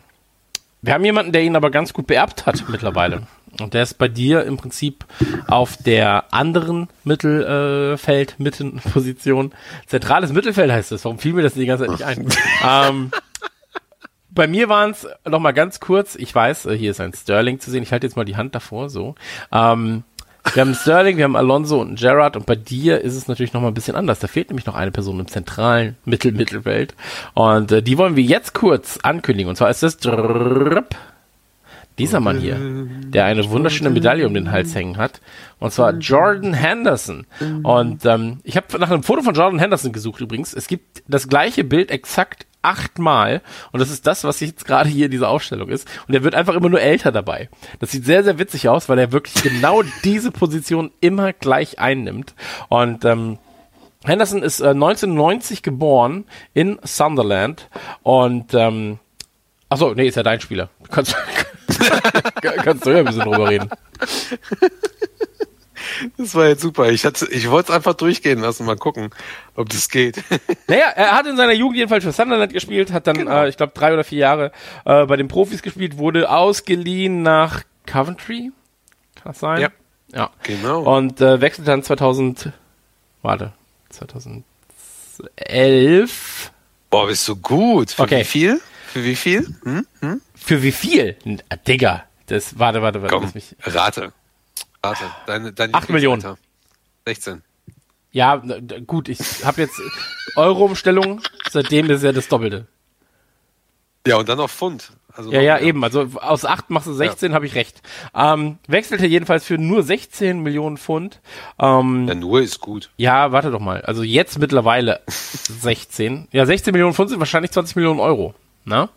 [0.82, 3.22] wir haben jemanden, der ihn aber ganz gut beerbt hat mittlerweile.
[3.60, 5.04] Und der ist bei dir im Prinzip
[5.48, 9.52] auf der anderen Mittelfeld, äh, Mittenposition.
[9.86, 11.04] Zentrales Mittelfeld heißt es.
[11.04, 12.28] Warum fiel mir das die ganze Zeit nicht ein?
[12.66, 13.10] ähm,
[14.30, 16.14] bei mir waren es noch mal ganz kurz.
[16.14, 17.82] Ich weiß, äh, hier ist ein Sterling zu sehen.
[17.82, 19.16] Ich halte jetzt mal die Hand davor, so.
[19.52, 20.04] Ähm,
[20.54, 23.60] Wir haben Sterling, wir haben Alonso und Gerrard und bei dir ist es natürlich noch
[23.60, 24.18] mal ein bisschen anders.
[24.18, 26.94] Da fehlt nämlich noch eine Person im zentralen Mittel-Mittelfeld
[27.34, 29.98] und äh, die wollen wir jetzt kurz ankündigen und zwar ist das
[31.98, 32.56] dieser Mann hier,
[33.10, 35.20] der eine wunderschöne Medaille um den Hals hängen hat
[35.58, 37.26] und zwar Jordan Henderson
[37.62, 40.54] und ähm, ich habe nach einem Foto von Jordan Henderson gesucht übrigens.
[40.54, 43.42] Es gibt das gleiche Bild exakt achtmal
[43.72, 46.34] und das ist das, was jetzt gerade hier in dieser Aufstellung ist und er wird
[46.34, 47.48] einfach immer nur älter dabei.
[47.78, 52.34] Das sieht sehr, sehr witzig aus, weil er wirklich genau diese Position immer gleich einnimmt
[52.68, 53.38] und ähm,
[54.04, 56.24] Henderson ist äh, 1990 geboren
[56.54, 57.68] in Sunderland
[58.02, 58.98] und ähm,
[59.68, 60.70] achso, nee, ist ja dein Spieler.
[60.90, 61.14] Kannst,
[62.40, 63.68] kannst du ja ein bisschen drüber reden.
[66.16, 66.90] Das war jetzt super.
[66.90, 69.10] Ich, hatte, ich wollte es einfach durchgehen lassen, mal gucken,
[69.54, 70.22] ob das geht.
[70.68, 73.42] Naja, er hat in seiner Jugend jedenfalls für Sunderland gespielt, hat dann, Genau.
[73.44, 74.52] äh, ich glaube, drei oder vier Jahre
[74.84, 78.52] äh, bei den Profis gespielt, wurde ausgeliehen nach Coventry.
[79.16, 79.60] Kann das sein?
[79.60, 79.68] Ja.
[80.12, 80.30] Ja.
[80.44, 80.82] Genau.
[80.96, 82.50] Und äh, wechselte dann 2000,
[83.22, 83.52] warte,
[85.38, 86.52] 2011.
[86.90, 87.90] Boah, bist du gut.
[87.92, 88.20] Für Okay.
[88.20, 88.60] wie viel?
[88.92, 89.54] Für wie viel?
[89.62, 90.20] Hm?
[90.34, 91.16] Für wie viel?
[91.24, 93.14] Äh, Digga, das, warte, warte, warte.
[93.14, 94.12] Komm, mich, rate.
[94.84, 95.04] Rate.
[95.26, 96.20] Deine, deine Acht Millionen.
[96.22, 96.40] Lieblingsalter.
[97.06, 97.42] 16.
[98.12, 98.42] ja,
[98.86, 99.80] gut, ich habe jetzt
[100.36, 101.20] Euro-Umstellung,
[101.50, 102.66] seitdem ist ja das Doppelte.
[104.06, 104.92] Ja, und dann auf Pfund.
[105.12, 105.62] Also Ja, ja, mehr.
[105.64, 105.84] eben.
[105.84, 107.82] Also aus 8 machst du 16, habe ich recht.
[108.14, 111.20] Ähm, wechselte jedenfalls für nur 16 Millionen Pfund.
[111.58, 112.90] Ähm, Ja, nur ist gut.
[112.96, 113.82] ja, warte doch mal.
[113.82, 116.28] Also jetzt mittlerweile 16.
[116.32, 118.34] Ja, 16 Millionen Pfund sind wahrscheinlich 20 Millionen Euro.
[118.64, 118.88] Na?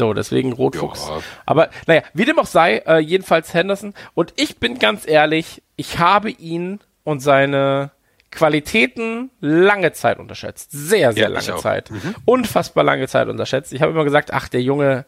[0.00, 1.06] So, deswegen Rotfuchs.
[1.08, 1.20] Ja.
[1.44, 3.92] Aber naja, wie dem auch sei, äh, jedenfalls Henderson.
[4.14, 7.90] Und ich bin ganz ehrlich, ich habe ihn und seine
[8.30, 10.70] Qualitäten lange Zeit unterschätzt.
[10.72, 11.56] Sehr, sehr Ja, lange.
[11.60, 11.90] Zeit.
[12.24, 13.74] Unfassbar lange Zeit unterschätzt.
[13.74, 15.04] Ich habe immer gesagt, ach, der Junge,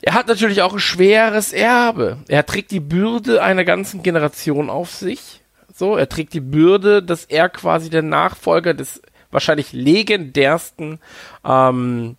[0.00, 2.18] er hat natürlich auch ein schweres Erbe.
[2.28, 5.40] Er trägt die Bürde einer ganzen Generation auf sich.
[5.74, 9.02] So, er trägt die Bürde, dass er quasi der Nachfolger des
[9.32, 11.00] wahrscheinlich legendärsten,
[11.44, 12.16] ähm,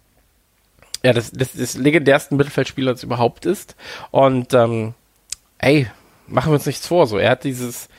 [1.04, 3.76] ja, des, des, des legendärsten Mittelfeldspielers überhaupt ist.
[4.12, 4.94] Und ähm,
[5.58, 5.88] ey,
[6.28, 7.08] machen wir uns nichts vor.
[7.08, 7.90] So, er hat dieses.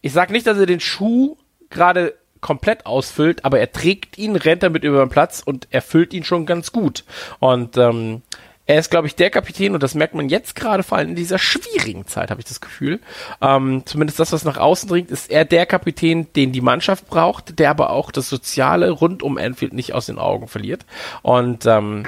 [0.00, 1.36] Ich sag nicht, dass er den Schuh
[1.70, 6.24] gerade komplett ausfüllt, aber er trägt ihn, rennt damit über den Platz und erfüllt ihn
[6.24, 7.04] schon ganz gut.
[7.38, 8.22] Und ähm,
[8.66, 11.16] er ist, glaube ich, der Kapitän, und das merkt man jetzt gerade vor allem in
[11.16, 13.00] dieser schwierigen Zeit, habe ich das Gefühl.
[13.42, 17.58] Ähm, zumindest das, was nach außen dringt, ist er der Kapitän, den die Mannschaft braucht,
[17.58, 20.86] der aber auch das Soziale rund um Anfield nicht aus den Augen verliert.
[21.20, 22.04] Und ähm,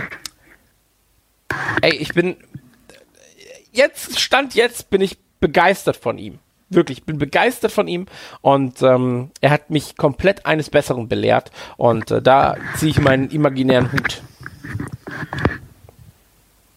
[1.82, 2.36] ey, ich bin
[3.72, 6.38] jetzt, Stand jetzt, bin ich begeistert von ihm.
[6.68, 8.06] Wirklich, ich bin begeistert von ihm
[8.40, 13.30] und ähm, er hat mich komplett eines Besseren belehrt und äh, da ziehe ich meinen
[13.30, 14.22] imaginären Hut.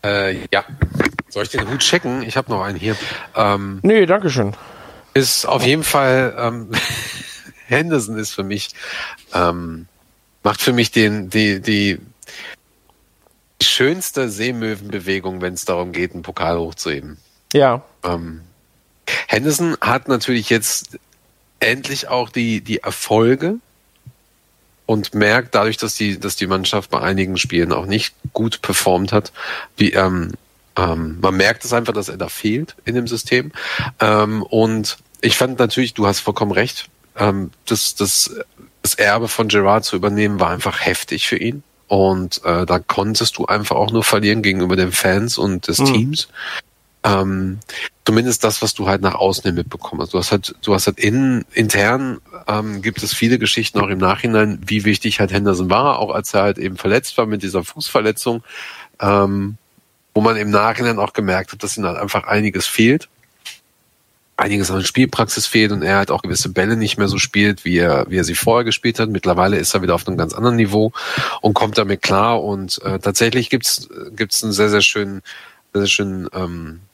[0.04, 0.64] Äh, ja.
[1.30, 2.22] Soll ich den Hut checken?
[2.24, 2.96] Ich habe noch einen hier.
[3.36, 4.56] Ähm, Nee, dankeschön.
[5.14, 6.72] ist auf jeden Fall ähm,
[7.68, 8.70] Henderson ist für mich
[9.34, 9.88] ähm,
[10.44, 12.00] macht für mich den die die
[13.62, 17.18] schönste Seemöwenbewegung, wenn es darum geht, einen Pokal hochzuheben.
[17.54, 18.42] Ja, Ähm,
[19.28, 20.98] Henderson hat natürlich jetzt
[21.60, 23.56] endlich auch die die Erfolge
[24.90, 29.12] und merkt dadurch, dass die dass die Mannschaft bei einigen Spielen auch nicht gut performt
[29.12, 29.32] hat,
[29.78, 30.32] wie ähm,
[30.76, 33.52] ähm, man merkt es einfach, dass er da fehlt in dem System.
[34.00, 38.34] Ähm, und ich fand natürlich, du hast vollkommen recht, ähm, das, das,
[38.82, 41.62] das Erbe von Gerard zu übernehmen war einfach heftig für ihn.
[41.88, 45.86] Und äh, da konntest du einfach auch nur verlieren gegenüber den Fans und des Mhm.
[45.86, 46.30] Teams.
[47.04, 47.60] Ähm,
[48.10, 50.16] zumindest das, was du halt nach außen hin mitbekommen hast.
[50.16, 54.00] Du hast halt, du hast halt in, intern ähm, gibt es viele Geschichten auch im
[54.00, 57.64] Nachhinein, wie wichtig halt Henderson war, auch als er halt eben verletzt war mit dieser
[57.64, 58.44] Fußverletzung,
[59.00, 59.58] ähm,
[60.16, 63.10] wo man im Nachhinein auch gemerkt hat, dass ihm halt einfach einiges fehlt.
[64.38, 67.78] Einiges an Spielpraxis fehlt und er halt auch gewisse Bälle nicht mehr so spielt, wie
[67.78, 69.10] er, wie er sie vorher gespielt hat.
[69.10, 70.94] Mittlerweile ist er wieder auf einem ganz anderen Niveau
[71.42, 72.42] und kommt damit klar.
[72.42, 75.22] Und äh, tatsächlich gibt's gibt's einen sehr, sehr schönen,
[75.74, 76.89] sehr, sehr schönen ähm, äh,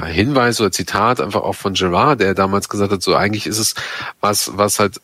[0.00, 3.74] Hinweis oder Zitat einfach auch von Gerard, der damals gesagt hat, so eigentlich ist es
[4.20, 5.00] was, was halt,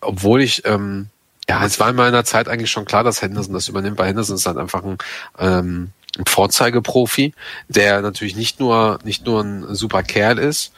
[0.00, 1.08] obwohl ich, ähm,
[1.48, 4.36] ja, es war in meiner Zeit eigentlich schon klar, dass Henderson das übernimmt, weil Henderson
[4.36, 4.98] ist halt einfach ein,
[5.38, 7.34] ähm, ein Vorzeigeprofi,
[7.68, 10.72] der natürlich nicht nur, nicht nur ein super Kerl ist,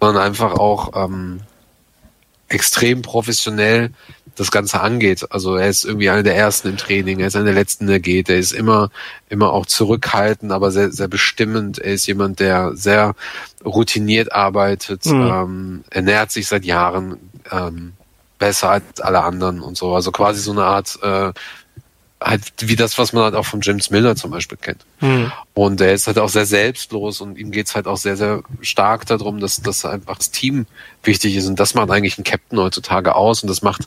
[0.00, 1.40] sondern einfach auch ähm,
[2.48, 3.92] extrem professionell
[4.38, 5.26] das Ganze angeht.
[5.30, 8.00] Also er ist irgendwie einer der ersten im Training, er ist einer der letzten, der
[8.00, 8.28] geht.
[8.28, 8.90] Er ist immer,
[9.28, 11.78] immer auch zurückhaltend, aber sehr, sehr bestimmend.
[11.78, 13.14] Er ist jemand, der sehr
[13.64, 15.30] routiniert arbeitet, Mhm.
[15.32, 17.16] ähm, ernährt sich seit Jahren
[17.50, 17.92] ähm,
[18.38, 19.94] besser als alle anderen und so.
[19.94, 21.32] Also quasi so eine Art äh,
[22.20, 24.84] halt wie das, was man halt auch von James Milner zum Beispiel kennt.
[24.98, 25.30] Hm.
[25.54, 29.06] Und er ist halt auch sehr selbstlos und ihm geht's halt auch sehr, sehr stark
[29.06, 30.66] darum, dass, dass einfach das Team
[31.04, 31.46] wichtig ist.
[31.46, 33.42] Und das macht eigentlich einen Captain heutzutage aus.
[33.42, 33.86] Und das macht,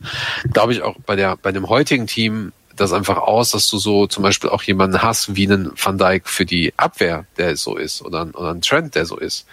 [0.51, 4.07] glaube ich, auch bei der, bei dem heutigen Team das einfach aus, dass du so
[4.07, 8.01] zum Beispiel auch jemanden hast wie einen Van Dijk für die Abwehr, der so ist,
[8.01, 9.45] oder, oder einen Trent, der so ist.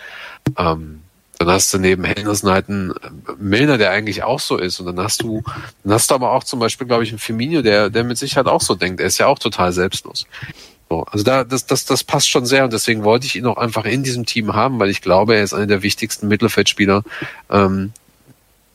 [0.56, 1.02] Ähm,
[1.38, 2.92] dann hast du neben Henderson halt einen
[3.38, 4.80] Milner, der eigentlich auch so ist.
[4.80, 5.42] Und dann hast du,
[5.84, 8.46] dann hast du aber auch zum Beispiel, glaube ich, einen Firmino, der, der mit Sicherheit
[8.46, 9.00] auch so denkt.
[9.00, 10.26] Er ist ja auch total selbstlos.
[10.88, 13.58] So, also da, das, das, das passt schon sehr und deswegen wollte ich ihn auch
[13.58, 17.04] einfach in diesem Team haben, weil ich glaube, er ist einer der wichtigsten Mittelfeldspieler
[17.50, 17.92] ähm,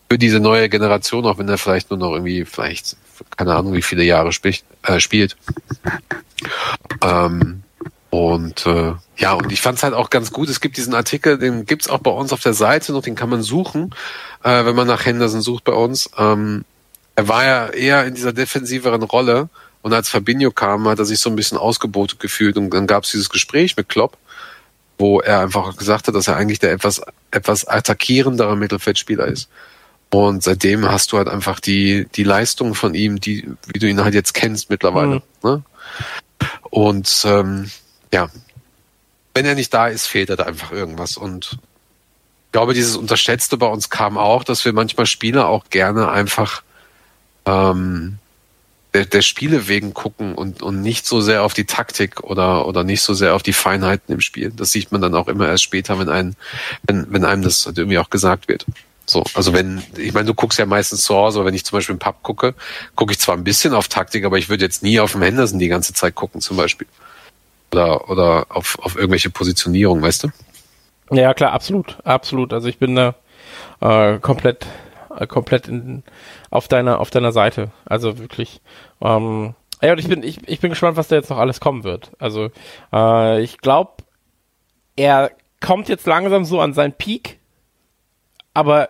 [0.10, 2.98] für diese neue Generation, auch wenn er vielleicht nur noch irgendwie, vielleicht,
[3.36, 5.36] keine Ahnung, wie viele Jahre spricht, äh, spielt.
[7.02, 7.64] Ähm,
[8.14, 10.48] und äh, ja, und ich fand es halt auch ganz gut.
[10.48, 13.28] Es gibt diesen Artikel, den gibt's auch bei uns auf der Seite noch, den kann
[13.28, 13.96] man suchen,
[14.44, 16.12] äh, wenn man nach Henderson sucht bei uns.
[16.16, 16.64] Ähm,
[17.16, 19.50] er war ja eher in dieser defensiveren Rolle
[19.82, 23.10] und als Fabinho kam, hat er sich so ein bisschen ausgebotet gefühlt und dann gab's
[23.10, 24.16] dieses Gespräch mit Klopp,
[25.00, 29.50] wo er einfach gesagt hat, dass er eigentlich der etwas, etwas attackierendere Mittelfeldspieler ist.
[30.12, 34.04] Und seitdem hast du halt einfach die, die Leistung von ihm, die, wie du ihn
[34.04, 35.24] halt jetzt kennst mittlerweile.
[35.42, 35.50] Mhm.
[35.50, 35.64] Ne?
[36.70, 37.72] Und ähm,
[38.14, 38.30] ja,
[39.34, 41.18] wenn er nicht da ist, fehlt er da einfach irgendwas.
[41.18, 41.58] Und
[42.46, 46.62] ich glaube, dieses Unterschätzte bei uns kam auch, dass wir manchmal Spieler auch gerne einfach
[47.46, 48.20] ähm,
[48.94, 52.84] der, der Spiele wegen gucken und, und nicht so sehr auf die Taktik oder, oder
[52.84, 54.52] nicht so sehr auf die Feinheiten im Spiel.
[54.56, 56.36] Das sieht man dann auch immer erst später, wenn, ein,
[56.84, 58.68] wenn, wenn einem das halt irgendwie auch gesagt wird.
[59.08, 61.78] So, also wenn, ich meine, du guckst ja meistens zu Hause, aber wenn ich zum
[61.78, 62.54] Beispiel im Pub gucke,
[62.96, 65.58] gucke ich zwar ein bisschen auf Taktik, aber ich würde jetzt nie auf dem Henderson
[65.58, 66.88] die ganze Zeit gucken, zum Beispiel.
[67.74, 70.28] Oder, oder auf, auf irgendwelche Positionierung, weißt du?
[71.12, 72.54] Ja, klar, absolut, absolut.
[72.54, 73.16] Also ich bin da
[73.82, 74.68] äh, komplett,
[75.18, 76.04] äh, komplett in,
[76.52, 77.72] auf deiner, auf deiner Seite.
[77.86, 78.62] Also wirklich.
[79.02, 81.84] Ähm, ja, und ich bin, ich, ich bin gespannt, was da jetzt noch alles kommen
[81.84, 82.12] wird.
[82.20, 82.52] Also
[82.94, 83.94] äh, ich glaube,
[84.96, 87.40] er kommt jetzt langsam so an seinen Peak,
[88.54, 88.90] aber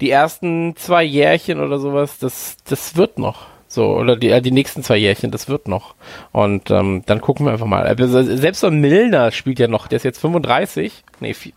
[0.00, 3.46] die ersten zwei Jährchen oder sowas, das, das wird noch.
[3.70, 5.94] So, oder die, äh, die nächsten zwei Jährchen, das wird noch.
[6.32, 7.82] Und ähm, dann gucken wir einfach mal.
[7.84, 11.04] Also, selbst so ein Milner spielt ja noch, der ist jetzt 35.
[11.20, 11.52] Nee, viel,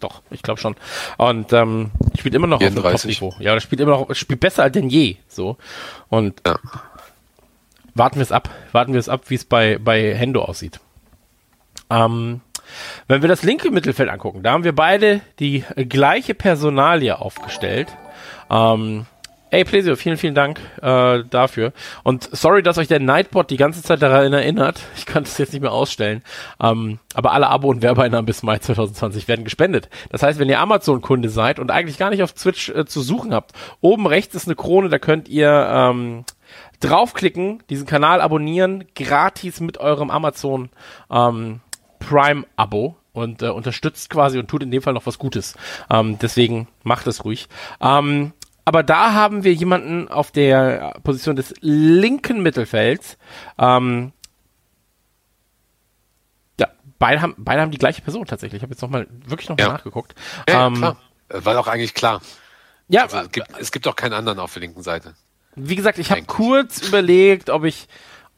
[0.00, 0.74] doch, ich glaube schon.
[1.18, 2.94] Und ähm, spielt immer noch 34.
[2.94, 3.42] auf dem Top-Niveau.
[3.42, 5.16] Ja, der spielt immer noch, spielt besser als denn je.
[5.28, 5.56] So.
[6.08, 6.56] Und Ja.
[7.94, 8.48] warten wir es ab.
[8.72, 10.80] Warten wir es ab, wie es bei, bei Hendo aussieht.
[11.90, 12.40] Ähm,
[13.06, 17.88] wenn wir das linke Mittelfeld angucken, da haben wir beide die äh, gleiche Personalie aufgestellt.
[18.50, 19.04] Ähm,
[19.54, 21.72] ey, Plesio, vielen, vielen Dank äh, dafür.
[22.02, 24.80] Und sorry, dass euch der Nightbot die ganze Zeit daran erinnert.
[24.96, 26.22] Ich kann das jetzt nicht mehr ausstellen.
[26.60, 29.90] Ähm, aber alle Abo- und Werbeeinnahmen bis Mai 2020 werden gespendet.
[30.10, 33.34] Das heißt, wenn ihr Amazon-Kunde seid und eigentlich gar nicht auf Twitch äh, zu suchen
[33.34, 36.24] habt, oben rechts ist eine Krone, da könnt ihr ähm,
[36.80, 40.70] draufklicken, diesen Kanal abonnieren, gratis mit eurem Amazon
[41.10, 41.60] ähm,
[41.98, 45.54] Prime-Abo und äh, unterstützt quasi und tut in dem Fall noch was Gutes.
[45.90, 47.48] Ähm, deswegen macht es ruhig.
[47.80, 48.32] Ähm,
[48.64, 53.18] aber da haben wir jemanden auf der Position des linken Mittelfelds.
[53.58, 54.12] Ähm,
[56.58, 56.68] ja,
[56.98, 58.58] beide haben, beide haben die gleiche Person tatsächlich.
[58.58, 59.72] Ich habe jetzt noch mal wirklich noch mal Ja.
[59.72, 60.14] nachgeguckt.
[60.48, 60.96] Ja, ähm, klar.
[61.28, 62.20] War doch eigentlich klar.
[62.88, 65.14] Ja, Also, es, gibt, es gibt auch keinen anderen auf der linken Seite.
[65.56, 67.88] wie gesagt, ich habe kurz überlegt, ob ich,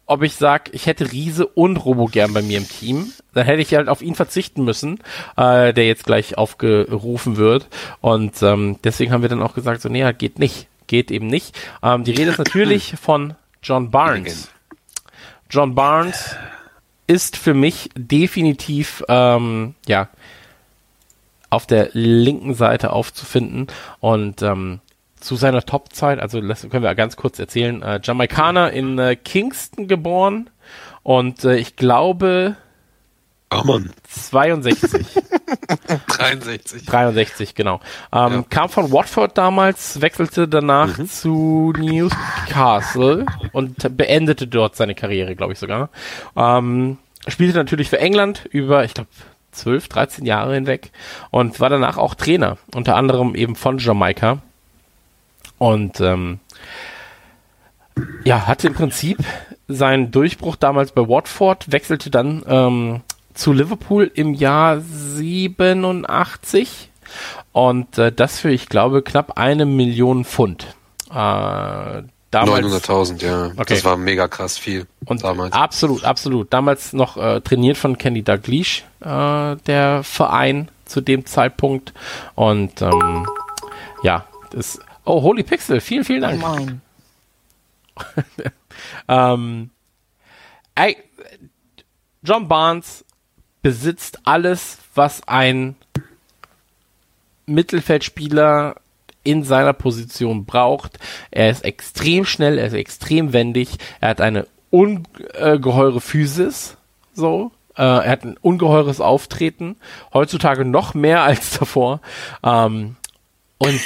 [0.07, 3.12] ob ich sag, ich hätte Riese und Robo gern bei mir im Team.
[3.35, 5.01] Dann hätte ich halt auf ihn verzichten müssen,
[5.37, 7.66] äh, der jetzt gleich aufgerufen wird.
[8.01, 10.69] Und ähm, deswegen haben wir dann auch gesagt, so, nee, halt geht nicht.
[10.87, 11.59] Geht eben nicht.
[11.83, 14.49] Ähm, die Rede ist natürlich von John Barnes.
[15.51, 16.37] John Barnes
[17.09, 20.09] ist für mich definitiv, ähm, ja,
[21.51, 23.69] auf der linken Seite aufzufinden
[24.01, 24.81] und ähm,
[25.27, 29.89] zu seiner Topzeit, also das können wir ganz kurz erzählen, äh, Jamaikaner in äh, Kingston
[29.89, 30.51] geboren
[31.03, 32.57] und äh, ich glaube
[33.55, 33.90] Oh Mann.
[34.09, 35.07] 62,
[36.09, 36.85] 63.
[36.85, 37.81] 63, genau.
[38.12, 38.44] Ähm, Ja.
[38.51, 45.61] Kam von Watford damals, wechselte danach zu Newcastle und beendete dort seine Karriere, glaube ich
[45.61, 45.90] sogar.
[46.36, 46.98] Ähm,
[47.28, 49.11] spielte natürlich für England über, ich glaube,
[49.53, 50.90] 12, 13 Jahre hinweg
[51.31, 54.39] und war danach auch Trainer, unter anderem eben von Jamaika.
[55.59, 56.41] Und ähm,
[58.24, 59.19] ja, hatte im Prinzip
[59.69, 63.01] seinen Durchbruch damals bei Watford, wechselte dann ähm,
[63.35, 66.91] zu Liverpool im Jahr 87
[67.53, 70.66] und äh, das für, ich glaube, knapp eine Million Pfund.
[71.11, 73.47] Äh, damals 900.000, ja.
[73.57, 73.74] Okay.
[73.74, 75.53] Das war mega krass viel und damals.
[75.53, 76.53] absolut, absolut.
[76.53, 81.93] Damals noch äh, trainiert von Kenny Dalglish, äh, der Verein zu dem Zeitpunkt.
[82.35, 83.27] Und ähm,
[84.03, 84.78] ja, das.
[85.07, 86.41] Oh, Holy Pixel, vielen, vielen Dank.
[86.41, 86.81] Moin.
[89.09, 89.70] ähm,
[90.74, 90.97] ey,
[92.23, 93.05] John Barnes
[93.62, 95.77] besitzt alles, was ein
[97.47, 98.74] Mittelfeldspieler
[99.23, 100.99] in seiner Position braucht.
[101.31, 106.77] Er ist extrem schnell, er ist extrem wendig, er hat eine ungeheure Physis,
[107.15, 107.53] so.
[107.77, 109.77] Äh, er hat ein ungeheures Auftreten,
[110.12, 112.01] heutzutage noch mehr als davor.
[112.43, 112.97] Ähm,
[113.59, 113.81] und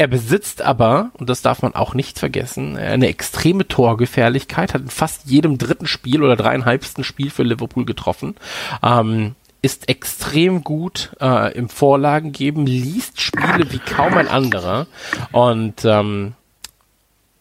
[0.00, 4.88] er besitzt aber, und das darf man auch nicht vergessen, eine extreme Torgefährlichkeit, hat in
[4.88, 8.34] fast jedem dritten Spiel oder dreieinhalbsten Spiel für Liverpool getroffen.
[8.82, 14.86] Ähm, ist extrem gut äh, im Vorlagen geben, liest Spiele wie kaum ein anderer.
[15.32, 16.32] Und ähm,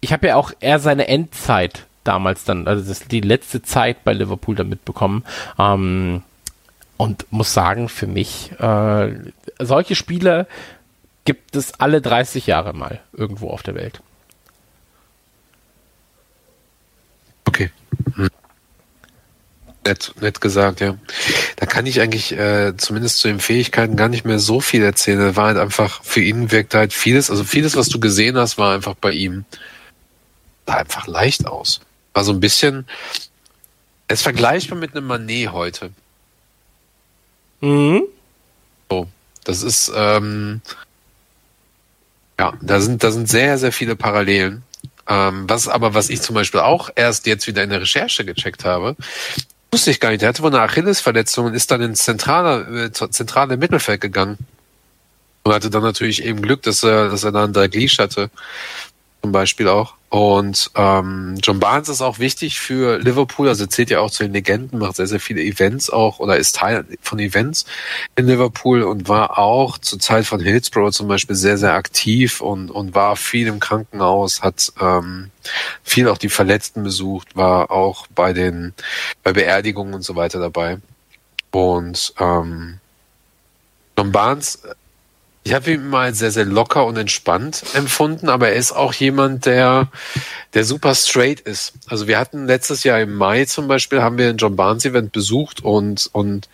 [0.02, 4.12] ich habe ja auch eher seine Endzeit damals dann, also das, die letzte Zeit bei
[4.12, 5.24] Liverpool dann mitbekommen.
[5.58, 6.24] Ähm,
[6.98, 9.14] und muss sagen, für mich, äh,
[9.60, 10.46] solche Spiele
[11.30, 14.02] gibt es alle 30 Jahre mal irgendwo auf der Welt.
[17.46, 17.70] Okay.
[18.16, 18.30] Hm.
[19.86, 20.98] Nett, nett gesagt, ja.
[21.58, 25.20] Da kann ich eigentlich äh, zumindest zu den Fähigkeiten gar nicht mehr so viel erzählen.
[25.20, 28.58] Da war halt einfach, für ihn wirkt halt vieles, also vieles, was du gesehen hast,
[28.58, 29.46] war einfach bei ihm,
[30.66, 31.80] sah einfach leicht aus.
[32.16, 32.88] War so ein bisschen,
[34.08, 35.92] es vergleichbar mit einem Manet heute.
[37.62, 38.02] Mhm.
[38.90, 39.08] So,
[39.44, 40.62] das ist, ähm,
[42.40, 44.64] ja, da sind, da sind sehr, sehr viele Parallelen.
[45.08, 48.64] Ähm, was aber, was ich zum Beispiel auch erst jetzt wieder in der Recherche gecheckt
[48.64, 48.96] habe,
[49.72, 50.22] wusste ich gar nicht.
[50.22, 54.38] Der hatte wohl eine Achillesverletzung und ist dann ins zentrale, äh, zentrale Mittelfeld gegangen.
[55.44, 58.30] Und hatte dann natürlich eben Glück, dass er, dass er dann da Glied hatte.
[59.22, 59.96] Zum Beispiel auch.
[60.10, 64.34] Und ähm, John Barnes ist auch wichtig für Liverpool, also zählt ja auch zu den
[64.34, 67.66] Legenden, macht sehr, sehr viele Events auch oder ist Teil von Events
[68.16, 72.72] in Liverpool und war auch zur Zeit von Hillsborough zum Beispiel sehr, sehr aktiv und,
[72.72, 75.30] und war viel im Krankenhaus, hat ähm,
[75.84, 78.74] viel auch die Verletzten besucht, war auch bei den
[79.22, 80.80] bei Beerdigungen und so weiter dabei.
[81.52, 82.80] Und ähm,
[83.96, 84.64] John Barnes
[85.44, 89.46] ich habe ihn mal sehr, sehr locker und entspannt empfunden, aber er ist auch jemand,
[89.46, 89.88] der,
[90.54, 91.74] der super straight ist.
[91.88, 95.12] Also wir hatten letztes Jahr im Mai zum Beispiel, haben wir ein John Barnes Event
[95.12, 96.50] besucht und, und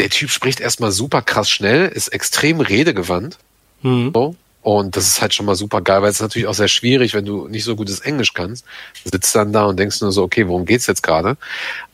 [0.00, 3.38] der Typ spricht erstmal super krass schnell, ist extrem redegewandt.
[3.82, 4.12] Mhm.
[4.14, 4.34] So.
[4.62, 7.14] Und das ist halt schon mal super geil, weil es ist natürlich auch sehr schwierig,
[7.14, 8.64] wenn du nicht so gutes Englisch kannst.
[9.04, 11.36] Du sitzt dann da und denkst nur so, okay, worum geht's jetzt gerade?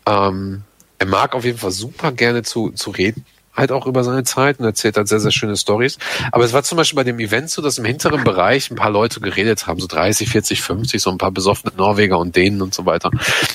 [0.05, 0.63] Ähm,
[0.99, 3.25] er mag auf jeden Fall super gerne zu, zu reden
[3.57, 5.99] halt auch über seine Zeit und erzählt halt sehr, sehr schöne Stories.
[6.33, 8.91] Aber es war zum Beispiel bei dem Event so, dass im hinteren Bereich ein paar
[8.91, 12.75] Leute geredet haben, so 30, 40, 50, so ein paar besoffene Norweger und Dänen und
[12.75, 13.11] so weiter.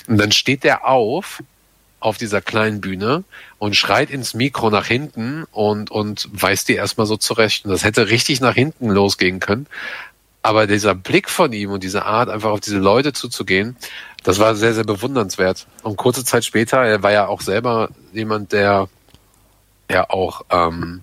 [0.07, 1.41] Und dann steht der auf
[2.01, 3.23] auf dieser kleinen Bühne
[3.59, 7.63] und schreit ins Mikro nach hinten und, und weist die erstmal so zurecht.
[7.63, 9.67] Und das hätte richtig nach hinten losgehen können.
[10.41, 13.77] Aber dieser Blick von ihm und diese Art, einfach auf diese Leute zuzugehen,
[14.23, 15.67] das war sehr, sehr bewundernswert.
[15.83, 18.89] Und kurze Zeit später, er war ja auch selber jemand, der
[19.91, 21.01] er auch ähm,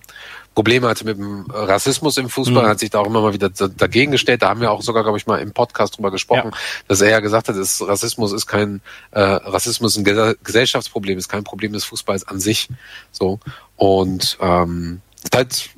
[0.55, 2.67] Probleme hatte mit dem Rassismus im Fußball, mhm.
[2.67, 4.41] hat sich da auch immer mal wieder dagegen gestellt.
[4.41, 6.57] Da haben wir auch sogar, glaube ich, mal im Podcast drüber gesprochen, ja.
[6.89, 10.03] dass er ja gesagt hat, dass Rassismus ist kein äh, Rassismus ein
[10.43, 12.67] Gesellschaftsproblem, ist kein Problem des Fußballs an sich.
[13.11, 13.39] So
[13.77, 15.01] und ähm,
[15.33, 15.69] halt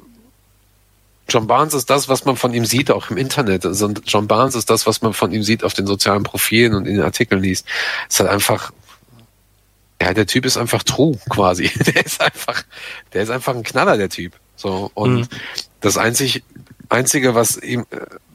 [1.30, 3.66] John Barnes ist das, was man von ihm sieht, auch im Internet.
[3.66, 6.88] Also John Barnes ist das, was man von ihm sieht auf den sozialen Profilen und
[6.88, 7.66] in den Artikeln liest.
[8.10, 8.74] Es ist halt einfach
[10.02, 11.70] ja, der Typ ist einfach true quasi.
[11.86, 12.64] Der ist einfach,
[13.14, 14.34] der ist einfach ein Knaller, der Typ.
[14.56, 15.28] So und mhm.
[15.80, 16.44] das einzig,
[16.90, 17.86] einzige, was ihm,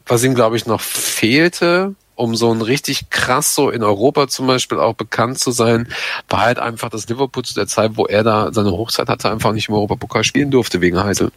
[0.07, 4.47] was ihm glaube ich noch fehlte, um so ein richtig krass so in Europa zum
[4.47, 5.89] Beispiel auch bekannt zu sein,
[6.29, 9.53] war halt einfach, dass Liverpool zu der Zeit, wo er da seine Hochzeit hatte, einfach
[9.53, 11.33] nicht im Europapokal spielen durfte wegen Heise.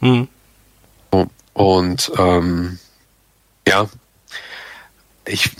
[0.00, 0.28] Mhm.
[1.52, 2.78] Und ähm,
[3.66, 3.86] ja,
[5.26, 5.50] ich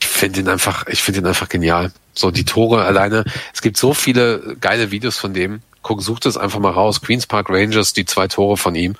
[0.00, 1.92] finde ihn einfach, ich finde ihn einfach genial.
[2.14, 3.24] So die Tore alleine.
[3.54, 5.62] Es gibt so viele geile Videos von dem.
[5.82, 7.00] Guck, such das einfach mal raus.
[7.00, 8.94] Queens Park Rangers, die zwei Tore von ihm.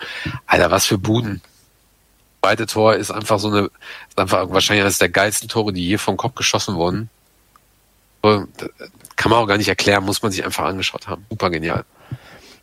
[0.47, 1.41] Alter, was für Buden.
[2.41, 3.71] Beide Tor ist einfach so eine,
[4.09, 7.09] ist einfach wahrscheinlich eines der geilsten Tore, die je vom Kopf geschossen wurden.
[8.23, 11.25] Kann man auch gar nicht erklären, muss man sich einfach angeschaut haben.
[11.31, 11.85] Super genial.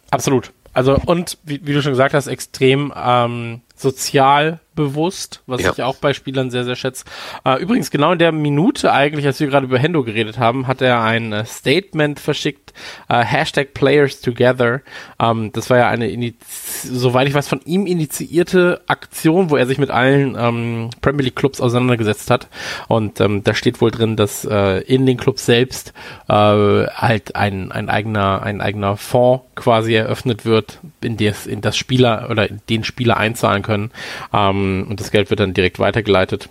[0.10, 0.52] Absolut.
[0.74, 5.74] Also und wie, wie du schon gesagt hast, extrem ähm, sozial bewusst, was ja.
[5.74, 7.04] ich auch bei Spielern sehr, sehr schätze.
[7.44, 10.82] Äh, übrigens, genau in der Minute eigentlich, als wir gerade über Hendo geredet haben, hat
[10.82, 12.74] er ein äh, Statement verschickt,
[13.10, 14.82] äh, Hashtag Players Together.
[15.20, 16.34] Ähm, das war ja eine,
[16.82, 21.36] soweit ich weiß, von ihm initiierte Aktion, wo er sich mit allen ähm, Premier League
[21.36, 22.48] Clubs auseinandergesetzt hat.
[22.88, 25.94] Und ähm, da steht wohl drin, dass äh, in den Clubs selbst
[26.30, 31.76] äh, halt ein, ein eigener, ein eigener Fonds quasi eröffnet wird, in das, in das
[31.76, 33.92] Spieler oder in den Spieler einzahlen können.
[34.34, 36.50] Ähm, und das Geld wird dann direkt weitergeleitet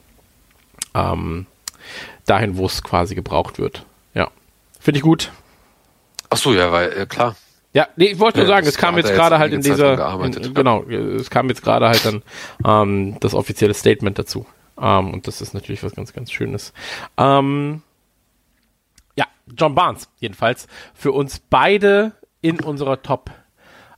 [0.94, 1.46] ähm,
[2.26, 3.84] dahin, wo es quasi gebraucht wird.
[4.14, 4.30] Ja,
[4.80, 5.30] finde ich gut.
[6.30, 7.36] Ach so, ja, weil äh, klar.
[7.74, 10.54] Ja, nee, ich wollte nur sagen, ja, es kam jetzt gerade halt in dieser, in,
[10.54, 12.22] genau, es kam jetzt gerade halt dann
[12.64, 14.46] ähm, das offizielle Statement dazu.
[14.80, 16.72] Ähm, und das ist natürlich was ganz, ganz Schönes.
[17.18, 17.82] Ähm,
[19.16, 19.26] ja,
[19.56, 23.30] John Barnes jedenfalls für uns beide in unserer Top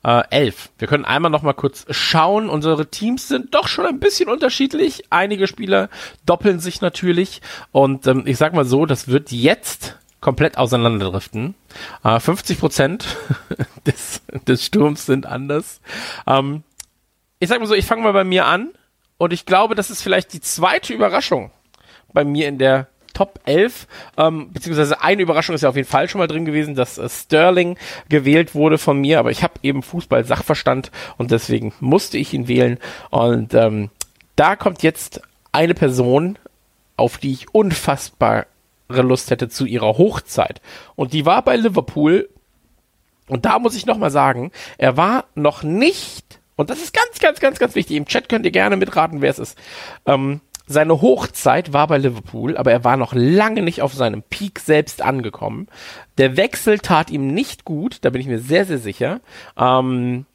[0.02, 0.70] äh, elf.
[0.78, 2.48] Wir können einmal noch mal kurz schauen.
[2.48, 5.04] Unsere Teams sind doch schon ein bisschen unterschiedlich.
[5.10, 5.88] Einige Spieler
[6.26, 7.42] doppeln sich natürlich.
[7.72, 11.54] Und ähm, ich sag mal so, das wird jetzt komplett auseinanderdriften.
[12.04, 13.06] Äh, 50 Prozent
[13.86, 15.80] des, des Sturms sind anders.
[16.26, 16.62] Ähm,
[17.38, 18.70] ich sag mal so, ich fange mal bei mir an.
[19.18, 21.50] Und ich glaube, das ist vielleicht die zweite Überraschung
[22.12, 22.88] bei mir in der
[23.20, 23.86] Top 11,
[24.16, 27.06] ähm, beziehungsweise eine Überraschung ist ja auf jeden Fall schon mal drin gewesen, dass äh,
[27.06, 27.76] Sterling
[28.08, 32.78] gewählt wurde von mir, aber ich habe eben Fußball-Sachverstand und deswegen musste ich ihn wählen.
[33.10, 33.90] Und ähm,
[34.36, 35.20] da kommt jetzt
[35.52, 36.38] eine Person,
[36.96, 38.46] auf die ich unfassbare
[38.88, 40.62] Lust hätte zu ihrer Hochzeit.
[40.96, 42.30] Und die war bei Liverpool.
[43.28, 47.38] Und da muss ich nochmal sagen, er war noch nicht, und das ist ganz, ganz,
[47.38, 49.58] ganz, ganz wichtig, im Chat könnt ihr gerne mitraten, wer es ist.
[50.06, 50.40] Ähm,
[50.72, 55.02] seine Hochzeit war bei Liverpool, aber er war noch lange nicht auf seinem Peak selbst
[55.02, 55.66] angekommen.
[56.16, 59.18] Der Wechsel tat ihm nicht gut, da bin ich mir sehr, sehr sicher.
[59.56, 60.26] Ähm,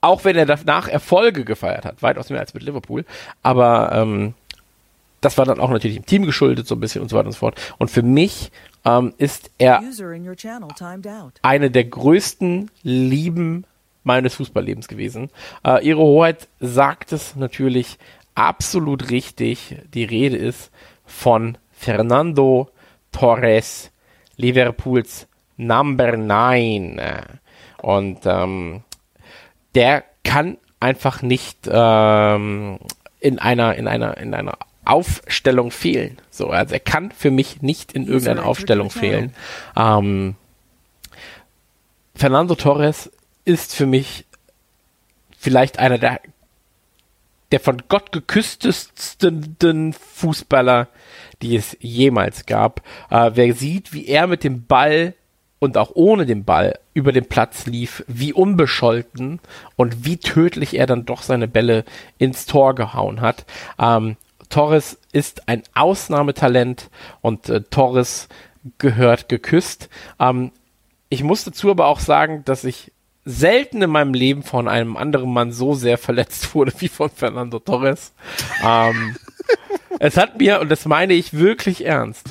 [0.00, 3.04] auch wenn er danach Erfolge gefeiert hat, weitaus mehr als mit Liverpool.
[3.42, 4.32] Aber ähm,
[5.20, 7.32] das war dann auch natürlich im Team geschuldet, so ein bisschen und so weiter und
[7.32, 7.60] so fort.
[7.76, 8.50] Und für mich
[8.86, 9.82] ähm, ist er
[11.42, 13.66] eine der größten Lieben
[14.04, 15.28] meines Fußballlebens gewesen.
[15.66, 17.98] Äh, ihre Hoheit sagt es natürlich
[18.34, 19.76] absolut richtig.
[19.92, 20.70] Die Rede ist
[21.04, 22.70] von Fernando
[23.12, 23.90] Torres,
[24.36, 27.00] Liverpools Number 9.
[27.82, 28.82] Und ähm,
[29.74, 32.78] der kann einfach nicht ähm,
[33.20, 36.18] in einer, in einer, in einer Aufstellung fehlen.
[36.30, 39.34] So, also er kann für mich nicht in irgendeiner Aufstellung fehlen.
[39.76, 40.34] Ähm,
[42.14, 43.10] Fernando Torres
[43.44, 44.26] ist für mich
[45.38, 46.20] vielleicht einer der
[47.54, 50.88] der von Gott geküsstesten Fußballer,
[51.40, 52.82] die es jemals gab.
[53.10, 55.14] Äh, wer sieht, wie er mit dem Ball
[55.60, 59.38] und auch ohne den Ball über den Platz lief, wie unbescholten
[59.76, 61.84] und wie tödlich er dann doch seine Bälle
[62.18, 63.46] ins Tor gehauen hat.
[63.78, 64.16] Ähm,
[64.48, 66.90] Torres ist ein Ausnahmetalent
[67.20, 68.28] und äh, Torres
[68.78, 69.90] gehört geküsst.
[70.18, 70.50] Ähm,
[71.08, 72.90] ich muss dazu aber auch sagen, dass ich
[73.24, 77.58] selten in meinem Leben von einem anderen Mann so sehr verletzt wurde wie von Fernando
[77.58, 78.12] Torres.
[78.64, 79.16] ähm,
[79.98, 82.28] es hat mir, und das meine ich wirklich ernst,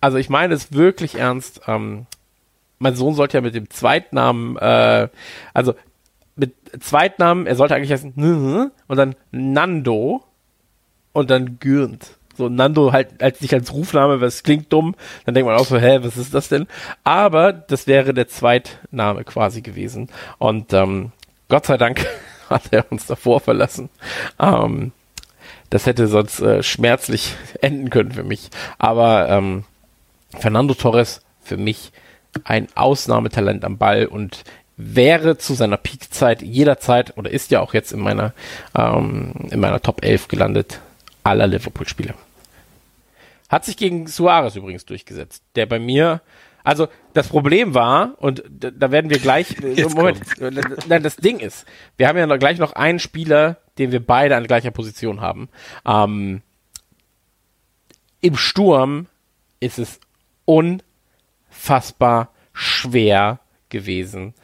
[0.00, 2.06] also ich meine es wirklich ernst, ähm,
[2.78, 5.08] mein Sohn sollte ja mit dem Zweitnamen, äh,
[5.54, 5.74] also
[6.34, 8.14] mit Zweitnamen, er sollte eigentlich heißen
[8.88, 10.24] und dann Nando
[11.12, 12.18] und dann Gürnt.
[12.36, 14.94] So Nando halt, halt als nicht als Rufname, weil es klingt dumm,
[15.24, 16.66] dann denkt man auch so, hä, was ist das denn?
[17.04, 20.08] Aber das wäre der Zweitname quasi gewesen.
[20.38, 21.12] Und ähm,
[21.48, 22.06] Gott sei Dank
[22.50, 23.90] hat er uns davor verlassen.
[24.38, 24.92] Ähm,
[25.70, 28.50] das hätte sonst äh, schmerzlich enden können für mich.
[28.78, 29.64] Aber ähm,
[30.38, 31.92] Fernando Torres für mich
[32.44, 34.44] ein Ausnahmetalent am Ball und
[34.76, 38.32] wäre zu seiner Peakzeit jederzeit oder ist ja auch jetzt in meiner
[38.76, 40.80] ähm, in meiner Top 11 gelandet
[41.24, 42.14] aller Liverpool-Spieler.
[43.48, 46.22] Hat sich gegen Suarez übrigens durchgesetzt, der bei mir,
[46.64, 49.60] also das Problem war, und da werden wir gleich,
[49.94, 50.20] Moment,
[50.88, 51.66] nein, das Ding ist,
[51.96, 55.48] wir haben ja noch gleich noch einen Spieler, den wir beide an gleicher Position haben.
[55.86, 56.42] Ähm,
[58.20, 59.06] Im Sturm
[59.60, 60.00] ist es
[60.44, 64.34] unfassbar schwer gewesen,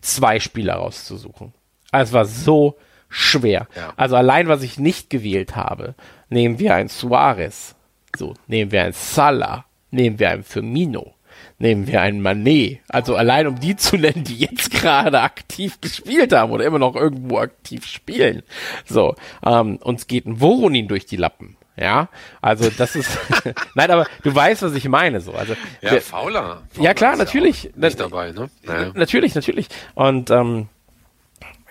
[0.00, 1.52] zwei Spieler rauszusuchen.
[1.92, 2.76] Es war so
[3.08, 3.68] schwer.
[3.76, 3.92] Ja.
[3.96, 5.94] Also allein, was ich nicht gewählt habe,
[6.34, 7.76] Nehmen wir einen Suarez.
[8.16, 9.66] So, nehmen wir einen Salah.
[9.92, 11.14] Nehmen wir einen Firmino.
[11.60, 12.80] Nehmen wir einen Manet.
[12.88, 16.96] Also allein um die zu nennen, die jetzt gerade aktiv gespielt haben oder immer noch
[16.96, 18.42] irgendwo aktiv spielen.
[18.84, 19.14] So,
[19.46, 21.56] ähm, uns geht ein Voronin durch die Lappen.
[21.76, 22.08] Ja,
[22.40, 23.16] also das ist.
[23.76, 25.20] Nein, aber du weißt, was ich meine.
[25.20, 27.64] So, also ja, wir, Fauler, Fauler, Ja klar, natürlich.
[27.64, 28.50] Ja nicht dabei, ne?
[28.64, 28.90] Naja.
[28.94, 29.68] Natürlich, natürlich.
[29.94, 30.68] Und ähm,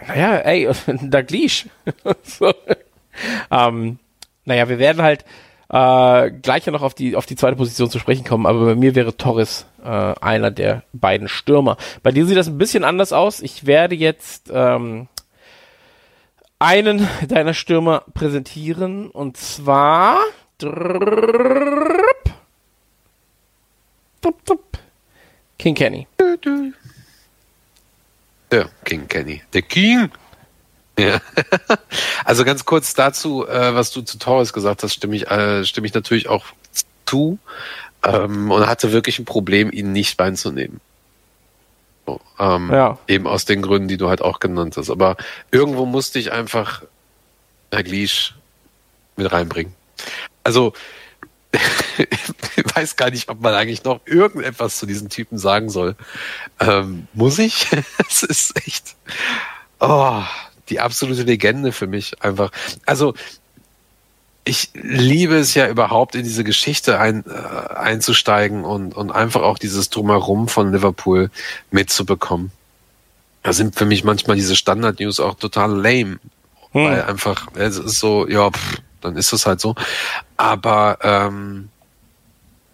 [0.08, 0.70] naja, ey,
[1.02, 1.22] da
[2.24, 2.54] so.
[3.52, 4.00] ähm,
[4.46, 5.26] naja, wir werden halt
[5.70, 8.96] äh, gleich noch auf die, auf die zweite Position zu sprechen kommen, aber bei mir
[8.96, 11.78] wäre Torres äh, einer der beiden Stürmer.
[12.04, 13.42] Bei dir sieht das ein bisschen anders aus.
[13.42, 15.08] Ich werde jetzt ähm,
[16.60, 20.20] einen deiner Stürmer präsentieren und zwar
[29.60, 30.23] King
[30.98, 31.20] ja.
[32.26, 35.86] Also ganz kurz dazu, äh, was du zu Torres gesagt hast, stimme ich, äh, stimme
[35.88, 36.46] ich natürlich auch
[37.06, 37.38] zu
[38.04, 40.80] ähm, und hatte wirklich ein Problem, ihn nicht reinzunehmen.
[42.06, 42.98] So, ähm, Ja.
[43.08, 44.90] Eben aus den Gründen, die du halt auch genannt hast.
[44.90, 45.18] Aber
[45.52, 46.84] irgendwo musste ich einfach
[47.72, 47.84] Herr
[49.16, 49.74] mit reinbringen.
[50.44, 50.74] Also
[51.98, 55.96] ich weiß gar nicht, ob man eigentlich noch irgendetwas zu diesen Typen sagen soll.
[56.60, 57.68] Ähm, muss ich?
[58.10, 58.96] Es ist echt
[59.80, 60.24] oh,
[60.70, 62.52] die absolute Legende für mich einfach.
[62.86, 63.14] Also
[64.46, 69.58] ich liebe es ja überhaupt in diese Geschichte ein, äh, einzusteigen und, und einfach auch
[69.58, 71.30] dieses Drumherum von Liverpool
[71.72, 72.52] mitzubekommen.
[73.42, 76.20] Da sind für mich manchmal diese Standard-News auch total lame,
[76.72, 76.86] Hm.
[76.86, 79.76] weil einfach, es ist so, ja, pff, dann ist es halt so.
[80.38, 81.70] Aber ähm,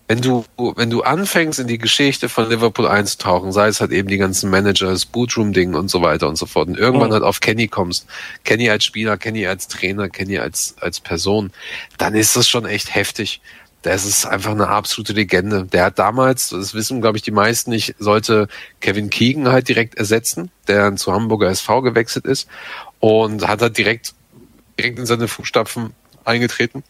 [0.10, 4.08] wenn du, wenn du anfängst, in die Geschichte von Liverpool einzutauchen, sei es halt eben
[4.08, 7.14] die ganzen Manager, das Bootroom-Ding und so weiter und so fort, und irgendwann Mhm.
[7.14, 8.08] halt auf Kenny kommst,
[8.44, 11.52] Kenny als Spieler, Kenny als Trainer, Kenny als, als Person,
[12.00, 13.40] dann ist das schon echt heftig.
[13.84, 15.66] Das ist einfach eine absolute Legende.
[15.66, 18.48] Der hat damals, das wissen glaube ich die meisten nicht, sollte
[18.82, 22.50] Kevin Keegan halt direkt ersetzen, der dann zu Hamburger SV gewechselt ist
[23.00, 24.16] und hat er direkt,
[24.80, 25.94] direkt in seine Fußstapfen
[26.26, 26.84] eingetreten.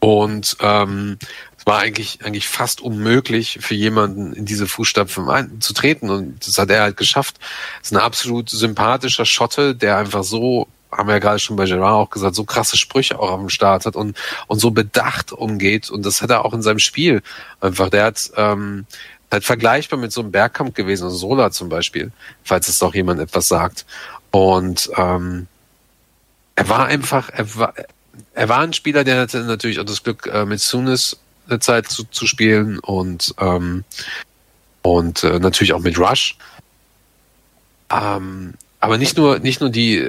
[0.00, 1.16] Und ähm,
[1.62, 6.10] es war eigentlich, eigentlich fast unmöglich für jemanden in diese Fußstapfen einzutreten.
[6.10, 7.36] Und das hat er halt geschafft.
[7.80, 11.92] ist ein absolut sympathischer Schotte, der einfach so, haben wir ja gerade schon bei Gerard
[11.92, 14.18] auch gesagt, so krasse Sprüche auch am Start hat und,
[14.48, 15.88] und so bedacht umgeht.
[15.88, 17.22] Und das hat er auch in seinem Spiel
[17.60, 17.90] einfach.
[17.90, 18.84] Der hat ähm,
[19.30, 22.10] halt vergleichbar mit so einem Bergkampf gewesen, also Sola zum Beispiel,
[22.42, 23.86] falls es doch jemand etwas sagt.
[24.32, 25.46] Und ähm,
[26.56, 27.74] er war einfach, er war,
[28.34, 31.18] er war ein Spieler, der hatte natürlich auch das Glück, äh, mit Sunis
[31.48, 33.84] eine Zeit zu, zu spielen und ähm,
[34.82, 36.36] und äh, natürlich auch mit Rush.
[37.90, 40.08] Ähm, aber nicht nur nicht nur die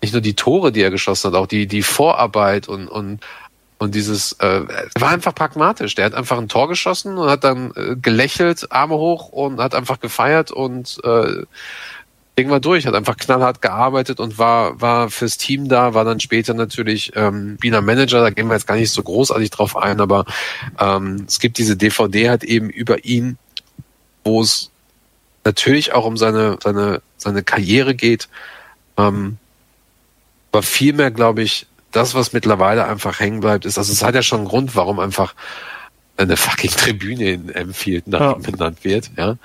[0.00, 3.20] nicht nur die Tore, die er geschossen hat, auch die die Vorarbeit und und
[3.78, 4.62] und dieses äh,
[4.98, 5.96] war einfach pragmatisch.
[5.96, 9.74] Der hat einfach ein Tor geschossen und hat dann äh, gelächelt, Arme hoch und hat
[9.74, 11.44] einfach gefeiert und äh,
[12.38, 16.18] Ding war durch, hat einfach knallhart gearbeitet und war, war fürs Team da, war dann
[16.18, 20.00] später natürlich ähm, Wiener Manager, da gehen wir jetzt gar nicht so großartig drauf ein,
[20.00, 20.24] aber
[20.80, 23.36] ähm, es gibt diese DVD halt eben über ihn,
[24.24, 24.70] wo es
[25.44, 28.28] natürlich auch um seine, seine, seine Karriere geht,
[28.96, 29.36] ähm,
[30.52, 34.22] aber vielmehr, glaube ich, das, was mittlerweile einfach hängen bleibt, ist, also es hat ja
[34.22, 35.34] schon einen Grund, warum einfach
[36.16, 38.32] eine fucking Tribüne in Enfield nach Ja.
[38.36, 39.36] ihm benannt wird, ja.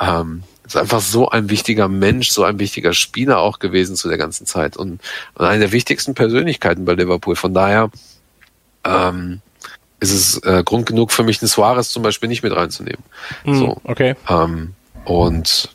[0.00, 4.18] Ähm, ist einfach so ein wichtiger Mensch, so ein wichtiger Spieler auch gewesen zu der
[4.18, 5.00] ganzen Zeit und,
[5.34, 7.36] und eine der wichtigsten Persönlichkeiten bei Liverpool.
[7.36, 7.90] Von daher
[8.84, 9.40] ähm,
[10.00, 13.02] ist es äh, Grund genug für mich, einen Suarez zum Beispiel nicht mit reinzunehmen.
[13.44, 13.80] Hm, So.
[13.84, 14.14] Okay.
[14.28, 14.74] Ähm,
[15.04, 15.70] und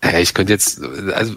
[0.00, 1.34] äh, ich könnte jetzt, also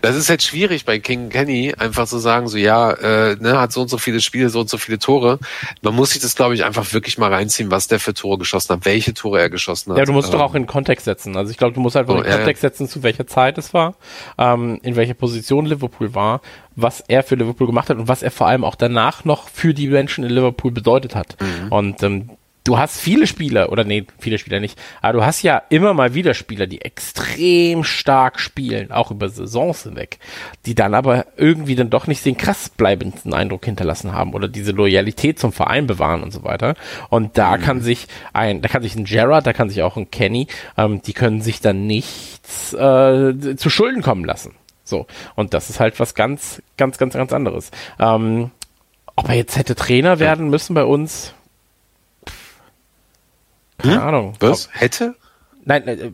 [0.00, 3.72] das ist jetzt schwierig bei King Kenny, einfach zu sagen, so ja, äh, ne, hat
[3.72, 5.38] so und so viele Spiele, so und so viele Tore.
[5.82, 8.74] Man muss sich das, glaube ich, einfach wirklich mal reinziehen, was der für Tore geschossen
[8.74, 9.98] hat, welche Tore er geschossen hat.
[9.98, 11.36] Ja, du musst doch Ähm, auch in Kontext setzen.
[11.36, 13.74] Also ich glaube, du musst einfach Oh, in ja, Kontext setzen, zu welcher Zeit es
[13.74, 13.96] war,
[14.38, 16.40] ähm, in welcher Position Liverpool war,
[16.76, 19.74] was er für Liverpool gemacht hat und was er vor allem auch danach noch für
[19.74, 21.36] die Menschen in Liverpool bedeutet hat.
[21.40, 21.72] Mhm.
[21.72, 22.30] Und ähm,
[22.68, 26.12] du hast viele Spieler, oder nee, viele Spieler nicht, aber du hast ja immer mal
[26.12, 30.18] wieder Spieler, die extrem stark spielen, auch über Saisons hinweg,
[30.66, 34.72] die dann aber irgendwie dann doch nicht den krass bleibenden Eindruck hinterlassen haben oder diese
[34.72, 36.74] Loyalität zum Verein bewahren und so weiter.
[37.08, 40.10] Und da kann sich ein, da kann sich ein Gerrard, da kann sich auch ein
[40.10, 40.46] Kenny,
[40.76, 44.54] ähm, die können sich dann nichts äh, zu Schulden kommen lassen.
[44.84, 45.06] So.
[45.36, 47.70] Und das ist halt was ganz, ganz, ganz, ganz anderes.
[47.98, 48.50] Ähm,
[49.16, 51.34] ob er jetzt hätte Trainer werden müssen bei uns,
[53.78, 54.34] keine Ahnung.
[54.40, 54.66] Was?
[54.68, 55.14] Ob, Hätte?
[55.64, 56.10] nein, äh,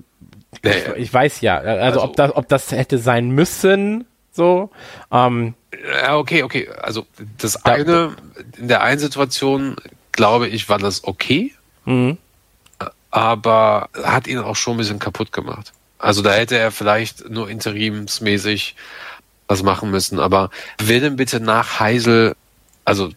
[0.63, 1.59] ich, ich weiß ja.
[1.59, 4.71] Also, Also- ob das, ob das hätte sein müssen, so.
[5.11, 5.55] Ähm,
[6.03, 6.69] Ja, okay, okay.
[6.81, 7.07] Also
[7.39, 8.17] das Da- eine,
[8.59, 9.77] in der einen Situation,
[10.13, 11.53] glaube ich, war das okay,
[11.85, 12.19] mhm.
[13.11, 15.73] aber hat ihn auch schon ein bisschen kaputt gemacht.
[15.99, 18.77] Also da hätte er vielleicht nur interimsmäßig
[19.47, 20.19] was machen müssen.
[20.21, 22.35] Aber will denn bitte nach Heisel,
[22.85, 23.11] also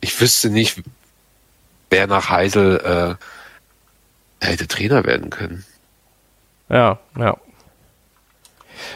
[0.00, 0.82] ich wüsste nicht,
[1.90, 3.24] wer nach Heisel äh,
[4.40, 5.64] hätte Trainer werden können.
[6.68, 7.36] Ja, ja.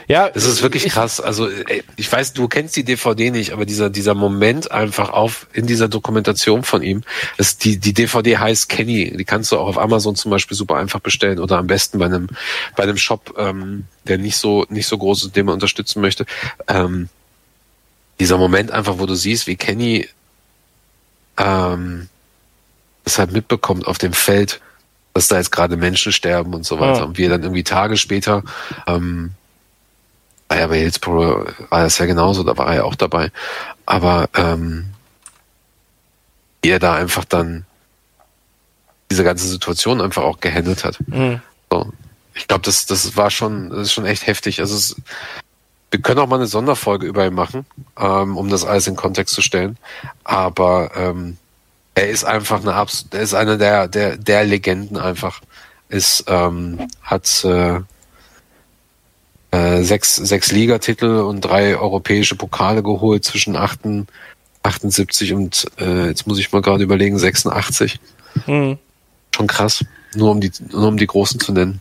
[0.06, 1.20] Ja, Das ist wirklich ich, krass.
[1.20, 1.48] Also
[1.96, 5.88] ich weiß, du kennst die DVD nicht, aber dieser dieser Moment einfach auf in dieser
[5.88, 7.02] Dokumentation von ihm,
[7.36, 10.76] das, die die DVD heißt Kenny, die kannst du auch auf Amazon zum Beispiel super
[10.76, 12.28] einfach bestellen oder am besten bei einem
[12.76, 16.26] bei einem Shop, ähm, der nicht so nicht so groß ist, den man unterstützen möchte.
[16.66, 17.08] Ähm,
[18.20, 20.08] dieser Moment einfach, wo du siehst, wie Kenny
[21.36, 22.08] ähm,
[23.04, 24.60] das halt mitbekommt auf dem Feld,
[25.18, 27.04] dass da jetzt gerade Menschen sterben und so weiter Ja.
[27.04, 28.44] und wir dann irgendwie Tage später
[28.86, 29.32] ähm,
[30.46, 33.32] da ja bei Hillsborough war das ja genauso, da war er ja auch dabei.
[33.84, 34.90] Aber ähm,
[36.62, 37.66] wie er da einfach dann
[39.10, 40.98] diese ganze Situation einfach auch gehandelt hat.
[41.08, 41.40] Mhm.
[41.70, 41.92] So.
[42.34, 44.60] Ich glaube, das, das war schon, das ist schon echt heftig.
[44.60, 44.96] Also es,
[45.90, 47.66] wir können auch mal eine Sonderfolge über ihn machen,
[47.98, 49.76] ähm, um das alles in Kontext zu stellen.
[50.22, 51.38] Aber ähm,
[51.98, 55.40] er ist einfach eine Abs er ist einer der, der, der Legenden einfach.
[55.88, 57.80] Ist, ähm, hat äh,
[59.50, 63.80] äh, sechs, sechs Ligatitel und drei europäische Pokale geholt zwischen 8,
[64.62, 67.98] 78 und äh, jetzt muss ich mal gerade überlegen, 86.
[68.46, 68.78] Mhm.
[69.34, 69.84] Schon krass.
[70.14, 71.80] Nur um die, nur um die Großen zu nennen.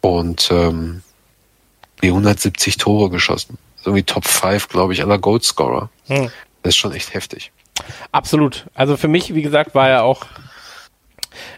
[0.00, 1.02] Und ähm,
[2.02, 3.58] die 170 Tore geschossen.
[3.76, 5.90] So irgendwie Top 5, glaube ich, aller Goalscorer.
[6.08, 6.30] Mhm.
[6.62, 7.52] Das ist schon echt heftig.
[8.10, 8.66] Absolut.
[8.74, 10.24] Also für mich, wie gesagt, war er auch.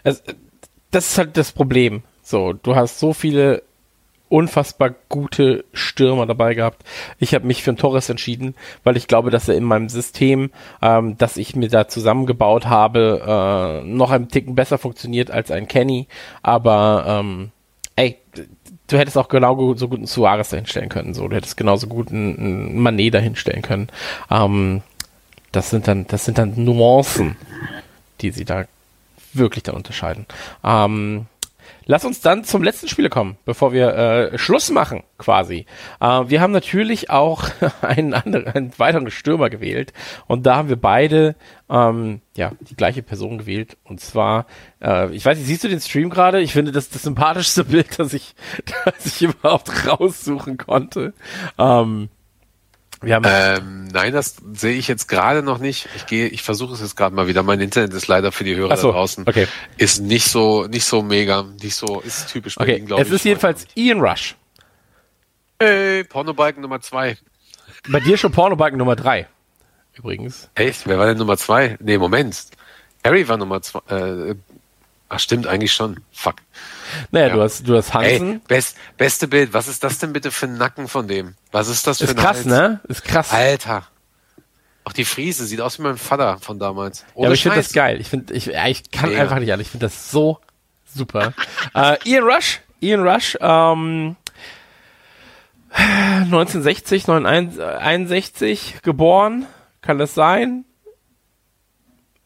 [0.03, 0.23] Es,
[0.91, 2.03] das ist halt das Problem.
[2.21, 3.63] So, du hast so viele
[4.29, 6.83] unfassbar gute Stürmer dabei gehabt.
[7.19, 10.51] Ich habe mich für einen Torres entschieden, weil ich glaube, dass er in meinem System,
[10.81, 15.67] ähm, das ich mir da zusammengebaut habe, äh, noch ein Ticken besser funktioniert als ein
[15.67, 16.07] Kenny.
[16.41, 17.51] Aber ähm,
[17.95, 18.17] ey,
[18.87, 21.13] du hättest auch genau so gut einen Suarez dahinstellen können.
[21.13, 23.89] So, du hättest genauso gut einen, einen Manet dahinstellen können.
[24.31, 24.81] Ähm,
[25.55, 27.35] das sind dann, das sind dann Nuancen,
[28.21, 28.65] die sie da
[29.33, 30.25] wirklich dann unterscheiden.
[30.63, 31.27] Ähm,
[31.87, 35.67] Lass uns dann zum letzten Spieler kommen, bevor wir äh, Schluss machen, quasi.
[35.99, 37.47] Äh, wir haben natürlich auch
[37.81, 39.93] einen anderen, einen weiteren Stürmer gewählt
[40.25, 41.35] und da haben wir beide
[41.69, 44.47] ähm, ja die gleiche Person gewählt und zwar,
[44.81, 46.41] äh, ich weiß nicht, siehst du den Stream gerade?
[46.41, 48.33] Ich finde das das sympathischste Bild, das ich,
[48.85, 51.13] das ich überhaupt raussuchen konnte.
[51.59, 52.09] Ähm,
[53.05, 55.87] Ähm, nein, das sehe ich jetzt gerade noch nicht.
[55.95, 57.43] Ich gehe, ich versuche es jetzt gerade mal wieder.
[57.43, 59.47] Mein Internet ist leider für die Hörer so, da draußen okay.
[59.77, 63.15] ist nicht so, nicht so mega, nicht so, ist typisch bei okay, glaube es ich.
[63.15, 64.35] ist jedenfalls Ian Rush.
[65.59, 67.17] Hey, Pornobalken Nummer zwei.
[67.89, 69.27] Bei dir schon Pornobalken Nummer drei.
[69.93, 70.49] Übrigens.
[70.55, 70.87] Echt?
[70.87, 71.77] Wer war denn Nummer zwei?
[71.79, 72.47] Nee, Moment.
[73.03, 73.79] Harry war Nummer zwei.
[73.89, 74.35] Äh,
[75.09, 76.01] ach, stimmt eigentlich schon.
[76.11, 76.35] Fuck.
[77.11, 77.33] Naja, Ja.
[77.35, 78.33] du hast, du hast Hansen.
[78.33, 79.53] Ey, best, beste Bild.
[79.53, 81.35] Was ist das denn bitte für ein Nacken von dem?
[81.51, 82.45] Was ist das für ist ein krass, Hals?
[82.45, 82.79] ne?
[82.87, 83.31] Ist krass.
[83.31, 83.87] Alter.
[84.83, 86.99] Auch die Friese sieht aus wie mein Vater von damals.
[87.01, 87.99] Ja, Ohne aber ich finde das geil.
[87.99, 89.21] Ich finde, ich, ja, ich kann Mega.
[89.23, 89.61] einfach nicht alle.
[89.63, 90.39] Ich finde das so
[90.85, 91.33] super.
[91.73, 94.15] äh, Ian Rush, Ian Rush, ähm,
[95.71, 99.45] 1960, 1961 geboren.
[99.81, 100.65] Kann das sein?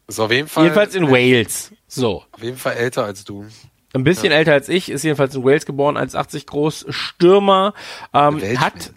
[0.08, 1.72] Ist auf jeden Fall, Jedenfalls in Wales.
[1.90, 2.24] So.
[2.32, 3.46] auf jeden Fall älter als du.
[3.94, 7.74] Ein bisschen älter als ich, ist jedenfalls in Wales geboren, 1,80 groß, Stürmer,
[8.14, 8.94] ähm, hat,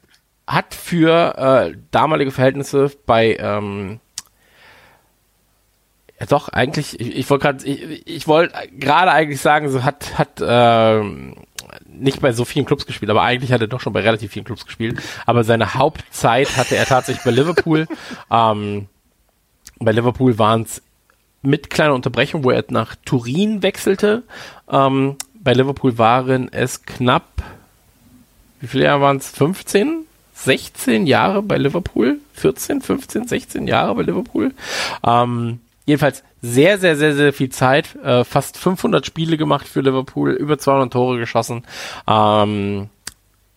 [0.47, 4.01] hat für äh, damalige Verhältnisse bei, ähm,
[6.20, 10.19] ja doch, eigentlich, ich, ich wollte gerade, ich, ich wollte gerade eigentlich sagen, so hat,
[10.19, 11.36] hat, ähm,
[11.86, 14.44] nicht bei so vielen Clubs gespielt, aber eigentlich hat er doch schon bei relativ vielen
[14.44, 15.01] Clubs gespielt.
[15.27, 17.86] Aber seine Hauptzeit hatte er tatsächlich bei Liverpool.
[18.31, 18.89] ähm,
[19.78, 20.82] bei Liverpool waren es
[21.43, 24.23] mit kleiner Unterbrechung, wo er nach Turin wechselte.
[24.70, 27.43] Ähm, bei Liverpool waren es knapp,
[28.60, 29.28] wie viele Jahre waren es?
[29.31, 30.06] 15?
[30.35, 32.19] 16 Jahre bei Liverpool?
[32.35, 34.52] 14, 15, 16 Jahre bei Liverpool?
[35.05, 37.97] Ähm, jedenfalls sehr, sehr, sehr, sehr viel Zeit.
[37.97, 41.64] Äh, fast 500 Spiele gemacht für Liverpool, über 200 Tore geschossen.
[42.09, 42.89] Ähm,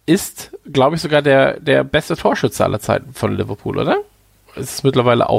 [0.06, 3.98] ist, glaube ich, sogar der, der beste Torschütze aller Zeiten von Liverpool, oder?
[4.56, 5.30] Ist mittlerweile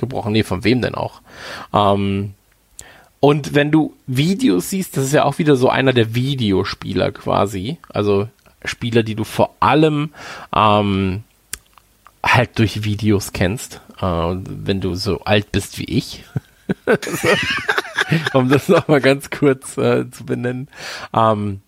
[0.00, 0.32] aufgebrochen.
[0.32, 1.20] Nee, von wem denn auch?
[1.72, 2.34] Ähm,
[3.20, 7.78] und wenn du Videos siehst, das ist ja auch wieder so einer der Videospieler quasi.
[7.90, 8.28] Also
[8.64, 10.10] Spieler, die du vor allem
[10.54, 11.22] ähm,
[12.24, 13.82] halt durch Videos kennst.
[14.00, 16.24] Äh, wenn du so alt bist wie ich.
[18.32, 20.68] um das nochmal ganz kurz äh, zu benennen.
[21.12, 21.60] Ähm,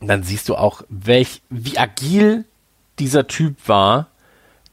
[0.00, 2.46] dann siehst du auch, welch, wie agil
[2.98, 4.08] dieser Typ war,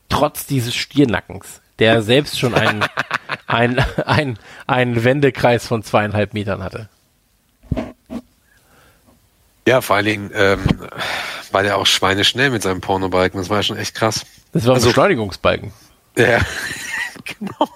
[0.10, 2.86] trotz dieses Stiernackens, der selbst schon einen,
[3.48, 6.88] ein, ein, einen Wendekreis von zweieinhalb Metern hatte.
[9.68, 10.62] Ja, vor allen Dingen ähm,
[11.52, 13.40] war der auch schweineschnell mit seinem Pornobalken.
[13.40, 14.26] Das war ja schon echt krass.
[14.54, 15.74] Das war ein Also- Beschleunigungsbalken.
[16.18, 16.40] Ja,
[17.26, 17.70] genau.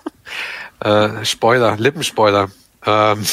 [1.20, 2.50] Äh, Spoiler, Lippenspoiler.
[2.86, 3.26] Ähm,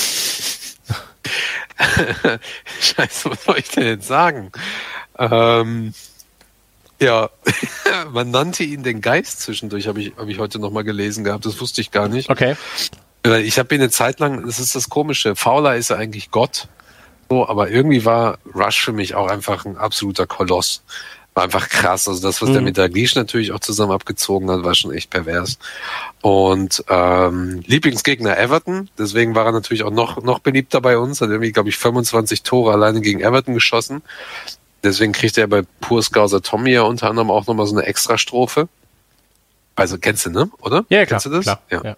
[2.80, 4.50] Scheiße, was soll ich denn jetzt sagen?
[5.18, 5.94] Ähm,
[7.00, 7.30] ja,
[8.12, 11.46] man nannte ihn den Geist zwischendurch, habe ich, hab ich heute nochmal gelesen gehabt.
[11.46, 12.30] Das wusste ich gar nicht.
[12.30, 12.56] Okay.
[13.42, 16.68] Ich habe ihn eine Zeit lang, das ist das Komische, Fowler ist ja eigentlich Gott.
[17.28, 20.82] So, aber irgendwie war Rush für mich auch einfach ein absoluter Koloss.
[21.34, 22.08] War einfach krass.
[22.08, 22.64] Also das, was der Mhm.
[22.64, 25.58] mit Daglish natürlich auch zusammen abgezogen hat, war schon echt pervers.
[26.22, 31.28] Und ähm, Lieblingsgegner Everton, deswegen war er natürlich auch noch, noch beliebter bei uns, hat
[31.28, 34.02] irgendwie, glaube ich, 25 Tore alleine gegen Everton geschossen.
[34.82, 38.68] Deswegen kriegt er bei Pur Scouser Tommy ja unter anderem auch nochmal so eine Extra-Strophe.
[39.76, 40.50] Also kennst du, ne?
[40.60, 40.84] Oder?
[40.88, 41.20] Ja, klar.
[41.20, 41.44] Kennst du das?
[41.44, 41.80] klar, ja.
[41.84, 41.96] ja.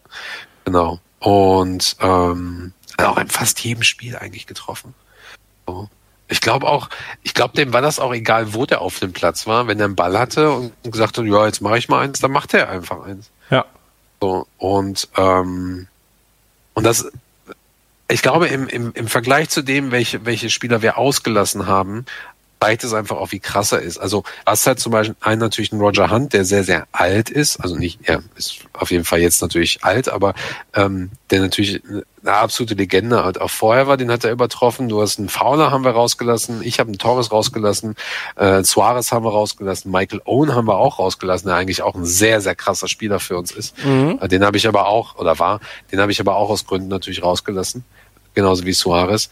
[0.64, 1.00] Genau.
[1.20, 4.94] Und ähm, hat auch in fast jedem Spiel eigentlich getroffen.
[5.66, 5.88] So.
[6.28, 6.88] Ich glaube auch,
[7.22, 9.66] ich glaube, dem war das auch egal, wo der auf dem Platz war.
[9.66, 12.30] Wenn er einen Ball hatte und gesagt hat, ja, jetzt mache ich mal eins, dann
[12.30, 13.30] macht er einfach eins.
[13.50, 13.64] ja.
[14.22, 15.88] So, und, ähm,
[16.74, 17.10] und das,
[18.08, 22.04] ich glaube, im, im, im Vergleich zu dem, welche, welche Spieler wir ausgelassen haben,
[22.62, 23.98] zeigt es einfach auch, wie krass er ist.
[23.98, 27.58] Also, hast halt zum Beispiel einen natürlich einen Roger Hunt, der sehr, sehr alt ist.
[27.58, 30.34] Also nicht, er ist auf jeden Fall jetzt natürlich alt, aber
[30.74, 31.82] ähm, der natürlich
[32.22, 34.88] eine absolute Legende halt auch vorher war, den hat er übertroffen.
[34.88, 37.94] Du hast einen Fowler haben wir rausgelassen, ich habe einen Torres rausgelassen,
[38.36, 42.04] äh, Suarez haben wir rausgelassen, Michael Owen haben wir auch rausgelassen, der eigentlich auch ein
[42.04, 43.74] sehr, sehr krasser Spieler für uns ist.
[44.20, 45.60] Äh, Den habe ich aber auch, oder war,
[45.92, 47.84] den habe ich aber auch aus Gründen natürlich rausgelassen.
[48.34, 49.28] Genauso wie Suarez.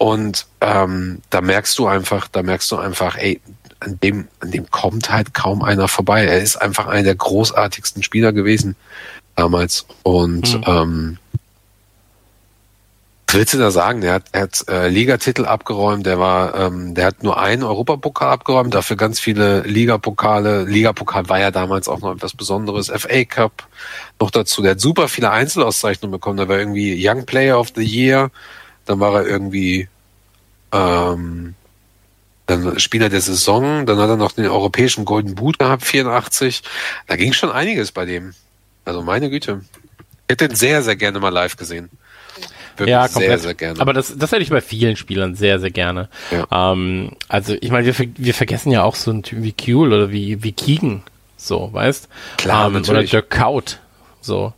[0.00, 3.38] Und ähm, da merkst du einfach, da merkst du einfach, ey,
[3.80, 6.24] an dem, an dem kommt halt kaum einer vorbei.
[6.24, 8.76] Er ist einfach einer der großartigsten Spieler gewesen
[9.36, 9.84] damals.
[10.02, 11.18] Und ähm,
[13.26, 14.00] was willst du da sagen?
[14.00, 18.30] Der hat, er hat äh, Ligatitel abgeräumt, der war, ähm, der hat nur einen Europapokal
[18.30, 20.64] abgeräumt, dafür ganz viele Ligapokale.
[20.64, 22.88] Ligapokal war ja damals auch noch etwas Besonderes.
[22.88, 23.68] FA Cup
[24.18, 24.62] noch dazu.
[24.62, 26.38] Der hat super viele Einzelauszeichnungen bekommen.
[26.38, 28.30] Der war irgendwie Young Player of the Year.
[28.86, 29.88] Dann war er irgendwie
[30.72, 31.54] ähm,
[32.46, 33.86] dann Spieler der Saison.
[33.86, 36.62] Dann hat er noch den europäischen Golden Boot gehabt, 84.
[37.06, 38.34] Da ging schon einiges bei dem.
[38.84, 39.62] Also meine Güte.
[40.26, 41.90] Ich hätte ihn sehr, sehr gerne mal live gesehen.
[42.76, 43.28] Wirklich Ja, komplett.
[43.28, 43.80] Sehr, sehr gerne.
[43.80, 46.08] Aber das, das hätte ich bei vielen Spielern sehr, sehr gerne.
[46.30, 46.72] Ja.
[46.72, 50.10] Ähm, also ich meine, wir, wir vergessen ja auch so einen Typ wie Kuhl oder
[50.10, 51.02] wie, wie Keegan,
[51.36, 52.08] so, weißt?
[52.38, 53.10] Klar, ähm, Oder natürlich.
[53.10, 53.80] Dirk Kaut,
[54.20, 54.52] so.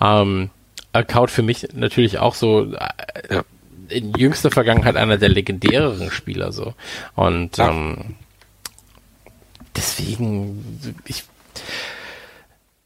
[0.00, 0.50] Ähm,
[0.92, 3.44] äh, Kaut für mich natürlich auch so äh, Ja.
[3.88, 6.74] In jüngster Vergangenheit einer der legendäreren Spieler, so.
[7.14, 7.70] Und Ja.
[7.70, 8.16] ähm,
[9.76, 10.64] deswegen,
[11.06, 11.24] ich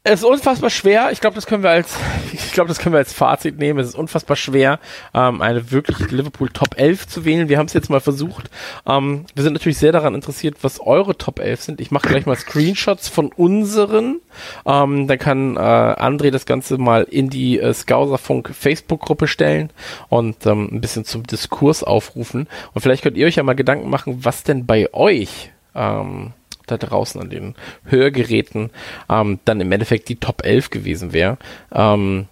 [0.05, 1.11] es ist unfassbar schwer.
[1.13, 1.97] Ich glaube, das können wir als,
[2.33, 3.79] ich glaube, das können wir als Fazit nehmen.
[3.79, 4.79] Es ist unfassbar schwer,
[5.13, 7.47] ähm, eine wirklich Liverpool Top 11 zu wählen.
[7.47, 8.49] Wir haben es jetzt mal versucht.
[8.85, 11.81] Ähm, wir sind natürlich sehr daran interessiert, was eure Top 11 sind.
[11.81, 14.19] Ich mache gleich mal Screenshots von unseren.
[14.65, 19.69] Ähm, dann kann äh, André das Ganze mal in die äh, Skauserfunk Facebook-Gruppe stellen
[20.09, 22.49] und ähm, ein bisschen zum Diskurs aufrufen.
[22.73, 26.33] Und vielleicht könnt ihr euch ja mal Gedanken machen, was denn bei euch ähm,
[26.67, 28.69] da draußen an den Hörgeräten
[29.09, 31.37] ähm, dann im Endeffekt die Top 11 gewesen wäre.
[31.71, 32.27] Ähm,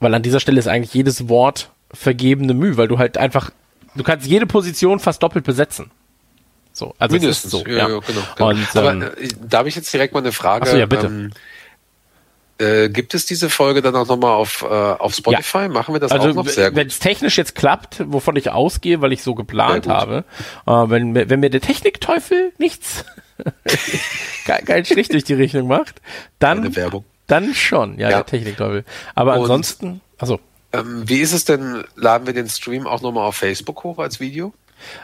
[0.00, 3.50] weil an dieser Stelle ist eigentlich jedes Wort vergebene Mühe, weil du halt einfach,
[3.94, 5.90] du kannst jede Position fast doppelt besetzen.
[6.72, 7.50] So, also es Mindestens.
[7.50, 7.64] so.
[7.66, 7.88] ja, ja.
[7.88, 8.20] ja, genau.
[8.36, 8.50] genau.
[8.50, 10.66] Und, Aber ähm, äh, darf ich jetzt direkt mal eine Frage?
[10.66, 11.06] Ach so, ja, bitte.
[11.06, 11.32] Ähm,
[12.58, 15.68] äh, gibt es diese Folge dann auch nochmal auf, äh, auf Spotify?
[15.68, 16.48] Machen wir das also auch noch?
[16.48, 16.92] Sehr wenn gut.
[16.92, 20.24] es technisch jetzt klappt, wovon ich ausgehe, weil ich so geplant habe,
[20.66, 23.04] äh, wenn, wenn mir der Technikteufel nichts,
[24.44, 26.00] kein, Strich durch die Rechnung macht,
[26.38, 26.74] dann,
[27.26, 28.16] dann schon, ja, Ja.
[28.18, 28.84] der Technikteufel.
[29.14, 30.40] Aber Und- ansonsten, also
[30.72, 31.82] Ähm, wie ist es denn?
[31.96, 34.52] Laden wir den Stream auch nochmal auf Facebook hoch als Video?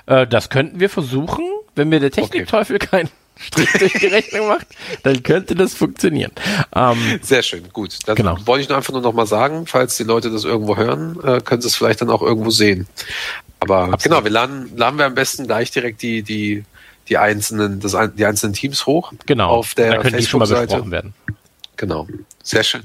[0.07, 1.43] Äh, das könnten wir versuchen.
[1.75, 4.67] Wenn mir der Technikteufel keinen Strich durch die Rechnung macht,
[5.05, 6.33] dann könnte das funktionieren.
[6.77, 7.99] Ähm, Sehr schön, gut.
[8.07, 8.37] Dann Genau.
[8.45, 11.41] wollte ich nur einfach nur noch mal sagen, falls die Leute das irgendwo hören, äh,
[11.41, 12.87] können sie es vielleicht dann auch irgendwo sehen.
[13.59, 16.65] Aber genau, wir laden, laden wir am besten gleich direkt die, die,
[17.09, 19.13] die einzelnen, das, die einzelnen Teams hoch.
[19.27, 19.51] genau.
[19.51, 21.15] Auf der dann können die schon mal besprochen werden.
[21.77, 22.07] Genau.
[22.43, 22.83] Sehr schön.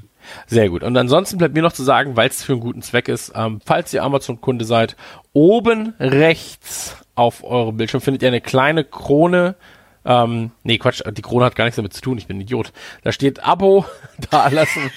[0.48, 0.84] Sehr gut.
[0.84, 3.62] Und ansonsten bleibt mir noch zu sagen, weil es für einen guten Zweck ist, ähm,
[3.66, 4.96] falls ihr Amazon-Kunde seid,
[5.34, 9.56] oben rechts auf eurem Bildschirm findet ihr eine kleine Krone.
[10.06, 12.72] Ähm, nee, Quatsch, die Krone hat gar nichts damit zu tun, ich bin ein Idiot.
[13.04, 13.86] Da steht Abo
[14.32, 14.92] da lassen.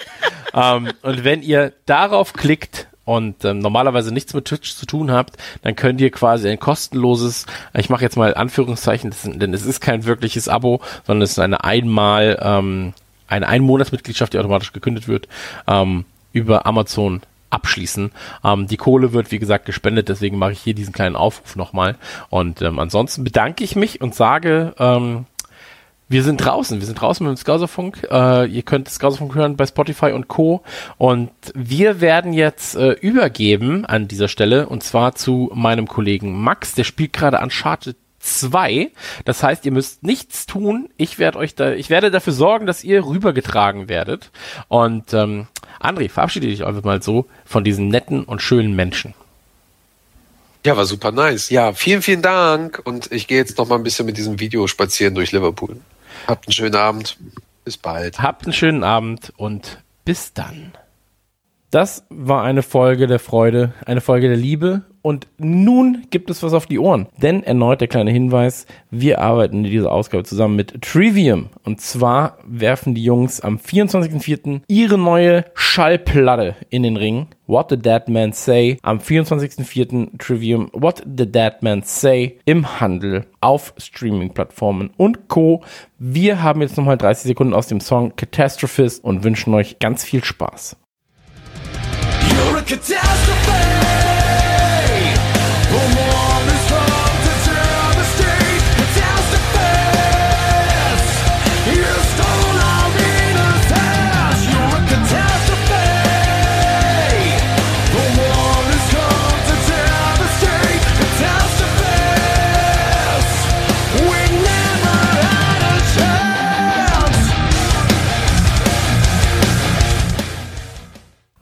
[0.54, 5.36] ähm, und wenn ihr darauf klickt und ähm, normalerweise nichts mit Twitch zu tun habt,
[5.62, 9.80] dann könnt ihr quasi ein kostenloses, ich mache jetzt mal Anführungszeichen, das denn es ist
[9.80, 12.94] kein wirkliches Abo, sondern es ist eine einmal ähm,
[13.28, 15.26] eine Einmonatsmitgliedschaft, die automatisch gekündigt wird,
[15.66, 18.12] ähm, über Amazon abschließen.
[18.44, 21.96] Ähm, die Kohle wird, wie gesagt, gespendet, deswegen mache ich hier diesen kleinen Aufruf nochmal.
[22.30, 25.26] Und ähm, ansonsten bedanke ich mich und sage, ähm,
[26.12, 28.06] wir sind draußen, wir sind draußen mit dem Skauserfunk.
[28.10, 30.62] Äh, ihr könnt Skauserfunk hören bei Spotify und Co.
[30.98, 36.74] Und wir werden jetzt äh, übergeben an dieser Stelle und zwar zu meinem Kollegen Max,
[36.74, 38.90] der spielt gerade Uncharted 2.
[39.24, 40.90] Das heißt, ihr müsst nichts tun.
[40.98, 44.30] Ich werde euch da, ich werde dafür sorgen, dass ihr rübergetragen werdet.
[44.68, 45.46] Und ähm,
[45.80, 49.14] André, verabschiede dich einfach mal so von diesen netten und schönen Menschen.
[50.64, 51.48] Ja, war super nice.
[51.48, 52.82] Ja, vielen, vielen Dank.
[52.84, 55.78] Und ich gehe jetzt noch mal ein bisschen mit diesem Video spazieren durch Liverpool.
[56.26, 57.18] Habt einen schönen Abend.
[57.64, 58.20] Bis bald.
[58.20, 60.72] Habt einen schönen Abend und bis dann.
[61.70, 66.54] Das war eine Folge der Freude, eine Folge der Liebe Und nun gibt es was
[66.54, 67.08] auf die Ohren.
[67.20, 71.50] Denn erneut der kleine Hinweis, wir arbeiten in dieser Ausgabe zusammen mit Trivium.
[71.64, 74.62] Und zwar werfen die Jungs am 24.04.
[74.68, 77.26] ihre neue Schallplatte in den Ring.
[77.48, 80.16] What the Dead Man Say am 24.04.
[80.18, 85.62] Trivium What the Dead Man Say im Handel auf Streaming-Plattformen und Co.
[85.98, 90.22] Wir haben jetzt nochmal 30 Sekunden aus dem Song Catastrophist und wünschen euch ganz viel
[90.22, 90.76] Spaß.
[92.28, 93.71] You're a catastrophe.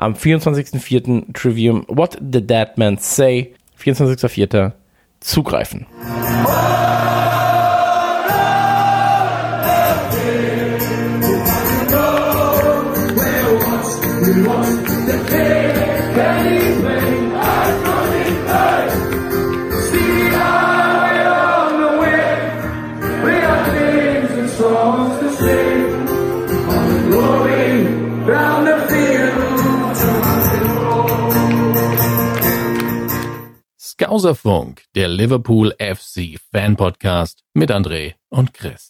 [0.00, 1.34] Am 24.04.
[1.34, 3.52] Trivium What the Dead Man Say.
[3.78, 4.72] 24.04.
[5.20, 6.79] Zugreifen.
[34.00, 38.88] Skauserfunk, der Liverpool FC Fan Podcast mit André und Chris.